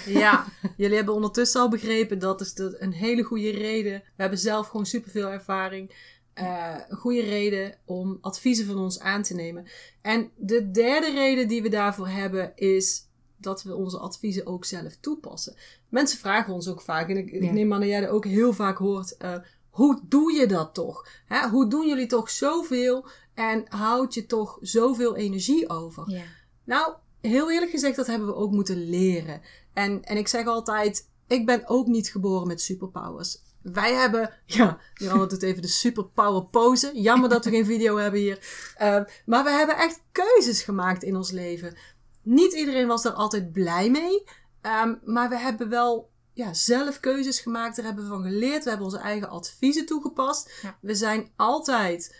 Ja, 0.06 0.46
jullie 0.76 0.96
hebben 0.96 1.14
ondertussen 1.14 1.60
al 1.60 1.68
begrepen 1.68 2.18
dat 2.18 2.40
is 2.40 2.54
de, 2.54 2.76
een 2.78 2.92
hele 2.92 3.22
goede 3.22 3.50
reden. 3.50 3.92
We 3.92 4.22
hebben 4.22 4.38
zelf 4.38 4.66
gewoon 4.68 4.86
superveel 4.86 5.28
ervaring. 5.28 6.18
Uh, 6.34 6.76
een 6.88 6.96
goede 6.96 7.22
reden 7.22 7.78
om 7.84 8.18
adviezen 8.20 8.66
van 8.66 8.78
ons 8.78 9.00
aan 9.00 9.22
te 9.22 9.34
nemen. 9.34 9.66
En 10.02 10.30
de 10.36 10.70
derde 10.70 11.10
reden 11.10 11.48
die 11.48 11.62
we 11.62 11.68
daarvoor 11.68 12.08
hebben 12.08 12.52
is 12.56 13.08
dat 13.36 13.62
we 13.62 13.74
onze 13.74 13.98
adviezen 13.98 14.46
ook 14.46 14.64
zelf 14.64 14.96
toepassen. 14.96 15.56
Mensen 15.88 16.18
vragen 16.18 16.54
ons 16.54 16.68
ook 16.68 16.80
vaak, 16.80 17.08
en 17.08 17.16
ik, 17.16 17.52
neem 17.52 17.72
aan 17.72 17.80
dat 17.80 17.88
jij 17.88 18.00
dat 18.00 18.10
ook 18.10 18.24
heel 18.24 18.52
vaak 18.52 18.78
hoort. 18.78 19.16
Uh, 19.18 19.34
hoe 19.70 20.00
doe 20.08 20.32
je 20.32 20.46
dat 20.46 20.74
toch? 20.74 21.08
Hè? 21.26 21.48
Hoe 21.48 21.68
doen 21.68 21.86
jullie 21.86 22.06
toch 22.06 22.30
zoveel 22.30 23.08
en 23.34 23.64
houd 23.68 24.14
je 24.14 24.26
toch 24.26 24.58
zoveel 24.60 25.16
energie 25.16 25.68
over? 25.68 26.10
Ja. 26.10 26.22
Nou, 26.64 26.94
heel 27.20 27.50
eerlijk 27.50 27.70
gezegd, 27.70 27.96
dat 27.96 28.06
hebben 28.06 28.28
we 28.28 28.35
ook 28.35 28.50
moeten 28.50 28.88
leren. 28.88 29.40
En, 29.72 30.04
en 30.04 30.16
ik 30.16 30.28
zeg 30.28 30.46
altijd, 30.46 31.09
ik 31.26 31.46
ben 31.46 31.68
ook 31.68 31.87
niet 31.87 32.09
geboren 32.09 32.46
met 32.46 32.61
superpowers. 32.61 33.38
Wij 33.62 33.94
hebben, 33.94 34.35
ja, 34.46 34.78
Miranda 35.00 35.26
doet 35.26 35.42
even 35.42 35.62
de 35.62 35.68
superpower 35.68 36.44
pose. 36.44 36.90
Jammer 36.94 37.28
dat 37.28 37.44
we 37.44 37.50
geen 37.50 37.64
video 37.64 37.96
hebben 37.96 38.20
hier. 38.20 38.38
Uh, 38.80 39.04
maar 39.26 39.44
we 39.44 39.50
hebben 39.50 39.76
echt 39.76 40.02
keuzes 40.12 40.62
gemaakt 40.62 41.02
in 41.02 41.16
ons 41.16 41.30
leven. 41.30 41.76
Niet 42.22 42.52
iedereen 42.52 42.87
was 42.87 43.02
daar 43.02 43.12
altijd 43.12 43.52
blij 43.52 43.90
mee. 43.90 44.24
Um, 44.62 45.00
maar 45.04 45.28
we 45.28 45.38
hebben 45.38 45.68
wel 45.68 46.11
ja, 46.33 46.54
zelf 46.54 47.00
keuzes 47.00 47.40
gemaakt. 47.40 47.76
Daar 47.76 47.85
hebben 47.85 48.04
we 48.04 48.11
van 48.11 48.22
geleerd. 48.22 48.62
We 48.62 48.68
hebben 48.68 48.87
onze 48.87 48.98
eigen 48.98 49.28
adviezen 49.28 49.87
toegepast. 49.87 50.50
We 50.80 50.94
zijn 50.94 51.33
altijd 51.37 52.16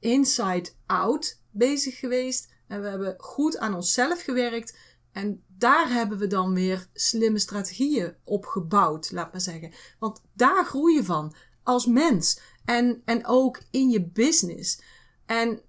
inside 0.00 0.70
out 0.86 1.40
bezig 1.50 1.98
geweest. 1.98 2.51
En 2.72 2.82
we 2.82 2.88
hebben 2.88 3.14
goed 3.18 3.58
aan 3.58 3.74
onszelf 3.74 4.22
gewerkt. 4.22 4.76
En 5.12 5.44
daar 5.58 5.88
hebben 5.90 6.18
we 6.18 6.26
dan 6.26 6.54
weer 6.54 6.88
slimme 6.92 7.38
strategieën 7.38 8.14
op 8.24 8.46
gebouwd, 8.46 9.10
laat 9.10 9.32
maar 9.32 9.40
zeggen. 9.40 9.72
Want 9.98 10.22
daar 10.32 10.64
groei 10.64 10.94
je 10.94 11.04
van 11.04 11.34
als 11.62 11.86
mens. 11.86 12.40
En, 12.64 13.02
en 13.04 13.26
ook 13.26 13.60
in 13.70 13.90
je 13.90 14.04
business. 14.04 14.82
En 15.26 15.60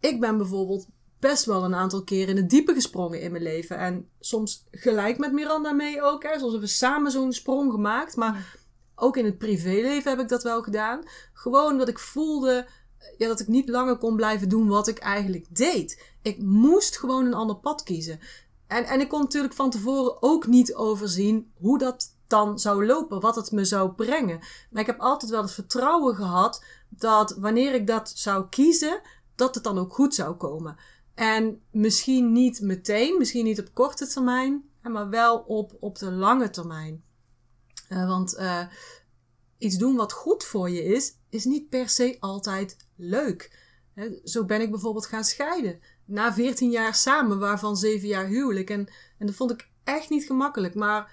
ik 0.00 0.20
ben 0.20 0.36
bijvoorbeeld 0.36 0.86
best 1.18 1.44
wel 1.44 1.64
een 1.64 1.74
aantal 1.74 2.04
keren 2.04 2.28
in 2.28 2.36
het 2.36 2.50
diepe 2.50 2.74
gesprongen 2.74 3.20
in 3.20 3.30
mijn 3.30 3.42
leven. 3.42 3.78
En 3.78 4.08
soms 4.20 4.66
gelijk 4.70 5.18
met 5.18 5.32
Miranda 5.32 5.72
mee 5.72 6.02
ook. 6.02 6.22
Hè. 6.22 6.28
Soms 6.28 6.42
hebben 6.42 6.60
we 6.60 6.66
samen 6.66 7.10
zo'n 7.10 7.32
sprong 7.32 7.72
gemaakt. 7.72 8.16
Maar 8.16 8.56
ook 8.94 9.16
in 9.16 9.24
het 9.24 9.38
privéleven 9.38 10.10
heb 10.10 10.20
ik 10.20 10.28
dat 10.28 10.42
wel 10.42 10.62
gedaan. 10.62 11.02
Gewoon 11.32 11.78
dat 11.78 11.88
ik 11.88 11.98
voelde 11.98 12.66
ja, 13.18 13.28
dat 13.28 13.40
ik 13.40 13.48
niet 13.48 13.68
langer 13.68 13.96
kon 13.96 14.16
blijven 14.16 14.48
doen 14.48 14.68
wat 14.68 14.88
ik 14.88 14.98
eigenlijk 14.98 15.46
deed. 15.56 16.02
Ik 16.22 16.42
moest 16.42 16.98
gewoon 16.98 17.26
een 17.26 17.34
ander 17.34 17.56
pad 17.56 17.82
kiezen. 17.82 18.20
En, 18.66 18.84
en 18.84 19.00
ik 19.00 19.08
kon 19.08 19.20
natuurlijk 19.20 19.54
van 19.54 19.70
tevoren 19.70 20.22
ook 20.22 20.46
niet 20.46 20.74
overzien 20.74 21.52
hoe 21.54 21.78
dat 21.78 22.16
dan 22.26 22.58
zou 22.58 22.86
lopen, 22.86 23.20
wat 23.20 23.36
het 23.36 23.50
me 23.50 23.64
zou 23.64 23.90
brengen. 23.90 24.38
Maar 24.70 24.80
ik 24.80 24.86
heb 24.86 25.00
altijd 25.00 25.30
wel 25.30 25.42
het 25.42 25.52
vertrouwen 25.52 26.14
gehad 26.14 26.64
dat 26.88 27.36
wanneer 27.38 27.74
ik 27.74 27.86
dat 27.86 28.12
zou 28.14 28.48
kiezen, 28.48 29.00
dat 29.34 29.54
het 29.54 29.64
dan 29.64 29.78
ook 29.78 29.94
goed 29.94 30.14
zou 30.14 30.34
komen. 30.34 30.76
En 31.14 31.60
misschien 31.70 32.32
niet 32.32 32.60
meteen, 32.60 33.18
misschien 33.18 33.44
niet 33.44 33.60
op 33.60 33.74
korte 33.74 34.06
termijn, 34.06 34.68
maar 34.82 35.08
wel 35.08 35.38
op, 35.38 35.76
op 35.80 35.98
de 35.98 36.10
lange 36.10 36.50
termijn. 36.50 37.02
Uh, 37.88 38.08
want 38.08 38.38
uh, 38.38 38.60
iets 39.64 39.76
doen 39.76 39.96
wat 39.96 40.12
goed 40.12 40.44
voor 40.44 40.70
je 40.70 40.84
is, 40.84 41.16
is 41.28 41.44
niet 41.44 41.68
per 41.68 41.88
se 41.88 42.16
altijd 42.20 42.76
leuk. 42.96 43.62
Zo 44.24 44.44
ben 44.44 44.60
ik 44.60 44.70
bijvoorbeeld 44.70 45.06
gaan 45.06 45.24
scheiden. 45.24 45.80
Na 46.04 46.32
14 46.32 46.70
jaar 46.70 46.94
samen, 46.94 47.38
waarvan 47.38 47.76
7 47.76 48.08
jaar 48.08 48.26
huwelijk. 48.26 48.70
En, 48.70 48.88
en 49.18 49.26
dat 49.26 49.34
vond 49.34 49.50
ik 49.50 49.68
echt 49.84 50.10
niet 50.10 50.24
gemakkelijk. 50.24 50.74
Maar 50.74 51.12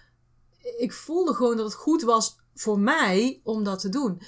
ik 0.78 0.94
voelde 0.94 1.34
gewoon 1.34 1.58
dat 1.58 1.66
het 1.66 1.76
goed 1.76 2.02
was 2.02 2.40
voor 2.54 2.80
mij 2.80 3.42
om 3.44 3.64
dat 3.64 3.80
te 3.80 3.90
doen. 3.90 4.22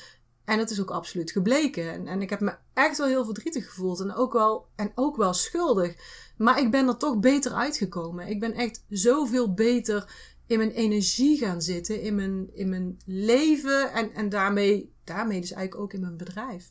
En 0.46 0.58
dat 0.58 0.70
is 0.70 0.82
ook 0.82 0.92
absoluut 0.92 1.32
gebleken. 1.32 1.92
En, 1.92 2.08
en 2.08 2.22
ik 2.22 2.30
heb 2.30 2.40
me 2.40 2.56
echt 2.74 2.98
wel 2.98 3.08
heel 3.08 3.26
verdrietig 3.26 3.66
gevoeld. 3.66 4.00
En 4.00 4.14
ook, 4.14 4.34
wel, 4.34 4.68
en 4.76 4.92
ook 4.96 5.16
wel 5.16 5.34
schuldig. 5.34 5.96
Maar 6.38 6.60
ik 6.60 6.72
ben 6.72 6.88
er 6.88 6.98
toch 6.98 7.20
beter 7.20 7.54
uitgekomen. 7.54 8.28
Ik 8.28 8.40
ben 8.40 8.54
echt 8.54 8.86
zoveel 8.90 9.54
beter 9.54 10.33
in 10.48 10.58
mijn 10.58 10.72
energie 10.72 11.38
gaan 11.38 11.62
zitten. 11.62 12.02
In 12.02 12.16
mijn, 12.16 12.50
in 12.54 12.70
mijn 12.70 12.98
leven. 13.06 13.92
En, 13.92 14.14
en 14.14 14.30
daarmee, 14.30 14.94
daarmee 15.04 15.42
dus 15.42 15.52
eigenlijk 15.52 15.84
ook 15.84 15.94
in 15.94 16.02
mijn 16.02 16.18
bedrijf. 16.18 16.70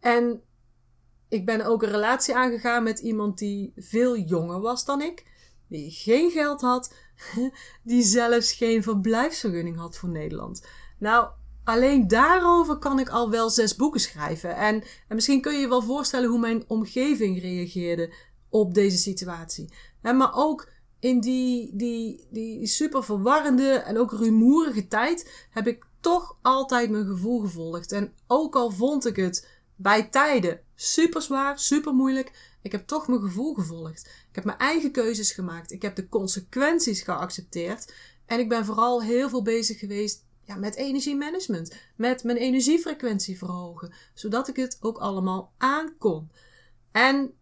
En 0.00 0.42
ik 1.28 1.46
ben 1.46 1.66
ook 1.66 1.82
een 1.82 1.90
relatie 1.90 2.34
aangegaan 2.34 2.82
met 2.82 2.98
iemand 2.98 3.38
die 3.38 3.72
veel 3.76 4.18
jonger 4.18 4.60
was 4.60 4.84
dan 4.84 5.02
ik, 5.02 5.26
die 5.68 5.90
geen 5.90 6.30
geld 6.30 6.60
had, 6.60 6.94
die 7.82 8.02
zelfs 8.02 8.52
geen 8.52 8.82
verblijfsvergunning 8.82 9.76
had 9.76 9.96
voor 9.96 10.08
Nederland. 10.08 10.66
Nou, 10.98 11.28
alleen 11.64 12.08
daarover 12.08 12.78
kan 12.78 12.98
ik 12.98 13.08
al 13.08 13.30
wel 13.30 13.50
zes 13.50 13.76
boeken 13.76 14.00
schrijven. 14.00 14.56
En, 14.56 14.82
en 15.08 15.14
misschien 15.14 15.40
kun 15.40 15.52
je 15.52 15.60
je 15.60 15.68
wel 15.68 15.82
voorstellen 15.82 16.30
hoe 16.30 16.38
mijn 16.38 16.64
omgeving 16.66 17.40
reageerde 17.40 18.14
op 18.48 18.74
deze 18.74 18.96
situatie. 18.96 19.72
En 20.02 20.16
maar 20.16 20.34
ook 20.34 20.68
in 21.00 21.20
die, 21.20 21.70
die, 21.76 22.26
die 22.30 22.66
super 22.66 23.04
verwarrende 23.04 23.72
en 23.72 23.98
ook 23.98 24.12
rumoerige 24.12 24.88
tijd 24.88 25.46
heb 25.50 25.66
ik 25.66 25.86
toch 26.00 26.38
altijd 26.42 26.90
mijn 26.90 27.06
gevoel 27.06 27.40
gevolgd. 27.40 27.92
En 27.92 28.12
ook 28.26 28.56
al 28.56 28.70
vond 28.70 29.06
ik 29.06 29.16
het 29.16 29.48
bij 29.76 30.08
tijden 30.08 30.60
super 30.74 31.22
zwaar, 31.22 31.58
super 31.58 31.94
moeilijk. 31.94 32.56
Ik 32.62 32.72
heb 32.72 32.86
toch 32.86 33.08
mijn 33.08 33.20
gevoel 33.20 33.54
gevolgd. 33.54 34.06
Ik 34.28 34.34
heb 34.34 34.44
mijn 34.44 34.58
eigen 34.58 34.92
keuzes 34.92 35.32
gemaakt. 35.32 35.72
Ik 35.72 35.82
heb 35.82 35.96
de 35.96 36.08
consequenties 36.08 37.02
geaccepteerd. 37.02 37.94
En 38.26 38.38
ik 38.38 38.48
ben 38.48 38.64
vooral 38.64 39.02
heel 39.02 39.28
veel 39.28 39.42
bezig 39.42 39.78
geweest 39.78 40.24
ja, 40.44 40.56
met 40.56 40.74
energiemanagement. 40.74 41.74
Met 41.96 42.24
mijn 42.24 42.36
energiefrequentie 42.36 43.38
verhogen. 43.38 43.92
Zodat 44.14 44.48
ik 44.48 44.56
het 44.56 44.78
ook 44.80 44.98
allemaal 44.98 45.52
aankon. 45.58 46.30
En 46.92 47.32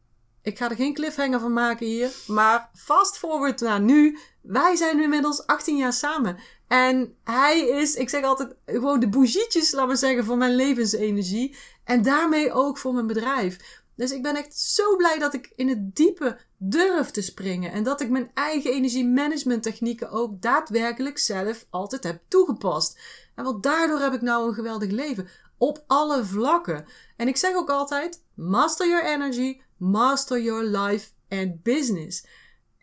ik 0.47 0.59
ga 0.59 0.71
er 0.71 0.77
geen 0.77 0.95
cliffhanger 0.95 1.41
van 1.41 1.53
maken 1.53 1.87
hier. 1.87 2.11
Maar 2.27 2.71
fast 2.75 3.19
forward 3.19 3.61
naar 3.61 3.81
nu. 3.81 4.19
Wij 4.43 4.77
zijn 4.77 4.97
nu 4.97 5.03
inmiddels 5.03 5.47
18 5.47 5.77
jaar 5.77 5.93
samen. 5.93 6.37
En 6.69 7.17
hij 7.25 7.61
is, 7.61 7.95
ik 7.95 8.09
zeg 8.09 8.25
altijd, 8.25 8.55
gewoon 8.67 9.01
de 9.01 9.09
bougietjes, 9.09 9.73
laten 9.73 9.89
we 9.89 9.97
zeggen, 9.97 10.25
van 10.25 10.39
mijn 10.39 10.55
levensenergie. 10.55 11.57
En 11.85 12.03
daarmee 12.03 12.53
ook 12.53 12.79
voor 12.79 12.95
mijn 12.95 13.07
bedrijf. 13.07 13.83
Dus 13.97 14.13
ik 14.13 14.23
ben 14.23 14.37
echt 14.37 14.59
zo 14.59 14.97
blij 14.97 15.19
dat 15.19 15.35
ik 15.35 15.53
in 15.57 15.69
het 15.69 15.97
diepe 15.97 16.39
durf 16.57 17.11
te 17.11 17.23
springen. 17.23 17.73
En 17.73 17.83
dat 17.83 18.01
ik 18.01 18.11
mijn 18.11 18.31
eigen 18.35 18.73
energiemanagement 18.73 19.63
technieken 19.63 20.11
ook 20.11 20.43
daadwerkelijk 20.43 21.19
zelf 21.19 21.67
altijd 21.71 22.05
heb 22.05 22.21
toegepast. 22.29 22.99
En 23.35 23.45
want 23.45 23.63
daardoor 23.63 23.99
heb 23.99 24.13
ik 24.13 24.23
nou 24.23 24.49
een 24.49 24.55
geweldig 24.55 24.91
leven. 24.91 25.29
Op 25.59 25.85
alle 25.87 26.25
vlakken. 26.25 26.87
En 27.17 27.29
ik 27.29 27.37
zeg 27.37 27.55
ook 27.55 27.71
altijd: 27.71 28.23
master 28.35 28.89
your 28.89 29.05
energy, 29.05 29.61
master 29.77 30.43
your 30.43 30.65
life 30.65 31.11
and 31.29 31.63
business. 31.63 32.27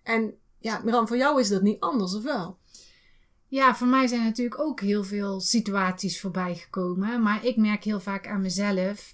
En 0.03 0.33
ja, 0.59 0.81
Miran, 0.83 1.07
voor 1.07 1.17
jou 1.17 1.39
is 1.39 1.49
dat 1.49 1.61
niet 1.61 1.79
anders, 1.79 2.15
of 2.15 2.23
wel? 2.23 2.57
Ja, 3.47 3.75
voor 3.75 3.87
mij 3.87 4.07
zijn 4.07 4.23
natuurlijk 4.23 4.59
ook 4.59 4.81
heel 4.81 5.03
veel 5.03 5.39
situaties 5.39 6.19
voorbij 6.19 6.55
gekomen. 6.55 7.21
Maar 7.21 7.45
ik 7.45 7.57
merk 7.57 7.83
heel 7.83 7.99
vaak 7.99 8.27
aan 8.27 8.41
mezelf. 8.41 9.13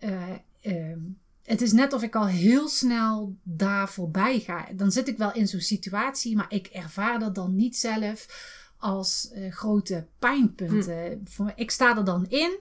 Uh, 0.00 0.30
uh, 0.62 0.96
het 1.42 1.60
is 1.60 1.72
net 1.72 1.92
of 1.92 2.02
ik 2.02 2.16
al 2.16 2.26
heel 2.26 2.68
snel 2.68 3.36
daar 3.42 3.88
voorbij 3.88 4.40
ga. 4.40 4.68
Dan 4.74 4.92
zit 4.92 5.08
ik 5.08 5.18
wel 5.18 5.32
in 5.32 5.48
zo'n 5.48 5.60
situatie, 5.60 6.36
maar 6.36 6.52
ik 6.52 6.66
ervaar 6.66 7.18
dat 7.18 7.34
dan 7.34 7.54
niet 7.54 7.76
zelf 7.76 8.26
als 8.78 9.30
uh, 9.34 9.52
grote 9.52 10.06
pijnpunten. 10.18 11.26
Hm. 11.36 11.48
Ik 11.54 11.70
sta 11.70 11.96
er 11.96 12.04
dan 12.04 12.26
in. 12.28 12.58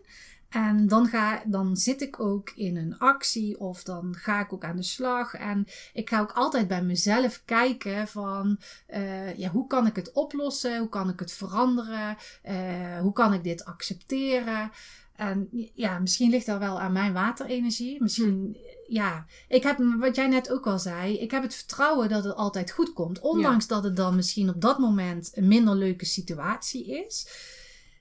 En 0.57 0.87
dan, 0.87 1.07
ga, 1.07 1.43
dan 1.45 1.75
zit 1.75 2.01
ik 2.01 2.19
ook 2.19 2.51
in 2.55 2.77
een 2.77 2.97
actie 2.97 3.59
of 3.59 3.83
dan 3.83 4.15
ga 4.15 4.39
ik 4.39 4.53
ook 4.53 4.63
aan 4.63 4.75
de 4.75 4.83
slag. 4.83 5.33
En 5.33 5.67
ik 5.93 6.09
ga 6.09 6.19
ook 6.19 6.31
altijd 6.31 6.67
bij 6.67 6.83
mezelf 6.83 7.41
kijken 7.45 8.07
van 8.07 8.59
uh, 8.93 9.37
ja, 9.37 9.49
hoe 9.49 9.67
kan 9.67 9.87
ik 9.87 9.95
het 9.95 10.11
oplossen? 10.11 10.79
Hoe 10.79 10.89
kan 10.89 11.09
ik 11.09 11.19
het 11.19 11.31
veranderen? 11.31 12.17
Uh, 12.49 12.99
hoe 12.99 13.13
kan 13.13 13.33
ik 13.33 13.43
dit 13.43 13.65
accepteren? 13.65 14.71
En 15.15 15.49
ja, 15.73 15.99
misschien 15.99 16.29
ligt 16.29 16.45
dat 16.45 16.59
wel 16.59 16.79
aan 16.79 16.91
mijn 16.91 17.13
waterenergie. 17.13 18.01
Misschien, 18.01 18.57
hm. 18.87 18.93
ja. 18.93 19.25
Ik 19.47 19.63
heb, 19.63 19.77
wat 19.99 20.15
jij 20.15 20.27
net 20.27 20.51
ook 20.51 20.67
al 20.67 20.79
zei, 20.79 21.17
ik 21.17 21.31
heb 21.31 21.43
het 21.43 21.55
vertrouwen 21.55 22.09
dat 22.09 22.23
het 22.23 22.35
altijd 22.35 22.71
goed 22.71 22.93
komt. 22.93 23.19
Ondanks 23.19 23.67
dat 23.67 23.83
het 23.83 23.95
dan 23.95 24.15
misschien 24.15 24.49
op 24.49 24.61
dat 24.61 24.79
moment 24.79 25.31
een 25.33 25.47
minder 25.47 25.75
leuke 25.75 26.05
situatie 26.05 27.05
is. 27.05 27.27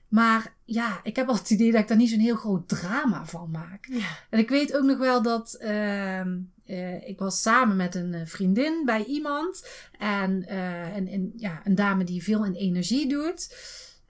Maar 0.07 0.53
ja, 0.65 0.99
ik 1.03 1.15
heb 1.15 1.27
altijd 1.27 1.49
het 1.49 1.59
idee 1.59 1.71
dat 1.71 1.81
ik 1.81 1.87
daar 1.87 1.97
niet 1.97 2.09
zo'n 2.09 2.19
heel 2.19 2.35
groot 2.35 2.67
drama 2.67 3.25
van 3.25 3.51
maak. 3.51 3.85
Ja. 3.91 4.07
En 4.29 4.39
ik 4.39 4.49
weet 4.49 4.75
ook 4.77 4.83
nog 4.83 4.97
wel 4.97 5.21
dat 5.21 5.53
ehm, 5.53 6.37
eh, 6.65 7.07
ik 7.07 7.19
was 7.19 7.41
samen 7.41 7.75
met 7.75 7.95
een 7.95 8.13
eh, 8.13 8.25
vriendin 8.25 8.81
bij 8.85 9.03
iemand. 9.03 9.67
En, 9.99 10.47
en 10.47 11.33
ja, 11.35 11.61
een 11.63 11.75
dame 11.75 12.03
die 12.03 12.23
veel 12.23 12.45
in 12.45 12.53
energie 12.53 13.09
doet. 13.09 13.55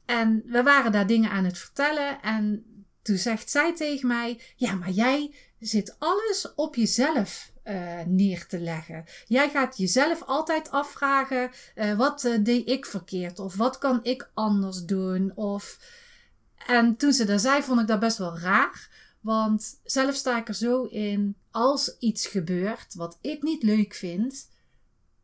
En 0.05 0.43
we 0.45 0.63
waren 0.63 0.91
daar 0.91 1.07
dingen 1.07 1.29
aan 1.29 1.45
het 1.45 1.57
vertellen. 1.57 2.21
En 2.21 2.65
toen 3.01 3.17
zegt 3.17 3.49
zij 3.49 3.75
tegen 3.75 4.07
mij: 4.07 4.39
Ja, 4.55 4.73
maar 4.75 4.89
jij 4.89 5.35
zit 5.59 5.95
alles 5.99 6.53
op 6.55 6.75
jezelf 6.75 7.51
eh, 7.67 8.05
neer 8.05 8.47
te 8.47 8.59
leggen. 8.59 9.05
Jij 9.25 9.49
gaat 9.49 9.77
jezelf 9.77 10.23
altijd 10.23 10.71
afvragen: 10.71 11.51
eh, 11.75 11.97
wat 11.97 12.23
eh, 12.23 12.43
deed 12.43 12.69
ik 12.69 12.85
verkeerd? 12.85 13.39
Of 13.39 13.55
wat 13.55 13.77
kan 13.77 13.99
ik 14.03 14.29
anders 14.33 14.85
doen? 14.85 15.31
Of... 15.35 15.79
En 16.67 16.95
toen 16.95 17.13
ze 17.13 17.25
dat 17.25 17.41
zei, 17.41 17.63
vond 17.63 17.81
ik 17.81 17.87
dat 17.87 17.99
best 17.99 18.17
wel 18.17 18.39
raar. 18.39 18.89
Want 19.21 19.79
zelf 19.83 20.15
sta 20.15 20.37
ik 20.37 20.47
er 20.47 20.55
zo 20.55 20.83
in: 20.83 21.35
als 21.51 21.95
iets 21.99 22.27
gebeurt 22.27 22.93
wat 22.93 23.17
ik 23.21 23.43
niet 23.43 23.63
leuk 23.63 23.93
vind, 23.93 24.49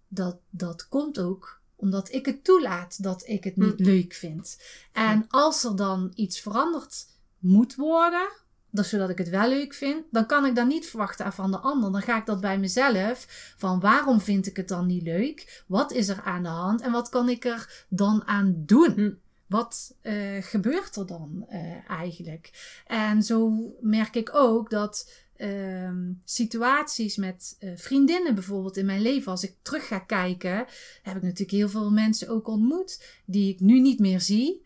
dat, 0.08 0.38
dat 0.50 0.88
komt 0.88 1.20
ook 1.20 1.62
omdat 1.76 2.12
ik 2.12 2.26
het 2.26 2.44
toelaat 2.44 3.04
dat 3.04 3.28
ik 3.28 3.44
het 3.44 3.58
niet 3.58 3.80
leuk 3.80 4.14
vind. 4.14 4.58
En 4.92 5.26
als 5.28 5.64
er 5.64 5.76
dan 5.76 6.12
iets 6.16 6.40
veranderd 6.40 7.08
moet 7.40 7.76
worden, 7.76 8.30
dat 8.74 8.86
zodat 8.86 9.10
ik 9.10 9.18
het 9.18 9.30
wel 9.30 9.50
leuk 9.50 9.74
vind, 9.74 10.06
dan 10.12 10.26
kan 10.26 10.46
ik 10.46 10.56
dat 10.56 10.68
niet 10.68 10.86
verwachten 10.86 11.34
van 11.34 11.52
de 11.52 11.58
ander. 11.58 11.92
Dan 11.92 12.02
ga 12.02 12.18
ik 12.18 12.26
dat 12.26 12.42
bij 12.42 12.60
mezelf 12.60 13.26
van 13.58 13.80
waarom 13.80 14.22
vind 14.22 14.48
ik 14.48 14.58
het 14.58 14.68
dan 14.68 14.86
niet 14.86 15.04
leuk? 15.04 15.64
Wat 15.68 15.92
is 15.92 16.08
er 16.08 16.22
aan 16.22 16.44
de 16.44 16.50
hand 16.50 16.82
en 16.82 16.92
wat 16.92 17.10
kan 17.10 17.30
ik 17.30 17.46
er 17.46 17.86
dan 17.90 18.28
aan 18.28 18.64
doen? 18.66 18.94
Hm. 18.96 19.12
Wat 19.48 19.96
eh, 20.02 20.42
gebeurt 20.42 20.96
er 20.96 21.06
dan 21.06 21.46
eh, 21.48 21.90
eigenlijk? 21.90 22.52
En 22.88 23.24
zo 23.24 23.54
merk 23.82 24.16
ik 24.16 24.36
ook 24.36 24.70
dat 24.70 25.12
ehm, 25.36 26.12
situaties 26.26 27.16
met 27.16 27.56
eh, 27.60 27.72
vriendinnen 27.76 28.36
bijvoorbeeld 28.36 28.78
in 28.78 28.86
mijn 28.86 29.02
leven, 29.02 29.32
als 29.32 29.44
ik 29.44 29.56
terug 29.62 29.88
ga 29.88 30.00
kijken, 30.00 30.66
heb 31.02 31.16
ik 31.16 31.22
natuurlijk 31.22 31.52
heel 31.52 31.70
veel 31.70 31.92
mensen 31.92 32.30
ook 32.30 32.48
ontmoet 32.48 33.22
die 33.26 33.54
ik 33.54 33.60
nu 33.60 33.80
niet 33.80 34.00
meer 34.00 34.22
zie. 34.22 34.66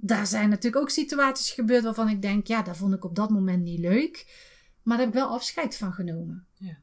Daar 0.00 0.26
zijn 0.26 0.48
natuurlijk 0.48 0.82
ook 0.82 0.90
situaties 0.90 1.50
gebeurd 1.50 1.84
waarvan 1.84 2.08
ik 2.08 2.22
denk, 2.22 2.46
ja, 2.46 2.62
dat 2.62 2.76
vond 2.76 2.94
ik 2.94 3.04
op 3.04 3.14
dat 3.14 3.30
moment 3.30 3.62
niet 3.62 3.78
leuk. 3.78 4.26
Maar 4.82 4.96
daar 4.96 5.06
heb 5.06 5.14
ik 5.14 5.20
wel 5.20 5.30
afscheid 5.30 5.76
van 5.76 5.92
genomen. 5.92 6.46
Ja. 6.54 6.78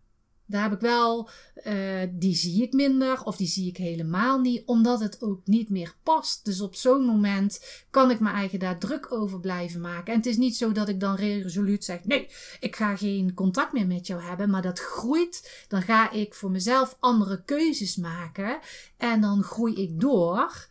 Daar 0.49 0.63
heb 0.63 0.73
ik 0.73 0.80
wel, 0.80 1.30
eh, 1.56 2.01
die 2.12 2.36
zie 2.36 2.63
ik 2.63 2.73
minder 2.73 3.23
of 3.23 3.38
die 3.38 3.47
zie 3.47 3.67
ik 3.67 3.77
helemaal 3.77 4.39
niet, 4.39 4.65
omdat 4.65 4.99
het 4.99 5.21
ook 5.21 5.41
niet 5.45 5.69
meer 5.69 5.95
past. 6.03 6.45
Dus 6.45 6.62
op 6.62 6.75
zo'n 6.75 7.06
moment 7.06 7.86
kan 7.89 8.12
ik 8.12 8.19
mijn 8.19 8.36
eigen 8.36 8.60
daar 8.60 8.80
druk 8.80 9.12
over 9.12 9.39
blijven 9.39 9.82
maken. 9.82 10.13
En 10.13 10.19
het 10.19 10.27
is 10.27 10.38
niet 10.38 10.58
zo 10.58 10.71
dat 10.71 10.88
ik 10.88 10.99
dan 10.99 11.15
resoluut 11.15 11.84
zeg: 11.84 12.03
nee, 12.03 12.30
ik 12.60 12.75
ga 12.75 12.95
geen 12.95 13.34
contact 13.34 13.73
meer 13.73 13.88
met 13.88 14.08
jou 14.08 14.21
hebben, 14.21 14.49
maar 14.49 14.62
dat 14.62 14.80
groeit. 14.80 15.65
Dan 15.67 15.82
ga 15.82 16.12
ik 16.12 16.34
voor 16.34 16.51
mezelf 16.51 16.97
andere 16.99 17.43
keuzes 17.43 17.95
maken 17.95 18.60
en 18.97 19.21
dan 19.21 19.43
groei 19.43 19.75
ik 19.75 19.99
door. 19.99 20.67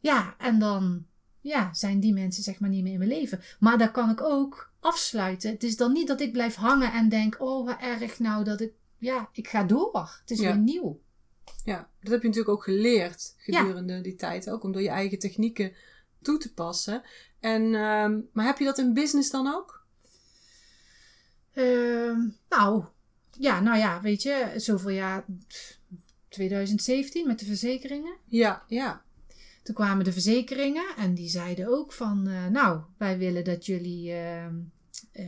Ja, 0.00 0.34
en 0.38 0.58
dan 0.58 1.06
ja, 1.40 1.74
zijn 1.74 2.00
die 2.00 2.12
mensen 2.12 2.42
zeg 2.42 2.60
maar 2.60 2.70
niet 2.70 2.82
meer 2.82 2.92
in 2.92 2.98
mijn 2.98 3.10
leven. 3.10 3.40
Maar 3.60 3.78
daar 3.78 3.90
kan 3.90 4.10
ik 4.10 4.20
ook 4.20 4.72
afsluiten. 4.80 5.50
Het 5.50 5.62
is 5.62 5.76
dan 5.76 5.92
niet 5.92 6.06
dat 6.08 6.20
ik 6.20 6.32
blijf 6.32 6.54
hangen 6.54 6.92
en 6.92 7.08
denk: 7.08 7.36
oh, 7.38 7.66
wat 7.66 7.80
erg 7.80 8.18
nou 8.18 8.44
dat 8.44 8.60
ik. 8.60 8.72
Ja, 8.98 9.28
ik 9.32 9.48
ga 9.48 9.64
door. 9.64 10.18
Het 10.20 10.30
is 10.30 10.38
Ja. 10.40 10.46
weer 10.52 10.58
nieuw. 10.62 11.00
Ja, 11.64 11.88
dat 12.00 12.12
heb 12.12 12.20
je 12.22 12.28
natuurlijk 12.28 12.54
ook 12.56 12.64
geleerd 12.64 13.34
gedurende 13.38 14.00
die 14.00 14.14
tijd. 14.14 14.50
Ook 14.50 14.62
om 14.62 14.72
door 14.72 14.82
je 14.82 14.88
eigen 14.88 15.18
technieken 15.18 15.72
toe 16.22 16.38
te 16.38 16.52
passen. 16.54 17.02
En, 17.40 17.62
ehm, 17.74 18.20
maar 18.32 18.46
heb 18.46 18.58
je 18.58 18.64
dat 18.64 18.78
in 18.78 18.92
business 18.92 19.30
dan 19.30 19.54
ook? 19.54 19.86
Ehm, 21.52 22.20
nou, 22.48 22.84
ja, 23.38 23.60
nou 23.60 23.78
ja, 23.78 24.00
weet 24.00 24.22
je, 24.22 24.52
zoveel 24.56 24.90
jaar. 24.90 25.24
pff, 25.48 25.78
2017 26.28 27.26
met 27.26 27.38
de 27.38 27.44
verzekeringen. 27.46 28.16
Ja, 28.24 28.62
ja. 28.68 29.02
Toen 29.68 29.76
kwamen 29.76 30.04
de 30.04 30.12
verzekeringen 30.12 30.84
en 30.96 31.14
die 31.14 31.28
zeiden 31.28 31.68
ook 31.68 31.92
van, 31.92 32.26
eh, 32.26 32.46
nou, 32.46 32.80
wij 32.98 33.18
willen 33.18 33.44
dat 33.44 33.66
jullie 33.66 34.12
ehm, 34.12 34.54
eh, 35.12 35.24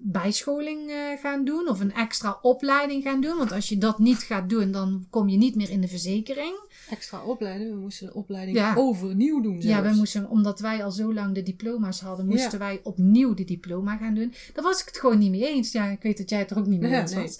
bijscholing 0.00 0.90
eh, 0.90 0.96
gaan 1.20 1.44
doen 1.44 1.68
of 1.68 1.80
een 1.80 1.92
extra 1.92 2.38
opleiding 2.42 3.02
gaan 3.02 3.20
doen. 3.20 3.36
Want 3.36 3.52
als 3.52 3.68
je 3.68 3.78
dat 3.78 3.98
niet 3.98 4.18
gaat 4.18 4.48
doen, 4.48 4.70
dan 4.72 5.06
kom 5.10 5.28
je 5.28 5.36
niet 5.36 5.54
meer 5.56 5.70
in 5.70 5.80
de 5.80 5.88
verzekering. 5.88 6.60
Extra 6.90 7.24
opleiding. 7.24 7.70
We 7.70 7.76
moesten 7.76 8.06
de 8.06 8.14
opleiding 8.14 8.56
Ja. 8.56 8.74
overnieuw 8.76 9.40
doen 9.40 9.62
zelfs. 9.62 9.76
Ja, 9.76 9.82
wij 9.82 9.94
moesten, 9.94 10.28
omdat 10.28 10.60
wij 10.60 10.84
al 10.84 10.90
zo 10.90 11.14
lang 11.14 11.34
de 11.34 11.42
diploma's 11.42 12.00
hadden, 12.00 12.26
moesten 12.26 12.50
Ja. 12.50 12.58
wij 12.58 12.80
opnieuw 12.82 13.34
de 13.34 13.44
diploma 13.44 13.96
gaan 13.96 14.14
doen. 14.14 14.32
Daar 14.54 14.64
was 14.64 14.80
ik 14.80 14.86
het 14.86 14.98
gewoon 14.98 15.18
niet 15.18 15.30
mee 15.30 15.46
eens. 15.46 15.72
Ja, 15.72 15.86
ik 15.86 16.02
weet 16.02 16.18
dat 16.18 16.30
jij 16.30 16.38
het 16.38 16.50
er 16.50 16.58
ook 16.58 16.66
niet 16.66 16.80
mee 16.80 16.90
Ja, 16.90 17.00
eens 17.00 17.14
nee. 17.14 17.22
was. 17.22 17.38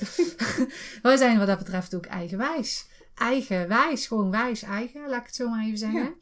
wij 1.03 1.17
zijn 1.17 1.39
wat 1.39 1.47
dat 1.47 1.59
betreft 1.59 1.95
ook 1.95 2.07
eigenwijs. 2.07 2.87
Eigenwijs, 3.19 4.07
gewoon 4.07 4.31
wijs 4.31 4.63
eigen, 4.63 5.09
laat 5.09 5.21
ik 5.21 5.27
het 5.27 5.35
zo 5.35 5.49
maar 5.49 5.65
even 5.65 5.79
zeggen. 5.79 6.15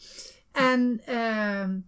En 0.52 1.00
ehm 1.06 1.78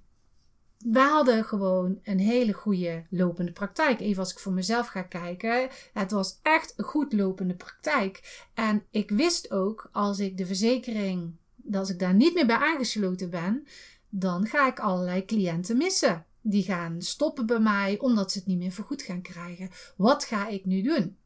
wij 0.79 1.07
hadden 1.09 1.45
gewoon 1.45 1.99
een 2.03 2.19
hele 2.19 2.53
goede 2.53 3.05
lopende 3.11 3.53
praktijk. 3.53 4.01
Even 4.01 4.19
als 4.19 4.33
ik 4.33 4.39
voor 4.39 4.53
mezelf 4.53 4.87
ga 4.87 5.03
kijken. 5.03 5.69
Het 5.93 6.11
was 6.11 6.39
echt 6.43 6.73
een 6.77 6.85
goed 6.85 7.13
lopende 7.13 7.55
praktijk. 7.55 8.47
En 8.55 8.85
ik 8.91 9.11
wist 9.11 9.51
ook, 9.51 9.89
als 9.93 10.19
ik 10.19 10.37
de 10.37 10.47
verzekering, 10.47 11.37
dat 11.57 11.81
als 11.81 11.91
ik 11.91 11.99
daar 11.99 12.15
niet 12.15 12.35
meer 12.35 12.47
bij 12.47 12.57
aangesloten 12.57 13.31
ben, 13.31 13.67
dan 14.09 14.47
ga 14.47 14.67
ik 14.67 14.81
allerlei 14.81 15.25
cliënten 15.25 15.77
missen. 15.77 16.25
Die 16.41 16.63
gaan 16.63 17.03
stoppen 17.03 17.47
bij 17.47 17.61
mij 17.61 17.99
omdat 17.99 18.33
ze 18.33 18.39
het 18.39 18.47
niet 18.47 18.59
meer 18.59 18.73
vergoed 18.73 19.03
gaan 19.03 19.23
krijgen. 19.23 19.71
Wat 19.97 20.25
ga 20.25 20.49
ik 20.49 20.65
nu 20.65 20.83
doen? 20.83 21.17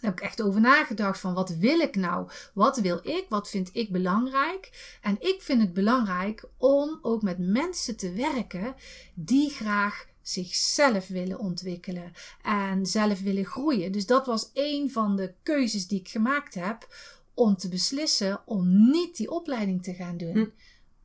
Daar 0.00 0.10
heb 0.10 0.20
ik 0.20 0.26
echt 0.26 0.42
over 0.42 0.60
nagedacht 0.60 1.20
van 1.20 1.34
wat 1.34 1.50
wil 1.50 1.78
ik 1.78 1.96
nou? 1.96 2.28
Wat 2.54 2.78
wil 2.78 3.00
ik? 3.02 3.24
Wat 3.28 3.50
vind 3.50 3.70
ik 3.72 3.92
belangrijk? 3.92 4.96
En 5.02 5.16
ik 5.20 5.42
vind 5.42 5.60
het 5.60 5.72
belangrijk 5.72 6.44
om 6.56 6.98
ook 7.02 7.22
met 7.22 7.38
mensen 7.38 7.96
te 7.96 8.12
werken 8.12 8.74
die 9.14 9.50
graag 9.50 10.06
zichzelf 10.22 11.08
willen 11.08 11.38
ontwikkelen 11.38 12.12
en 12.42 12.86
zelf 12.86 13.20
willen 13.20 13.44
groeien. 13.44 13.92
Dus 13.92 14.06
dat 14.06 14.26
was 14.26 14.50
een 14.54 14.90
van 14.90 15.16
de 15.16 15.32
keuzes 15.42 15.86
die 15.86 16.00
ik 16.00 16.08
gemaakt 16.08 16.54
heb 16.54 16.94
om 17.34 17.56
te 17.56 17.68
beslissen 17.68 18.40
om 18.44 18.90
niet 18.90 19.16
die 19.16 19.30
opleiding 19.30 19.82
te 19.82 19.94
gaan 19.94 20.16
doen. 20.16 20.32
Hm. 20.32 20.46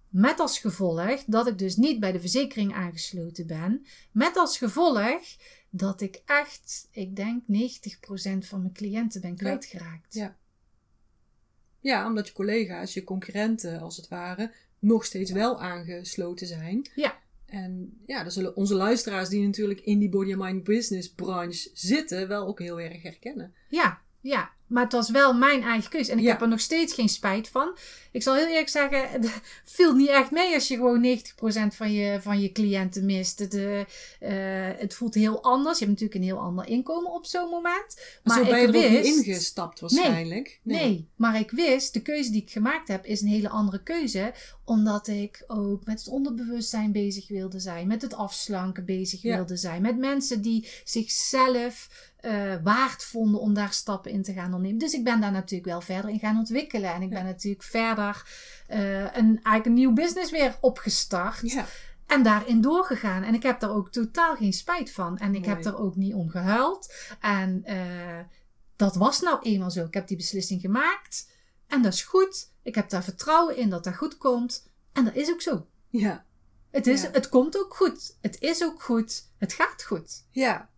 Met 0.09 0.39
als 0.39 0.59
gevolg 0.59 1.23
dat 1.25 1.47
ik 1.47 1.57
dus 1.57 1.75
niet 1.75 1.99
bij 1.99 2.11
de 2.11 2.19
verzekering 2.19 2.73
aangesloten 2.73 3.47
ben. 3.47 3.85
Met 4.11 4.37
als 4.37 4.57
gevolg 4.57 5.21
dat 5.75 6.01
ik 6.01 6.21
echt, 6.25 6.87
ik 6.91 7.15
denk 7.15 7.41
90% 7.41 7.45
van 8.39 8.61
mijn 8.61 8.73
cliënten 8.73 9.21
ben 9.21 9.35
kwijtgeraakt. 9.35 10.13
Ja. 10.13 10.37
Ja, 11.79 12.07
omdat 12.07 12.27
je 12.27 12.33
collega's, 12.33 12.93
je 12.93 13.03
concurrenten 13.03 13.79
als 13.79 13.97
het 13.97 14.07
ware, 14.07 14.51
nog 14.79 15.05
steeds 15.05 15.31
wel 15.31 15.61
aangesloten 15.61 16.47
zijn. 16.47 16.89
Ja. 16.95 17.19
En 17.45 18.01
ja, 18.05 18.21
dan 18.21 18.31
zullen 18.31 18.55
onze 18.55 18.75
luisteraars 18.75 19.29
die 19.29 19.45
natuurlijk 19.45 19.79
in 19.79 19.99
die 19.99 20.09
body 20.09 20.33
and 20.33 20.41
mind 20.41 20.63
business 20.63 21.13
branche 21.13 21.69
zitten, 21.73 22.27
wel 22.27 22.47
ook 22.47 22.59
heel 22.59 22.79
erg 22.79 23.01
herkennen. 23.01 23.53
Ja, 23.69 24.01
ja. 24.23 24.51
Maar 24.67 24.83
het 24.83 24.91
was 24.93 25.09
wel 25.09 25.33
mijn 25.33 25.63
eigen 25.63 25.89
keuze. 25.89 26.11
En 26.11 26.17
ik 26.17 26.23
Ja. 26.23 26.31
heb 26.31 26.41
er 26.41 26.47
nog 26.47 26.59
steeds 26.59 26.93
geen 26.93 27.09
spijt 27.09 27.49
van. 27.49 27.77
Ik 28.11 28.23
zal 28.23 28.35
heel 28.35 28.47
eerlijk 28.47 28.69
zeggen, 28.69 29.09
het 29.11 29.29
viel 29.63 29.93
niet 29.95 30.09
echt 30.09 30.31
mee 30.31 30.53
als 30.53 30.67
je 30.67 30.75
gewoon 30.75 31.17
90% 31.19 31.75
van 31.75 31.91
je, 31.93 32.21
van 32.21 32.41
je 32.41 32.51
cliënten 32.51 33.05
mist. 33.05 33.39
Het, 33.39 33.53
eh, 33.53 33.79
eh, 33.79 34.77
het 34.79 34.93
voelt 34.93 35.13
heel 35.13 35.43
anders. 35.43 35.79
Je 35.79 35.85
hebt 35.85 35.99
natuurlijk 35.99 36.19
een 36.29 36.35
heel 36.35 36.45
ander 36.45 36.67
inkomen 36.67 37.11
op 37.11 37.25
zo'n 37.25 37.49
moment. 37.49 38.01
Maar 38.23 38.37
zo 38.37 38.49
ben 38.49 38.59
je 38.61 38.67
ik 38.67 38.73
er 38.73 38.83
ook 38.85 38.89
niet 38.91 39.03
wist... 39.03 39.25
ingestapt 39.25 39.79
waarschijnlijk. 39.79 40.59
Nee. 40.63 41.07
maar 41.15 41.39
ik 41.39 41.51
wist, 41.51 41.93
de 41.93 42.01
keuze 42.01 42.31
die 42.31 42.41
ik 42.41 42.51
gemaakt 42.51 42.87
heb, 42.87 43.05
is 43.05 43.21
een 43.21 43.27
hele 43.27 43.49
andere 43.49 43.83
keuze. 43.83 44.33
Omdat 44.65 45.07
ik 45.07 45.43
ook 45.47 45.85
met 45.85 45.99
het 45.99 46.07
onderbewustzijn 46.07 46.91
bezig 46.91 47.27
wilde 47.27 47.59
zijn. 47.59 47.87
Met 47.87 48.01
het 48.01 48.13
afslanken 48.13 48.85
bezig 48.85 49.21
Ja. 49.21 49.35
wilde 49.35 49.57
zijn. 49.57 49.81
Met 49.81 49.97
mensen 49.97 50.41
die 50.41 50.67
zichzelf 50.83 51.89
eh, 52.23 52.55
waard 52.63 53.03
vonden 53.03 53.39
om 53.41 53.53
daar 53.53 53.73
stappen 53.73 54.11
in 54.11 54.23
te 54.23 54.33
gaan 54.33 54.45
ondernemen. 54.45 54.77
Dus 54.77 54.93
ik 54.93 55.03
ben 55.03 55.21
daar 55.21 55.31
natuurlijk 55.31 55.69
wel 55.69 55.81
verder 55.81 56.09
in 56.11 56.19
gaan 56.19 56.37
ontwikkelen. 56.37 56.93
En 56.93 57.01
ik 57.01 57.09
ben 57.09 57.23
natuurlijk 57.25 57.63
verder 57.63 58.25
eh, 58.67 59.01
een, 59.01 59.09
eigenlijk 59.13 59.65
een 59.65 59.73
nieuw 59.73 59.93
business 59.93 60.31
weer 60.31 60.57
opgestart. 60.61 61.51
Ja. 61.51 61.65
En 62.07 62.23
daarin 62.23 62.61
doorgegaan. 62.61 63.23
En 63.23 63.33
ik 63.33 63.43
heb 63.43 63.59
daar 63.59 63.69
ook 63.69 63.91
totaal 63.91 64.35
geen 64.35 64.53
spijt 64.53 64.91
van. 64.91 65.17
En 65.17 65.35
ik 65.35 65.45
Mooi. 65.45 65.53
heb 65.55 65.65
er 65.65 65.77
ook 65.77 65.95
niet 65.95 66.13
om 66.13 66.29
gehuild. 66.29 66.93
En 67.19 67.61
eh, 67.63 68.19
dat 68.75 68.95
was 68.95 69.21
nou 69.21 69.39
eenmaal 69.41 69.71
zo. 69.71 69.85
Ik 69.85 69.93
heb 69.93 70.07
die 70.07 70.17
beslissing 70.17 70.61
gemaakt. 70.61 71.29
En 71.67 71.81
dat 71.81 71.93
is 71.93 72.03
goed. 72.03 72.51
Ik 72.61 72.75
heb 72.75 72.89
daar 72.89 73.03
vertrouwen 73.03 73.57
in 73.57 73.69
dat 73.69 73.83
dat 73.83 73.95
goed 73.95 74.17
komt. 74.17 74.69
En 74.93 75.05
dat 75.05 75.15
is 75.15 75.31
ook 75.31 75.41
zo. 75.41 75.67
Ja. 75.89 76.25
Het, 76.71 76.87
is, 76.87 77.01
Ja. 77.01 77.09
het 77.11 77.29
komt 77.29 77.57
ook 77.57 77.75
goed. 77.75 78.17
Het 78.21 78.41
is 78.41 78.63
ook 78.63 78.81
goed. 78.81 79.29
Het 79.37 79.53
gaat 79.53 79.83
goed. 79.83 80.25
Ja. 80.31 80.69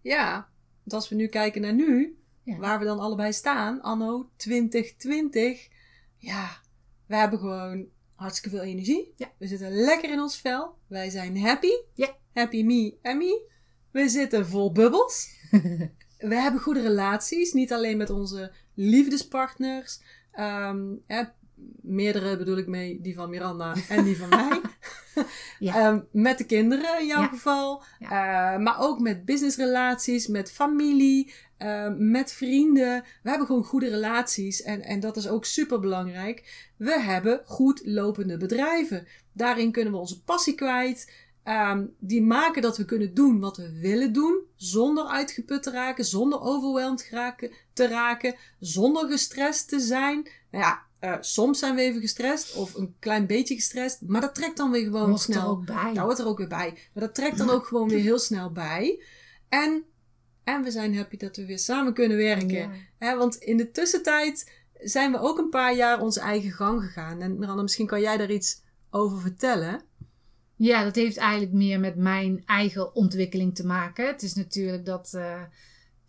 Ja. 0.00 0.48
Want 0.90 1.02
als 1.02 1.10
we 1.10 1.16
nu 1.16 1.26
kijken 1.26 1.60
naar 1.60 1.74
nu, 1.74 2.18
Ja. 2.42 2.56
waar 2.56 2.78
we 2.78 2.84
dan 2.84 2.98
allebei 2.98 3.32
staan, 3.32 3.80
anno 3.80 4.30
2020. 4.36 5.68
Ja, 6.16 6.60
we 7.06 7.16
hebben 7.16 7.38
gewoon 7.38 7.86
hartstikke 8.14 8.56
veel 8.56 8.66
energie. 8.66 9.12
Ja. 9.16 9.32
We 9.38 9.46
zitten 9.46 9.72
lekker 9.72 10.10
in 10.10 10.20
ons 10.20 10.36
vel. 10.40 10.74
Wij 10.86 11.10
zijn 11.10 11.38
happy. 11.38 11.70
Ja. 11.94 12.16
Happy 12.32 12.62
me 12.62 12.98
and 13.02 13.18
me. 13.18 13.48
We 13.90 14.08
zitten 14.08 14.46
vol 14.46 14.72
bubbels. 14.72 15.28
we 16.30 16.34
hebben 16.34 16.60
goede 16.60 16.80
relaties. 16.82 17.52
Niet 17.52 17.72
alleen 17.72 17.96
met 17.96 18.10
onze 18.10 18.52
liefdespartners. 18.74 20.00
Ehm, 20.32 20.94
hè, 21.06 21.22
meerdere 21.80 22.36
bedoel 22.36 22.56
ik 22.56 22.66
mee. 22.66 23.00
Die 23.00 23.14
van 23.14 23.30
Miranda 23.30 23.74
en 23.88 24.04
die 24.04 24.16
van 24.16 24.28
mij. 24.28 24.60
Ja. 25.58 25.74
Ehm, 25.86 26.00
met 26.12 26.38
de 26.38 26.44
kinderen 26.44 27.00
in 27.00 27.06
jouw 27.06 27.20
Ja. 27.20 27.28
geval. 27.28 27.82
Eh, 28.00 28.08
maar 28.56 28.76
ook 28.78 29.00
met 29.00 29.24
businessrelaties, 29.24 30.26
met 30.26 30.52
familie, 30.52 31.32
ehm, 31.58 32.10
met 32.10 32.32
vrienden. 32.32 33.04
We 33.22 33.28
hebben 33.28 33.46
gewoon 33.46 33.64
goede 33.64 33.88
relaties 33.88 34.62
en, 34.62 34.82
en 34.82 35.00
dat 35.00 35.16
is 35.16 35.28
ook 35.28 35.44
super 35.44 35.80
belangrijk. 35.80 36.68
We 36.76 37.00
hebben 37.00 37.40
goed 37.44 37.80
lopende 37.84 38.36
bedrijven. 38.36 39.06
Daarin 39.32 39.72
kunnen 39.72 39.92
we 39.92 39.98
onze 39.98 40.22
passie 40.22 40.54
kwijt. 40.54 41.12
Ehm, 41.42 41.86
die 41.98 42.22
maken 42.22 42.62
dat 42.62 42.76
we 42.76 42.84
kunnen 42.84 43.14
doen 43.14 43.40
wat 43.40 43.56
we 43.56 43.78
willen 43.80 44.12
doen. 44.12 44.38
Zonder 44.56 45.04
uitgeput 45.06 45.62
te 45.62 45.70
raken, 45.70 46.04
zonder 46.04 46.40
overweldigd 46.40 47.10
te 47.72 47.88
raken, 47.88 48.34
zonder 48.58 49.08
gestrest 49.08 49.68
te 49.68 49.80
zijn. 49.80 50.28
Nou 50.50 50.64
ja, 50.64 50.82
eh, 51.00 51.16
soms 51.20 51.58
zijn 51.58 51.74
we 51.74 51.80
even 51.80 52.00
gestrest 52.00 52.54
of 52.54 52.74
een 52.74 52.94
klein 52.98 53.26
beetje 53.26 53.54
gestrest. 53.54 54.00
Maar 54.06 54.20
dat 54.20 54.34
trekt 54.34 54.56
dan 54.56 54.70
weer 54.70 54.84
gewoon 54.84 55.08
Hoort 55.08 55.26
er 55.26 55.32
snel. 55.32 55.48
ook 55.48 55.64
bij. 55.64 55.92
Dat 55.94 56.04
hoort 56.04 56.18
er 56.18 56.26
ook 56.26 56.38
weer 56.38 56.48
bij. 56.48 56.78
Maar 56.94 57.02
dat 57.04 57.14
trekt 57.14 57.38
dan 57.38 57.50
ook 57.50 57.66
gewoon 57.66 57.88
weer 57.88 58.00
heel 58.02 58.18
snel 58.18 58.52
bij. 58.52 59.02
En, 59.48 59.84
en 60.44 60.62
we 60.62 60.70
zijn 60.70 60.96
happy 60.96 61.16
dat 61.16 61.36
we 61.36 61.46
weer 61.46 61.58
samen 61.58 61.94
kunnen 61.94 62.16
werken. 62.16 62.70
Ja. 62.98 63.16
Want 63.16 63.36
in 63.36 63.56
de 63.56 63.70
tussentijd 63.70 64.52
zijn 64.80 65.12
we 65.12 65.18
ook 65.18 65.38
een 65.38 65.50
paar 65.50 65.74
jaar 65.74 66.00
onze 66.00 66.20
eigen 66.20 66.50
gang 66.50 66.82
gegaan. 66.82 67.20
En 67.20 67.38
Miranda, 67.38 67.62
misschien 67.62 67.86
kan 67.86 68.00
jij 68.00 68.16
daar 68.16 68.30
iets 68.30 68.62
over 68.90 69.20
vertellen. 69.20 69.82
Ja, 70.56 70.84
dat 70.84 70.94
heeft 70.94 71.16
eigenlijk 71.16 71.52
meer 71.52 71.80
met 71.80 71.96
mijn 71.96 72.42
eigen 72.46 72.94
ontwikkeling 72.94 73.54
te 73.54 73.66
maken. 73.66 74.06
Het 74.06 74.22
is 74.22 74.34
natuurlijk 74.34 74.86
dat 74.86 75.14
eh, 75.14 75.42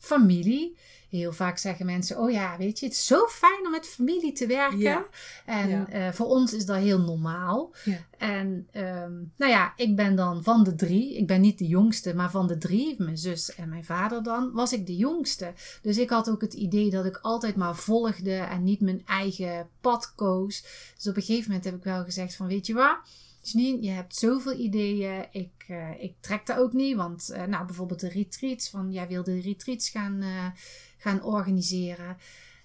familie. 0.01 0.77
Heel 1.09 1.33
vaak 1.33 1.57
zeggen 1.57 1.85
mensen: 1.85 2.17
Oh 2.19 2.31
ja, 2.31 2.57
weet 2.57 2.79
je, 2.79 2.85
het 2.85 2.95
is 2.95 3.05
zo 3.05 3.25
fijn 3.27 3.65
om 3.65 3.71
met 3.71 3.87
familie 3.87 4.31
te 4.31 4.47
werken. 4.47 4.77
Ja. 4.79 5.05
En 5.45 5.69
Ja. 5.69 5.87
eh, 5.87 6.11
voor 6.13 6.25
ons 6.27 6.53
is 6.53 6.65
dat 6.65 6.77
heel 6.77 6.99
normaal. 6.99 7.73
Ja. 7.83 7.97
En 8.17 8.67
ehm, 8.71 9.13
nou 9.37 9.51
ja, 9.51 9.73
ik 9.75 9.95
ben 9.95 10.15
dan 10.15 10.43
van 10.43 10.63
de 10.63 10.75
drie. 10.75 11.17
Ik 11.17 11.27
ben 11.27 11.41
niet 11.41 11.57
de 11.57 11.67
jongste, 11.67 12.15
maar 12.15 12.31
van 12.31 12.47
de 12.47 12.57
drie, 12.57 12.95
mijn 12.97 13.17
zus 13.17 13.55
en 13.55 13.69
mijn 13.69 13.85
vader 13.85 14.23
dan, 14.23 14.51
was 14.53 14.73
ik 14.73 14.85
de 14.85 14.95
jongste. 14.95 15.53
Dus 15.81 15.97
ik 15.97 16.09
had 16.09 16.29
ook 16.29 16.41
het 16.41 16.53
idee 16.53 16.89
dat 16.89 17.05
ik 17.05 17.19
altijd 17.21 17.55
maar 17.55 17.75
volgde 17.75 18.33
en 18.35 18.63
niet 18.63 18.81
mijn 18.81 19.01
eigen 19.05 19.67
pad 19.81 20.13
koos. 20.15 20.63
Dus 20.95 21.07
op 21.07 21.15
een 21.15 21.21
gegeven 21.21 21.47
moment 21.47 21.65
heb 21.65 21.75
ik 21.75 21.83
wel 21.83 22.03
gezegd: 22.03 22.35
van 22.35 22.47
weet 22.47 22.67
je 22.67 22.73
je 23.41 23.89
hebt 23.89 24.15
zoveel 24.15 24.53
ideeën. 24.53 25.27
Ik, 25.31 25.65
eh, 25.67 26.03
ik 26.03 26.13
trek 26.19 26.45
dat 26.45 26.57
ook 26.57 26.73
niet. 26.73 26.95
Want 26.95 27.29
eh, 27.29 27.43
nou, 27.43 27.65
bijvoorbeeld 27.65 27.99
de 27.99 28.09
retreats. 28.09 28.69
Van, 28.69 28.91
jij 28.91 29.07
wilde 29.07 29.33
de 29.33 29.41
retreats 29.41 29.89
gaan, 29.89 30.21
eh, 30.21 30.47
gaan 30.97 31.23
organiseren. 31.23 32.17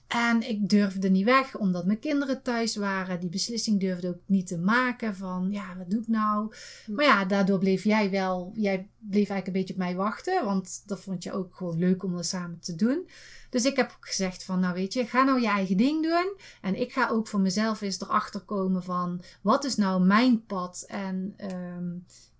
En 0.07 0.49
ik 0.49 0.69
durfde 0.69 1.11
niet 1.11 1.25
weg, 1.25 1.57
omdat 1.57 1.87
mijn 1.87 1.99
kinderen 1.99 2.43
thuis 2.43 2.77
waren. 2.77 3.21
Die 3.21 3.29
beslissing 3.29 3.81
durfde 3.81 4.09
ook 4.09 4.21
niet 4.27 4.47
te 4.47 4.59
maken 4.59 5.17
van, 5.17 5.49
ja, 5.51 5.77
wat 5.77 5.91
doe 5.91 6.01
ik 6.01 6.09
nou? 6.09 6.55
Maar 6.87 7.05
ja, 7.05 7.25
daardoor 7.25 7.59
bleef 7.59 7.85
jij 7.85 8.11
wel, 8.11 8.53
jij 8.55 8.89
bleef 8.99 9.15
eigenlijk 9.29 9.47
een 9.47 9.53
beetje 9.53 9.73
op 9.73 9.81
mij 9.81 9.95
wachten. 9.95 10.45
Want 10.45 10.83
dat 10.87 11.01
vond 11.01 11.23
je 11.23 11.33
ook 11.33 11.55
gewoon 11.55 11.79
leuk 11.79 12.03
om 12.03 12.15
dat 12.15 12.27
samen 12.27 12.61
te 12.61 12.75
doen. 12.75 13.09
Dus 13.51 13.65
ik 13.65 13.77
heb 13.77 13.97
gezegd 14.01 14.45
van, 14.45 14.61
nou 14.61 14.75
weet 14.75 14.93
je, 14.93 15.07
ga 15.07 15.23
nou 15.23 15.41
je 15.41 15.49
eigen 15.49 15.77
ding 15.77 16.03
doen. 16.03 16.37
En 16.61 16.81
ik 16.81 16.93
ga 16.93 17.09
ook 17.09 17.29
voor 17.29 17.41
mezelf 17.41 17.81
eens 17.81 18.01
erachter 18.01 18.41
komen 18.41 18.83
van, 18.83 19.23
wat 19.41 19.65
is 19.65 19.77
nou 19.77 20.05
mijn 20.05 20.45
pad? 20.45 20.85
En 20.89 21.35
ehm, 21.37 21.95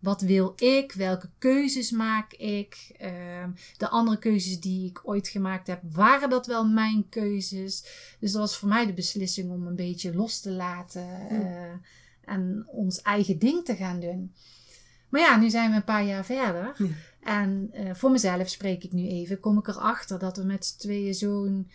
wat 0.07 0.20
wil 0.20 0.52
ik? 0.57 0.92
Welke 0.92 1.28
keuzes 1.38 1.90
maak 1.90 2.32
ik? 2.32 2.94
Ehm, 2.98 3.50
de 3.76 3.88
andere 3.88 4.18
keuzes 4.18 4.61
die 4.61 4.88
ik 4.88 5.00
ooit 5.02 5.28
gemaakt 5.28 5.66
heb, 5.66 5.80
waren 5.92 6.30
dat 6.30 6.46
wel 6.46 6.64
mijn 6.64 7.09
keuzes? 7.09 7.84
Dus 8.20 8.32
dat 8.32 8.40
was 8.40 8.57
voor 8.57 8.68
mij 8.68 8.86
de 8.86 8.92
beslissing 8.92 9.50
om 9.50 9.66
een 9.66 9.76
beetje 9.76 10.14
los 10.14 10.40
te 10.40 10.50
laten 10.50 11.28
eh, 11.28 11.72
en 12.24 12.66
ons 12.66 13.02
eigen 13.02 13.38
ding 13.38 13.64
te 13.64 13.76
gaan 13.76 14.00
doen. 14.00 14.32
Maar 15.09 15.20
ja, 15.20 15.36
nu 15.36 15.50
zijn 15.50 15.70
we 15.70 15.76
een 15.76 15.84
paar 15.84 16.04
jaar 16.04 16.24
verder. 16.24 16.74
Ja. 16.78 16.88
En 17.20 17.68
eh, 17.72 17.94
voor 17.94 18.11
mezelf 18.11 18.48
spreek 18.48 18.84
ik 18.84 18.92
nu 18.92 19.09
even. 19.09 19.40
Kom 19.40 19.59
ik 19.59 19.68
erachter 19.68 20.18
dat 20.18 20.36
we 20.36 20.42
met 20.42 20.66
z'n 20.66 20.78
tweeën 20.78 21.14
zo'n 21.14 21.70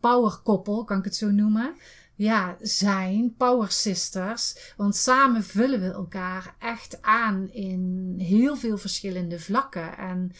powerkoppel, 0.00 0.84
kan 0.84 0.98
ik 0.98 1.04
het 1.04 1.16
zo 1.16 1.30
noemen, 1.30 1.74
ja, 2.16 2.56
zijn. 2.60 3.34
Power 3.36 3.70
sisters. 3.70 4.72
Want 4.76 4.96
samen 4.96 5.44
vullen 5.44 5.80
we 5.80 5.90
elkaar 5.92 6.54
echt 6.58 7.02
aan 7.02 7.50
in 7.52 8.14
heel 8.18 8.56
veel 8.56 8.78
verschillende 8.78 9.40
vlakken. 9.40 9.96
En 9.98 10.32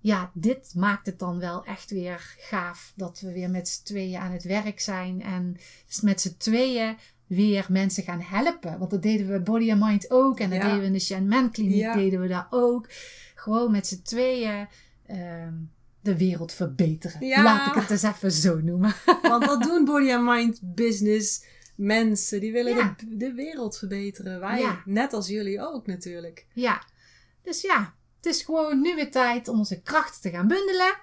ja, 0.00 0.30
dit 0.34 0.72
maakt 0.74 1.06
het 1.06 1.18
dan 1.18 1.38
wel 1.38 1.64
echt 1.64 1.90
weer 1.90 2.34
gaaf 2.38 2.92
dat 2.96 3.20
we 3.20 3.32
weer 3.32 3.50
met 3.50 3.68
z'n 3.68 3.84
tweeën 3.84 4.20
aan 4.20 4.32
het 4.32 4.44
werk 4.44 4.80
zijn. 4.80 5.22
En 5.22 5.56
met 6.02 6.20
z'n 6.20 6.34
tweeën 6.38 6.96
weer 7.26 7.66
mensen 7.68 8.02
gaan 8.02 8.20
helpen. 8.20 8.78
Want 8.78 8.90
dat 8.90 9.02
deden 9.02 9.26
we 9.26 9.32
bij 9.32 9.42
Body 9.42 9.70
and 9.72 9.80
Mind 9.80 10.10
ook. 10.10 10.40
En 10.40 10.50
dat 10.50 10.58
Ja. 10.58 10.64
deden 10.64 10.80
we 10.80 10.86
in 10.86 10.92
de 10.92 10.98
Shen 11.00 11.28
Man 11.28 11.50
Kliniek 11.50 11.76
Ja. 11.80 11.94
deden 11.94 12.20
we 12.20 12.28
daar 12.28 12.46
ook. 12.50 12.86
Gewoon 13.34 13.70
met 13.70 13.86
z'n 13.86 14.02
tweeën 14.02 14.68
ehm, 15.06 15.54
de 16.08 16.16
wereld 16.16 16.52
verbeteren. 16.52 17.26
Ja. 17.26 17.42
Laat 17.42 17.66
ik 17.66 17.82
het 17.82 17.90
eens 17.90 18.02
even 18.02 18.32
zo 18.32 18.58
noemen. 18.60 18.94
Want 19.22 19.44
dat 19.44 19.62
doen 19.62 19.84
body 19.84 20.12
and 20.12 20.24
mind 20.24 20.58
business 20.62 21.44
mensen. 21.76 22.40
Die 22.40 22.52
willen 22.52 22.76
Ja. 22.76 22.94
de, 22.98 23.16
de 23.16 23.32
wereld 23.32 23.78
verbeteren. 23.78 24.40
Wij, 24.40 24.60
Ja. 24.60 24.82
net 24.84 25.12
als 25.12 25.28
jullie 25.28 25.60
ook 25.60 25.86
natuurlijk. 25.86 26.46
ja, 26.52 26.82
dus 27.42 27.60
ja, 27.60 27.94
het 28.16 28.26
is 28.26 28.42
gewoon 28.42 28.80
nu 28.80 28.94
weer 28.94 29.10
tijd 29.10 29.48
om 29.48 29.58
onze 29.58 29.80
krachten 29.82 30.20
te 30.20 30.30
gaan 30.30 30.48
bundelen. 30.48 30.94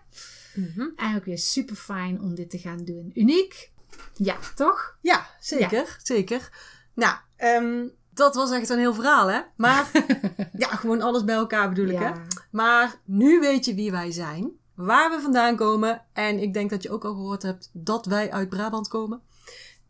En 0.95 1.15
ook 1.15 1.25
weer 1.25 1.37
super 1.37 1.75
fijn 1.75 2.21
om 2.21 2.35
dit 2.35 2.49
te 2.49 2.57
gaan 2.57 2.83
doen. 2.85 3.11
Uniek. 3.13 3.71
Ja, 4.13 4.37
toch? 4.55 4.97
Ja, 5.01 5.27
zeker. 5.39 5.97
Zeker. 6.03 6.49
Nou, 6.93 7.15
ehm, 7.35 7.87
dat 8.13 8.35
was 8.35 8.51
echt 8.51 8.69
een 8.69 8.77
heel 8.79 8.93
verhaal, 8.93 9.27
hè? 9.27 9.41
Maar 9.57 9.91
ja, 10.63 10.67
gewoon 10.67 11.01
alles 11.01 11.23
bij 11.23 11.35
elkaar 11.35 11.69
bedoel 11.69 11.87
ik, 11.89 11.99
hè? 11.99 12.11
Maar 12.51 12.95
nu 13.05 13.39
weet 13.39 13.65
je 13.65 13.73
wie 13.75 13.91
wij 13.91 14.11
zijn, 14.11 14.51
waar 14.75 15.09
we 15.09 15.21
vandaan 15.21 15.55
komen. 15.55 16.01
En 16.13 16.39
ik 16.39 16.53
denk 16.53 16.69
dat 16.69 16.83
je 16.83 16.91
ook 16.91 17.05
al 17.05 17.13
gehoord 17.13 17.41
hebt 17.41 17.69
dat 17.73 18.05
wij 18.05 18.31
uit 18.31 18.49
Brabant 18.49 18.87
komen. 18.87 19.21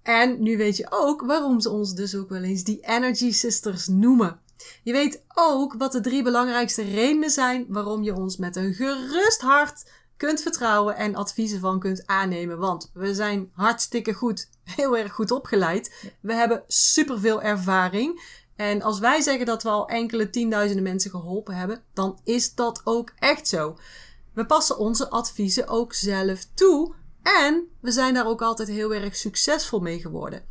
En 0.02 0.42
nu 0.44 0.58
weet 0.58 0.78
je 0.78 0.88
ook 0.90 1.22
waarom 1.22 1.60
ze 1.60 1.70
ons 1.70 1.94
dus 1.94 2.16
ook 2.16 2.30
wel 2.30 2.44
eens 2.44 2.64
die 2.64 2.80
Energy 2.82 3.32
Sisters 3.32 3.88
noemen. 3.88 4.40
Je 4.84 4.92
weet 4.92 5.24
ook 5.34 5.76
wat 5.78 5.92
de 5.92 6.02
drie 6.02 6.24
belangrijkste 6.24 6.82
redenen 6.84 7.30
zijn 7.30 7.66
waarom 7.68 8.04
je 8.04 8.16
ons 8.16 8.38
met 8.38 8.56
een 8.56 8.74
gerust 8.74 9.42
hart 9.42 9.84
kunt 10.18 10.42
vertrouwen 10.42 10.96
en 10.96 11.16
adviezen 11.16 11.60
van 11.60 11.80
kunt 11.80 12.04
aannemen. 12.06 12.58
Want 12.58 12.92
we 12.94 13.14
zijn 13.14 13.50
hartstikke 13.54 14.14
goed, 14.14 14.50
heel 14.76 14.98
erg 14.98 15.14
goed 15.14 15.32
opgeleid. 15.32 16.12
We 16.20 16.34
hebben 16.34 16.64
superveel 16.68 17.42
ervaring. 17.42 18.22
En 18.56 18.82
als 18.82 19.00
wij 19.00 19.22
zeggen 19.22 19.46
dat 19.46 19.64
we 19.64 19.70
al 19.70 19.88
enkele 19.88 20.30
tienduizenden 20.30 20.84
mensen 20.84 21.12
geholpen 21.12 21.56
hebben, 21.56 21.84
dan 21.94 22.20
is 22.24 22.54
dat 22.54 22.82
ook 22.84 23.12
echt 23.20 23.48
zo. 23.48 23.78
We 24.36 24.46
passen 24.46 24.78
onze 24.78 25.10
adviezen 25.10 25.68
ook 25.68 25.94
zelf 25.94 26.48
toe. 26.54 26.94
En 27.22 27.68
we 27.82 27.92
zijn 27.92 28.14
daar 28.14 28.28
ook 28.28 28.42
altijd 28.42 28.68
heel 28.68 28.94
erg 28.94 29.16
succesvol 29.16 29.80
mee 29.80 30.00
geworden. 30.00 30.44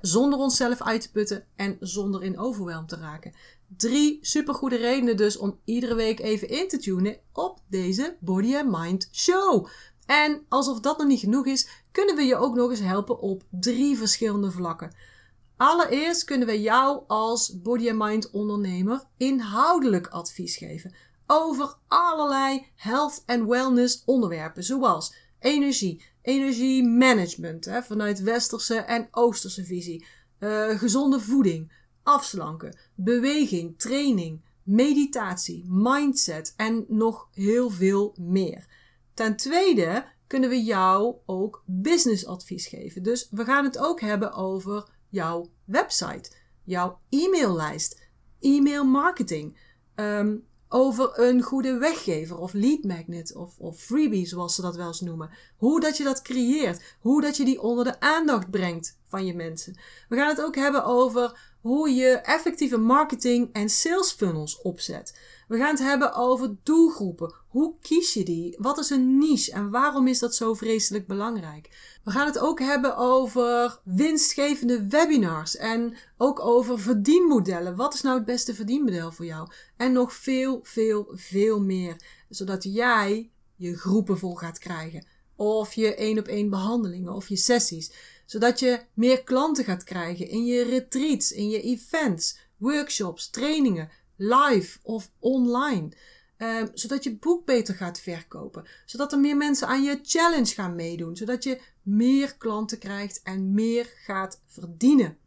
Zonder 0.00 0.38
onszelf 0.38 0.82
uit 0.82 1.00
te 1.00 1.10
putten 1.10 1.44
en 1.56 1.76
zonder 1.80 2.22
in 2.22 2.38
overwhelm 2.38 2.86
te 2.86 2.96
raken. 2.96 3.32
Drie 3.76 4.18
supergoede 4.20 4.76
redenen 4.76 5.16
dus 5.16 5.36
om 5.36 5.58
iedere 5.64 5.94
week 5.94 6.20
even 6.20 6.48
in 6.48 6.68
te 6.68 6.78
tunen 6.78 7.16
op 7.32 7.60
deze 7.68 8.16
Body 8.20 8.56
and 8.56 8.70
Mind 8.78 9.08
Show. 9.12 9.66
En 10.06 10.42
alsof 10.48 10.80
dat 10.80 10.98
nog 10.98 11.06
niet 11.06 11.20
genoeg 11.20 11.46
is, 11.46 11.68
kunnen 11.92 12.16
we 12.16 12.22
je 12.22 12.36
ook 12.36 12.54
nog 12.54 12.70
eens 12.70 12.80
helpen 12.80 13.20
op 13.20 13.42
drie 13.50 13.98
verschillende 13.98 14.50
vlakken. 14.50 14.94
Allereerst 15.56 16.24
kunnen 16.24 16.46
we 16.46 16.60
jou 16.60 17.02
als 17.06 17.60
Body 17.62 17.88
and 17.90 17.98
Mind 17.98 18.30
ondernemer 18.30 19.04
inhoudelijk 19.16 20.06
advies 20.06 20.56
geven 20.56 20.94
over 21.32 21.74
allerlei 21.86 22.66
health 22.74 23.22
en 23.26 23.48
wellness 23.48 24.02
onderwerpen, 24.04 24.64
zoals 24.64 25.14
energie, 25.38 26.04
energiemanagement 26.22 27.68
vanuit 27.82 28.20
westerse 28.20 28.76
en 28.76 29.08
oosterse 29.10 29.64
visie, 29.64 30.06
eh, 30.38 30.78
gezonde 30.78 31.20
voeding, 31.20 31.72
afslanken, 32.02 32.78
beweging, 32.94 33.78
training, 33.78 34.40
meditatie, 34.62 35.64
mindset 35.68 36.54
en 36.56 36.84
nog 36.88 37.28
heel 37.32 37.70
veel 37.70 38.16
meer. 38.18 38.66
Ten 39.14 39.36
tweede 39.36 40.04
kunnen 40.26 40.48
we 40.48 40.62
jou 40.62 41.16
ook 41.26 41.62
businessadvies 41.66 42.66
geven. 42.66 43.02
Dus 43.02 43.28
we 43.30 43.44
gaan 43.44 43.64
het 43.64 43.78
ook 43.78 44.00
hebben 44.00 44.32
over 44.32 44.88
jouw 45.08 45.50
website, 45.64 46.32
jouw 46.64 47.00
e-maillijst, 47.08 48.00
e-mail 48.40 48.84
marketing. 48.84 49.58
Ehm, 49.94 50.36
over 50.72 51.18
een 51.20 51.42
goede 51.42 51.78
weggever 51.78 52.38
of 52.38 52.52
lead 52.52 52.82
magnet 52.82 53.34
of, 53.34 53.58
of 53.58 53.78
freebie 53.78 54.26
zoals 54.26 54.54
ze 54.54 54.62
dat 54.62 54.76
wel 54.76 54.86
eens 54.86 55.00
noemen. 55.00 55.30
Hoe 55.56 55.80
dat 55.80 55.96
je 55.96 56.04
dat 56.04 56.22
creëert. 56.22 56.96
Hoe 57.00 57.20
dat 57.20 57.36
je 57.36 57.44
die 57.44 57.62
onder 57.62 57.84
de 57.84 58.00
aandacht 58.00 58.50
brengt 58.50 58.98
van 59.08 59.26
je 59.26 59.34
mensen. 59.34 59.76
We 60.08 60.16
gaan 60.16 60.28
het 60.28 60.42
ook 60.42 60.54
hebben 60.54 60.84
over 60.84 61.51
hoe 61.62 61.90
je 61.90 62.08
effectieve 62.08 62.76
marketing 62.76 63.48
en 63.52 63.68
sales 63.68 64.12
funnels 64.12 64.60
opzet. 64.60 65.18
We 65.48 65.58
gaan 65.58 65.70
het 65.70 65.78
hebben 65.78 66.14
over 66.14 66.56
doelgroepen. 66.62 67.34
Hoe 67.48 67.74
kies 67.80 68.14
je 68.14 68.24
die? 68.24 68.56
Wat 68.58 68.78
is 68.78 68.90
een 68.90 69.18
niche 69.18 69.52
en 69.52 69.70
waarom 69.70 70.06
is 70.06 70.18
dat 70.18 70.34
zo 70.34 70.54
vreselijk 70.54 71.06
belangrijk? 71.06 71.96
We 72.04 72.10
gaan 72.10 72.26
het 72.26 72.38
ook 72.38 72.60
hebben 72.60 72.96
over 72.96 73.80
winstgevende 73.84 74.86
webinars 74.86 75.56
en 75.56 75.96
ook 76.16 76.40
over 76.40 76.80
verdienmodellen. 76.80 77.76
Wat 77.76 77.94
is 77.94 78.00
nou 78.00 78.16
het 78.16 78.24
beste 78.24 78.54
verdienmodel 78.54 79.12
voor 79.12 79.24
jou? 79.24 79.48
En 79.76 79.92
nog 79.92 80.12
veel, 80.12 80.60
veel, 80.62 81.08
veel 81.12 81.60
meer. 81.60 81.96
Zodat 82.28 82.64
jij 82.64 83.30
je 83.56 83.76
groepen 83.76 84.18
vol 84.18 84.34
gaat 84.34 84.58
krijgen. 84.58 85.06
Of 85.36 85.74
je 85.74 85.94
één 85.94 86.18
op 86.18 86.26
één 86.26 86.50
behandelingen 86.50 87.12
of 87.12 87.28
je 87.28 87.36
sessies. 87.36 87.92
Zodat 88.32 88.58
je 88.58 88.80
meer 88.94 89.22
klanten 89.22 89.64
gaat 89.64 89.84
krijgen 89.84 90.28
in 90.28 90.44
je 90.44 90.62
retreats, 90.62 91.32
in 91.32 91.48
je 91.48 91.60
events, 91.60 92.38
workshops, 92.56 93.30
trainingen, 93.30 93.90
live 94.16 94.78
of 94.82 95.10
online. 95.18 95.88
Um, 96.38 96.70
zodat 96.74 97.04
je 97.04 97.16
boek 97.16 97.46
beter 97.46 97.74
gaat 97.74 98.00
verkopen. 98.00 98.64
Zodat 98.86 99.12
er 99.12 99.18
meer 99.18 99.36
mensen 99.36 99.68
aan 99.68 99.82
je 99.82 99.98
challenge 100.02 100.54
gaan 100.54 100.74
meedoen. 100.74 101.16
Zodat 101.16 101.44
je 101.44 101.60
meer 101.82 102.36
klanten 102.36 102.78
krijgt 102.78 103.20
en 103.22 103.54
meer 103.54 103.92
gaat 104.04 104.40
verdienen. 104.46 105.18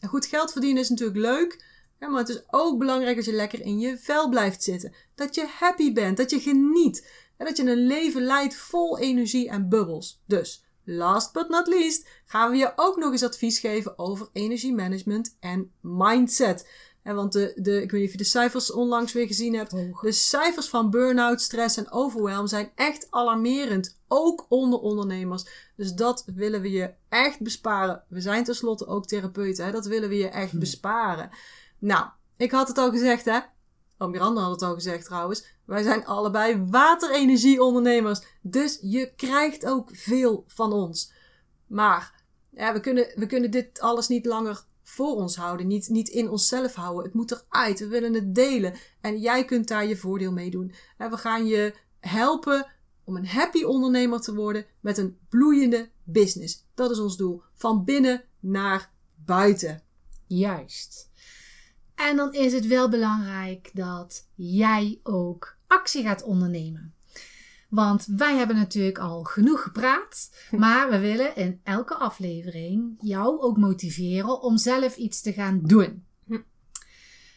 En 0.00 0.08
goed 0.08 0.26
geld 0.26 0.52
verdienen 0.52 0.82
is 0.82 0.88
natuurlijk 0.88 1.18
leuk. 1.18 1.64
maar 1.98 2.18
het 2.18 2.28
is 2.28 2.42
ook 2.46 2.78
belangrijk 2.78 3.16
dat 3.16 3.24
je 3.24 3.32
lekker 3.32 3.60
in 3.60 3.78
je 3.78 3.98
vel 3.98 4.28
blijft 4.28 4.62
zitten. 4.62 4.92
Dat 5.14 5.34
je 5.34 5.46
happy 5.46 5.92
bent, 5.92 6.16
dat 6.16 6.30
je 6.30 6.40
geniet. 6.40 7.10
En 7.36 7.46
dat 7.46 7.56
je 7.56 7.70
een 7.70 7.86
leven 7.86 8.22
leidt 8.22 8.54
vol 8.54 8.98
energie 8.98 9.48
en 9.48 9.68
bubbels. 9.68 10.22
Dus, 10.26 10.64
last 10.84 11.32
but 11.32 11.48
not 11.48 11.66
least, 11.66 12.08
gaan 12.26 12.50
we 12.50 12.56
je 12.56 12.72
ook 12.76 12.96
nog 12.96 13.12
eens 13.12 13.22
advies 13.22 13.58
geven 13.58 13.98
over 13.98 14.28
energiemanagement 14.32 15.36
en 15.40 15.70
mindset. 15.80 16.66
En 17.02 17.14
want 17.14 17.32
de, 17.32 17.52
de, 17.56 17.82
ik 17.82 17.90
weet 17.90 18.00
niet 18.00 18.06
of 18.08 18.12
je 18.12 18.22
de 18.22 18.24
cijfers 18.24 18.72
onlangs 18.72 19.12
weer 19.12 19.26
gezien 19.26 19.54
hebt. 19.54 19.70
De 20.00 20.12
cijfers 20.12 20.68
van 20.68 20.90
burn-out, 20.90 21.40
stress 21.40 21.76
en 21.76 21.90
overwhelm 21.90 22.46
zijn 22.46 22.70
echt 22.74 23.06
alarmerend. 23.10 23.98
Ook 24.08 24.46
onder 24.48 24.78
ondernemers. 24.78 25.44
Dus 25.76 25.92
dat 25.92 26.24
willen 26.34 26.60
we 26.60 26.70
je 26.70 26.90
echt 27.08 27.40
besparen. 27.40 28.02
We 28.08 28.20
zijn 28.20 28.44
tenslotte 28.44 28.86
ook 28.86 29.06
therapeuten. 29.06 29.64
Hè? 29.64 29.72
Dat 29.72 29.86
willen 29.86 30.08
we 30.08 30.16
je 30.16 30.28
echt 30.28 30.50
hm. 30.50 30.58
besparen. 30.58 31.30
Nou, 31.78 32.06
ik 32.36 32.50
had 32.50 32.68
het 32.68 32.78
al 32.78 32.90
gezegd 32.90 33.24
hè. 33.24 33.38
Oh, 34.04 34.10
Miranda 34.10 34.40
had 34.40 34.50
het 34.50 34.62
al 34.62 34.74
gezegd 34.74 35.04
trouwens. 35.04 35.46
Wij 35.64 35.82
zijn 35.82 36.06
allebei 36.06 36.64
waterenergieondernemers. 36.70 38.20
Dus 38.40 38.78
je 38.82 39.12
krijgt 39.16 39.66
ook 39.66 39.88
veel 39.92 40.44
van 40.46 40.72
ons. 40.72 41.12
Maar 41.66 42.22
ja, 42.50 42.72
we, 42.72 42.80
kunnen, 42.80 43.12
we 43.14 43.26
kunnen 43.26 43.50
dit 43.50 43.80
alles 43.80 44.08
niet 44.08 44.26
langer 44.26 44.64
voor 44.82 45.14
ons 45.14 45.36
houden, 45.36 45.66
niet, 45.66 45.88
niet 45.88 46.08
in 46.08 46.30
onszelf 46.30 46.74
houden. 46.74 47.04
Het 47.04 47.14
moet 47.14 47.30
eruit, 47.30 47.78
we 47.78 47.88
willen 47.88 48.14
het 48.14 48.34
delen. 48.34 48.74
En 49.00 49.18
jij 49.18 49.44
kunt 49.44 49.68
daar 49.68 49.86
je 49.86 49.96
voordeel 49.96 50.32
mee 50.32 50.50
doen. 50.50 50.74
En 50.98 51.10
we 51.10 51.16
gaan 51.16 51.46
je 51.46 51.74
helpen 52.00 52.66
om 53.04 53.16
een 53.16 53.26
happy 53.26 53.62
ondernemer 53.62 54.20
te 54.20 54.34
worden 54.34 54.66
met 54.80 54.98
een 54.98 55.18
bloeiende 55.28 55.90
business. 56.02 56.64
Dat 56.74 56.90
is 56.90 56.98
ons 56.98 57.16
doel. 57.16 57.42
Van 57.54 57.84
binnen 57.84 58.24
naar 58.40 58.90
buiten. 59.14 59.82
Juist. 60.26 61.12
En 62.08 62.16
dan 62.16 62.32
is 62.32 62.52
het 62.52 62.66
wel 62.66 62.88
belangrijk 62.88 63.70
dat 63.72 64.28
jij 64.34 65.00
ook 65.02 65.56
actie 65.66 66.02
gaat 66.02 66.22
ondernemen. 66.22 66.94
Want 67.68 68.06
wij 68.16 68.36
hebben 68.36 68.56
natuurlijk 68.56 68.98
al 68.98 69.22
genoeg 69.22 69.62
gepraat. 69.62 70.30
Maar 70.50 70.90
we 70.90 70.98
willen 70.98 71.36
in 71.36 71.60
elke 71.62 71.94
aflevering 71.94 72.94
jou 73.00 73.40
ook 73.40 73.56
motiveren 73.56 74.42
om 74.42 74.58
zelf 74.58 74.96
iets 74.96 75.20
te 75.20 75.32
gaan 75.32 75.60
doen. 75.62 76.04
Hm. 76.26 76.40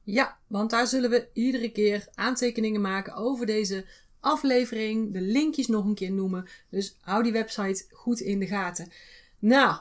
Ja, 0.03 0.38
want 0.47 0.69
daar 0.69 0.88
zullen 0.88 1.09
we 1.09 1.30
iedere 1.34 1.71
keer 1.71 2.07
aantekeningen 2.13 2.82
maken 2.82 3.13
over 3.13 3.45
deze 3.45 3.86
aflevering, 4.19 5.13
de 5.13 5.21
linkjes 5.21 5.67
nog 5.67 5.86
een 5.86 5.95
keer 5.95 6.11
noemen. 6.11 6.47
Dus 6.69 6.97
hou 7.01 7.23
die 7.23 7.32
website 7.32 7.86
goed 7.91 8.19
in 8.19 8.39
de 8.39 8.47
gaten. 8.47 8.91
Nou, 9.39 9.80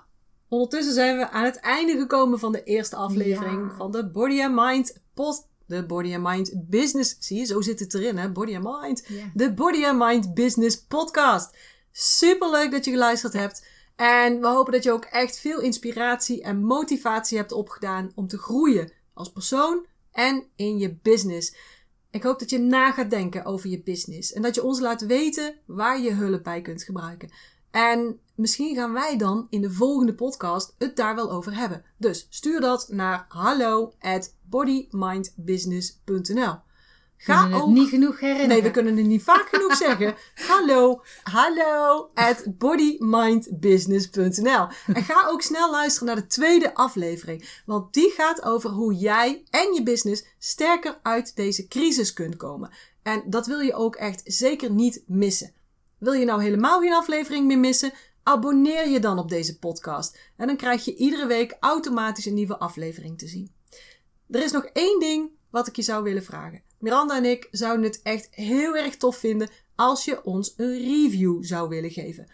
Ondertussen 0.49 0.94
zijn 0.94 1.16
we 1.16 1.30
aan 1.30 1.44
het 1.44 1.57
einde 1.57 1.99
gekomen 1.99 2.38
van 2.38 2.53
de 2.53 2.62
eerste 2.62 2.97
aflevering 2.97 3.72
van 3.72 3.90
de 3.90 4.11
Body 4.11 4.42
and 4.42 4.55
Mind 4.55 5.03
post. 5.14 5.47
De 5.66 5.86
Body 5.86 6.14
and 6.14 6.22
Mind 6.22 6.68
Business. 6.68 7.16
Zie 7.18 7.38
je, 7.38 7.44
zo 7.44 7.61
zit 7.61 7.80
het 7.80 7.94
erin, 7.94 8.16
hè? 8.16 8.30
Body 8.30 8.57
and 8.57 8.80
Mind. 8.80 9.07
De 9.34 9.53
Body 9.53 9.84
and 9.84 9.99
Mind 9.99 10.34
Business 10.34 10.84
Podcast. 10.84 11.57
Super 11.92 12.51
leuk 12.51 12.70
dat 12.70 12.84
je 12.84 12.90
geluisterd 12.90 13.32
hebt. 13.32 13.66
En 13.97 14.40
we 14.40 14.47
hopen 14.47 14.72
dat 14.72 14.82
je 14.82 14.92
ook 14.92 15.05
echt 15.05 15.38
veel 15.38 15.61
inspiratie 15.61 16.42
en 16.42 16.64
motivatie 16.64 17.38
hebt 17.38 17.53
opgedaan 17.53 18.12
om 18.14 18.26
te 18.26 18.38
groeien 18.38 18.92
als 19.14 19.32
persoon 19.32 19.86
en 20.12 20.44
in 20.57 20.78
je 20.78 20.99
business. 21.03 21.55
Ik 22.11 22.22
hoop 22.22 22.38
dat 22.38 22.51
je 22.51 22.59
na 22.59 22.92
gaat 22.92 23.11
denken 23.11 23.44
over 23.44 23.68
je 23.70 23.82
business 23.82 24.32
en 24.32 24.42
dat 24.42 24.55
je 24.55 24.62
ons 24.62 24.80
laat 24.80 25.07
weten 25.07 25.55
waar 25.66 26.01
je 26.01 26.12
hulp 26.12 26.42
bij 26.42 26.61
kunt 26.61 26.82
gebruiken. 26.82 27.30
En 27.77 28.20
misschien 28.35 28.74
gaan 28.74 28.93
wij 28.93 29.16
dan 29.16 29.47
in 29.51 29.61
de 29.61 29.70
volgende 29.70 30.14
podcast 30.14 30.74
het 30.79 30.97
daar 30.97 31.14
wel 31.14 31.31
over 31.31 31.57
hebben. 31.57 31.85
Dus 31.97 32.27
stuur 32.31 32.61
dat 32.61 32.89
naar 32.91 33.24
hallo 33.29 33.93
at 34.01 34.35
bodymindbusiness.nl. 34.43 36.55
Ga 37.16 37.51
ook 37.53 37.68
niet 37.68 37.89
genoeg 37.89 38.20
herinneren. 38.20 38.49
Nee, 38.49 38.62
we 38.62 38.70
kunnen 38.70 38.97
het 38.97 39.07
niet 39.07 39.22
vaak 39.22 39.49
genoeg 39.49 39.77
zeggen. 39.87 40.14
Hallo, 40.35 41.03
hallo 41.22 42.11
at 42.14 42.45
bodymindbusiness.nl. 42.59 44.68
En 44.87 45.03
ga 45.03 45.27
ook 45.29 45.43
snel 45.43 45.70
luisteren 45.70 46.07
naar 46.07 46.16
de 46.16 46.27
tweede 46.27 46.74
aflevering, 46.74 47.62
want 47.66 47.95
die 47.95 48.11
gaat 48.11 48.43
over 48.43 48.70
hoe 48.70 48.95
jij 48.95 49.43
en 49.51 49.74
je 49.74 49.83
business 49.83 50.24
sterker 50.39 50.99
uit 51.03 51.37
deze 51.37 51.68
crisis 51.68 52.12
kunt 52.12 52.37
komen. 52.37 52.70
En 53.03 53.22
dat 53.27 53.47
wil 53.47 53.61
je 53.61 53.74
ook 53.74 53.97
echt 53.97 54.22
zeker 54.24 54.70
niet 54.70 55.03
missen. 55.07 55.55
Wil 55.99 56.12
je 56.12 56.24
nou 56.24 56.42
helemaal 56.42 56.80
geen 56.80 56.92
aflevering 56.92 57.47
meer 57.47 57.59
missen? 57.59 57.92
Abonneer 58.22 58.88
je 58.88 59.01
dan 59.01 59.18
op 59.18 59.28
deze 59.28 59.59
podcast 59.59 60.18
en 60.36 60.47
dan 60.47 60.57
krijg 60.57 60.84
je 60.84 60.97
iedere 60.97 61.26
week 61.26 61.57
automatisch 61.61 62.26
een 62.26 62.34
nieuwe 62.34 62.59
aflevering 62.59 63.18
te 63.18 63.26
zien. 63.26 63.53
Er 64.30 64.42
is 64.42 64.53
nog 64.53 64.64
één 64.64 65.01
ding 65.01 65.30
wat 65.51 65.66
ik 65.66 65.76
je 65.76 65.82
zou 65.82 66.03
willen 66.03 66.24
vragen. 66.24 66.62
Miranda 66.78 67.16
en 67.16 67.24
ik 67.24 67.49
zouden 67.51 67.84
het 67.84 68.01
echt 68.03 68.28
heel 68.30 68.76
erg 68.76 68.97
tof 68.97 69.16
vinden 69.16 69.49
als 69.74 70.05
je 70.05 70.24
ons 70.24 70.55
een 70.57 70.78
review 70.78 71.44
zou 71.44 71.68
willen 71.68 71.90
geven. 71.90 72.30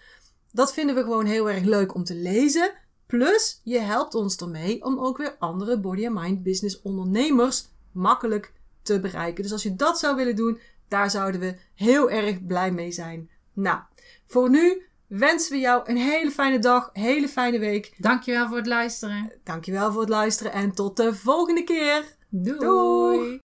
Dat 0.53 0.73
vinden 0.73 0.95
we 0.95 1.03
gewoon 1.03 1.27
heel 1.27 1.51
erg 1.51 1.65
leuk 1.65 1.95
om 1.95 2.05
te 2.05 2.15
lezen. 2.15 2.73
Plus, 3.07 3.61
je 3.65 3.79
helpt 3.79 4.15
ons 4.15 4.37
ermee 4.37 4.85
om 4.85 4.99
ook 4.99 5.17
weer 5.17 5.37
andere 5.39 5.81
body 5.81 6.07
and 6.07 6.21
mind 6.21 6.43
business 6.43 6.83
ondernemers 6.83 7.69
makkelijk 7.93 8.53
te 8.83 9.01
bereiken. 9.01 9.43
Dus 9.43 9.53
als 9.53 9.63
je 9.63 9.77
dat 9.77 9.99
zou 9.99 10.17
willen 10.17 10.37
doen, 10.37 10.59
daar 10.89 11.11
zouden 11.11 11.41
we 11.41 11.57
heel 11.75 12.11
erg 12.11 12.47
blij 12.47 12.73
mee 12.73 12.93
zijn. 12.93 13.31
Nou, 13.53 13.79
voor 14.27 14.51
nu 14.51 14.87
wensen 15.07 15.53
we 15.53 15.59
jou 15.59 15.83
een 15.91 15.97
hele 15.97 16.31
fijne 16.31 16.59
dag, 16.59 16.91
hele 16.93 17.29
fijne 17.29 17.59
week. 17.59 17.95
Dankjewel 17.99 18.49
voor 18.49 18.57
het 18.57 18.67
luisteren. 18.67 19.33
Dankjewel 19.45 19.93
voor 19.93 20.01
het 20.01 20.11
luisteren 20.11 20.53
en 20.53 20.73
tot 20.73 20.97
de 20.97 21.15
volgende 21.15 21.65
keer. 21.65 22.17
Doei. 22.29 22.59
Doei. 22.59 23.41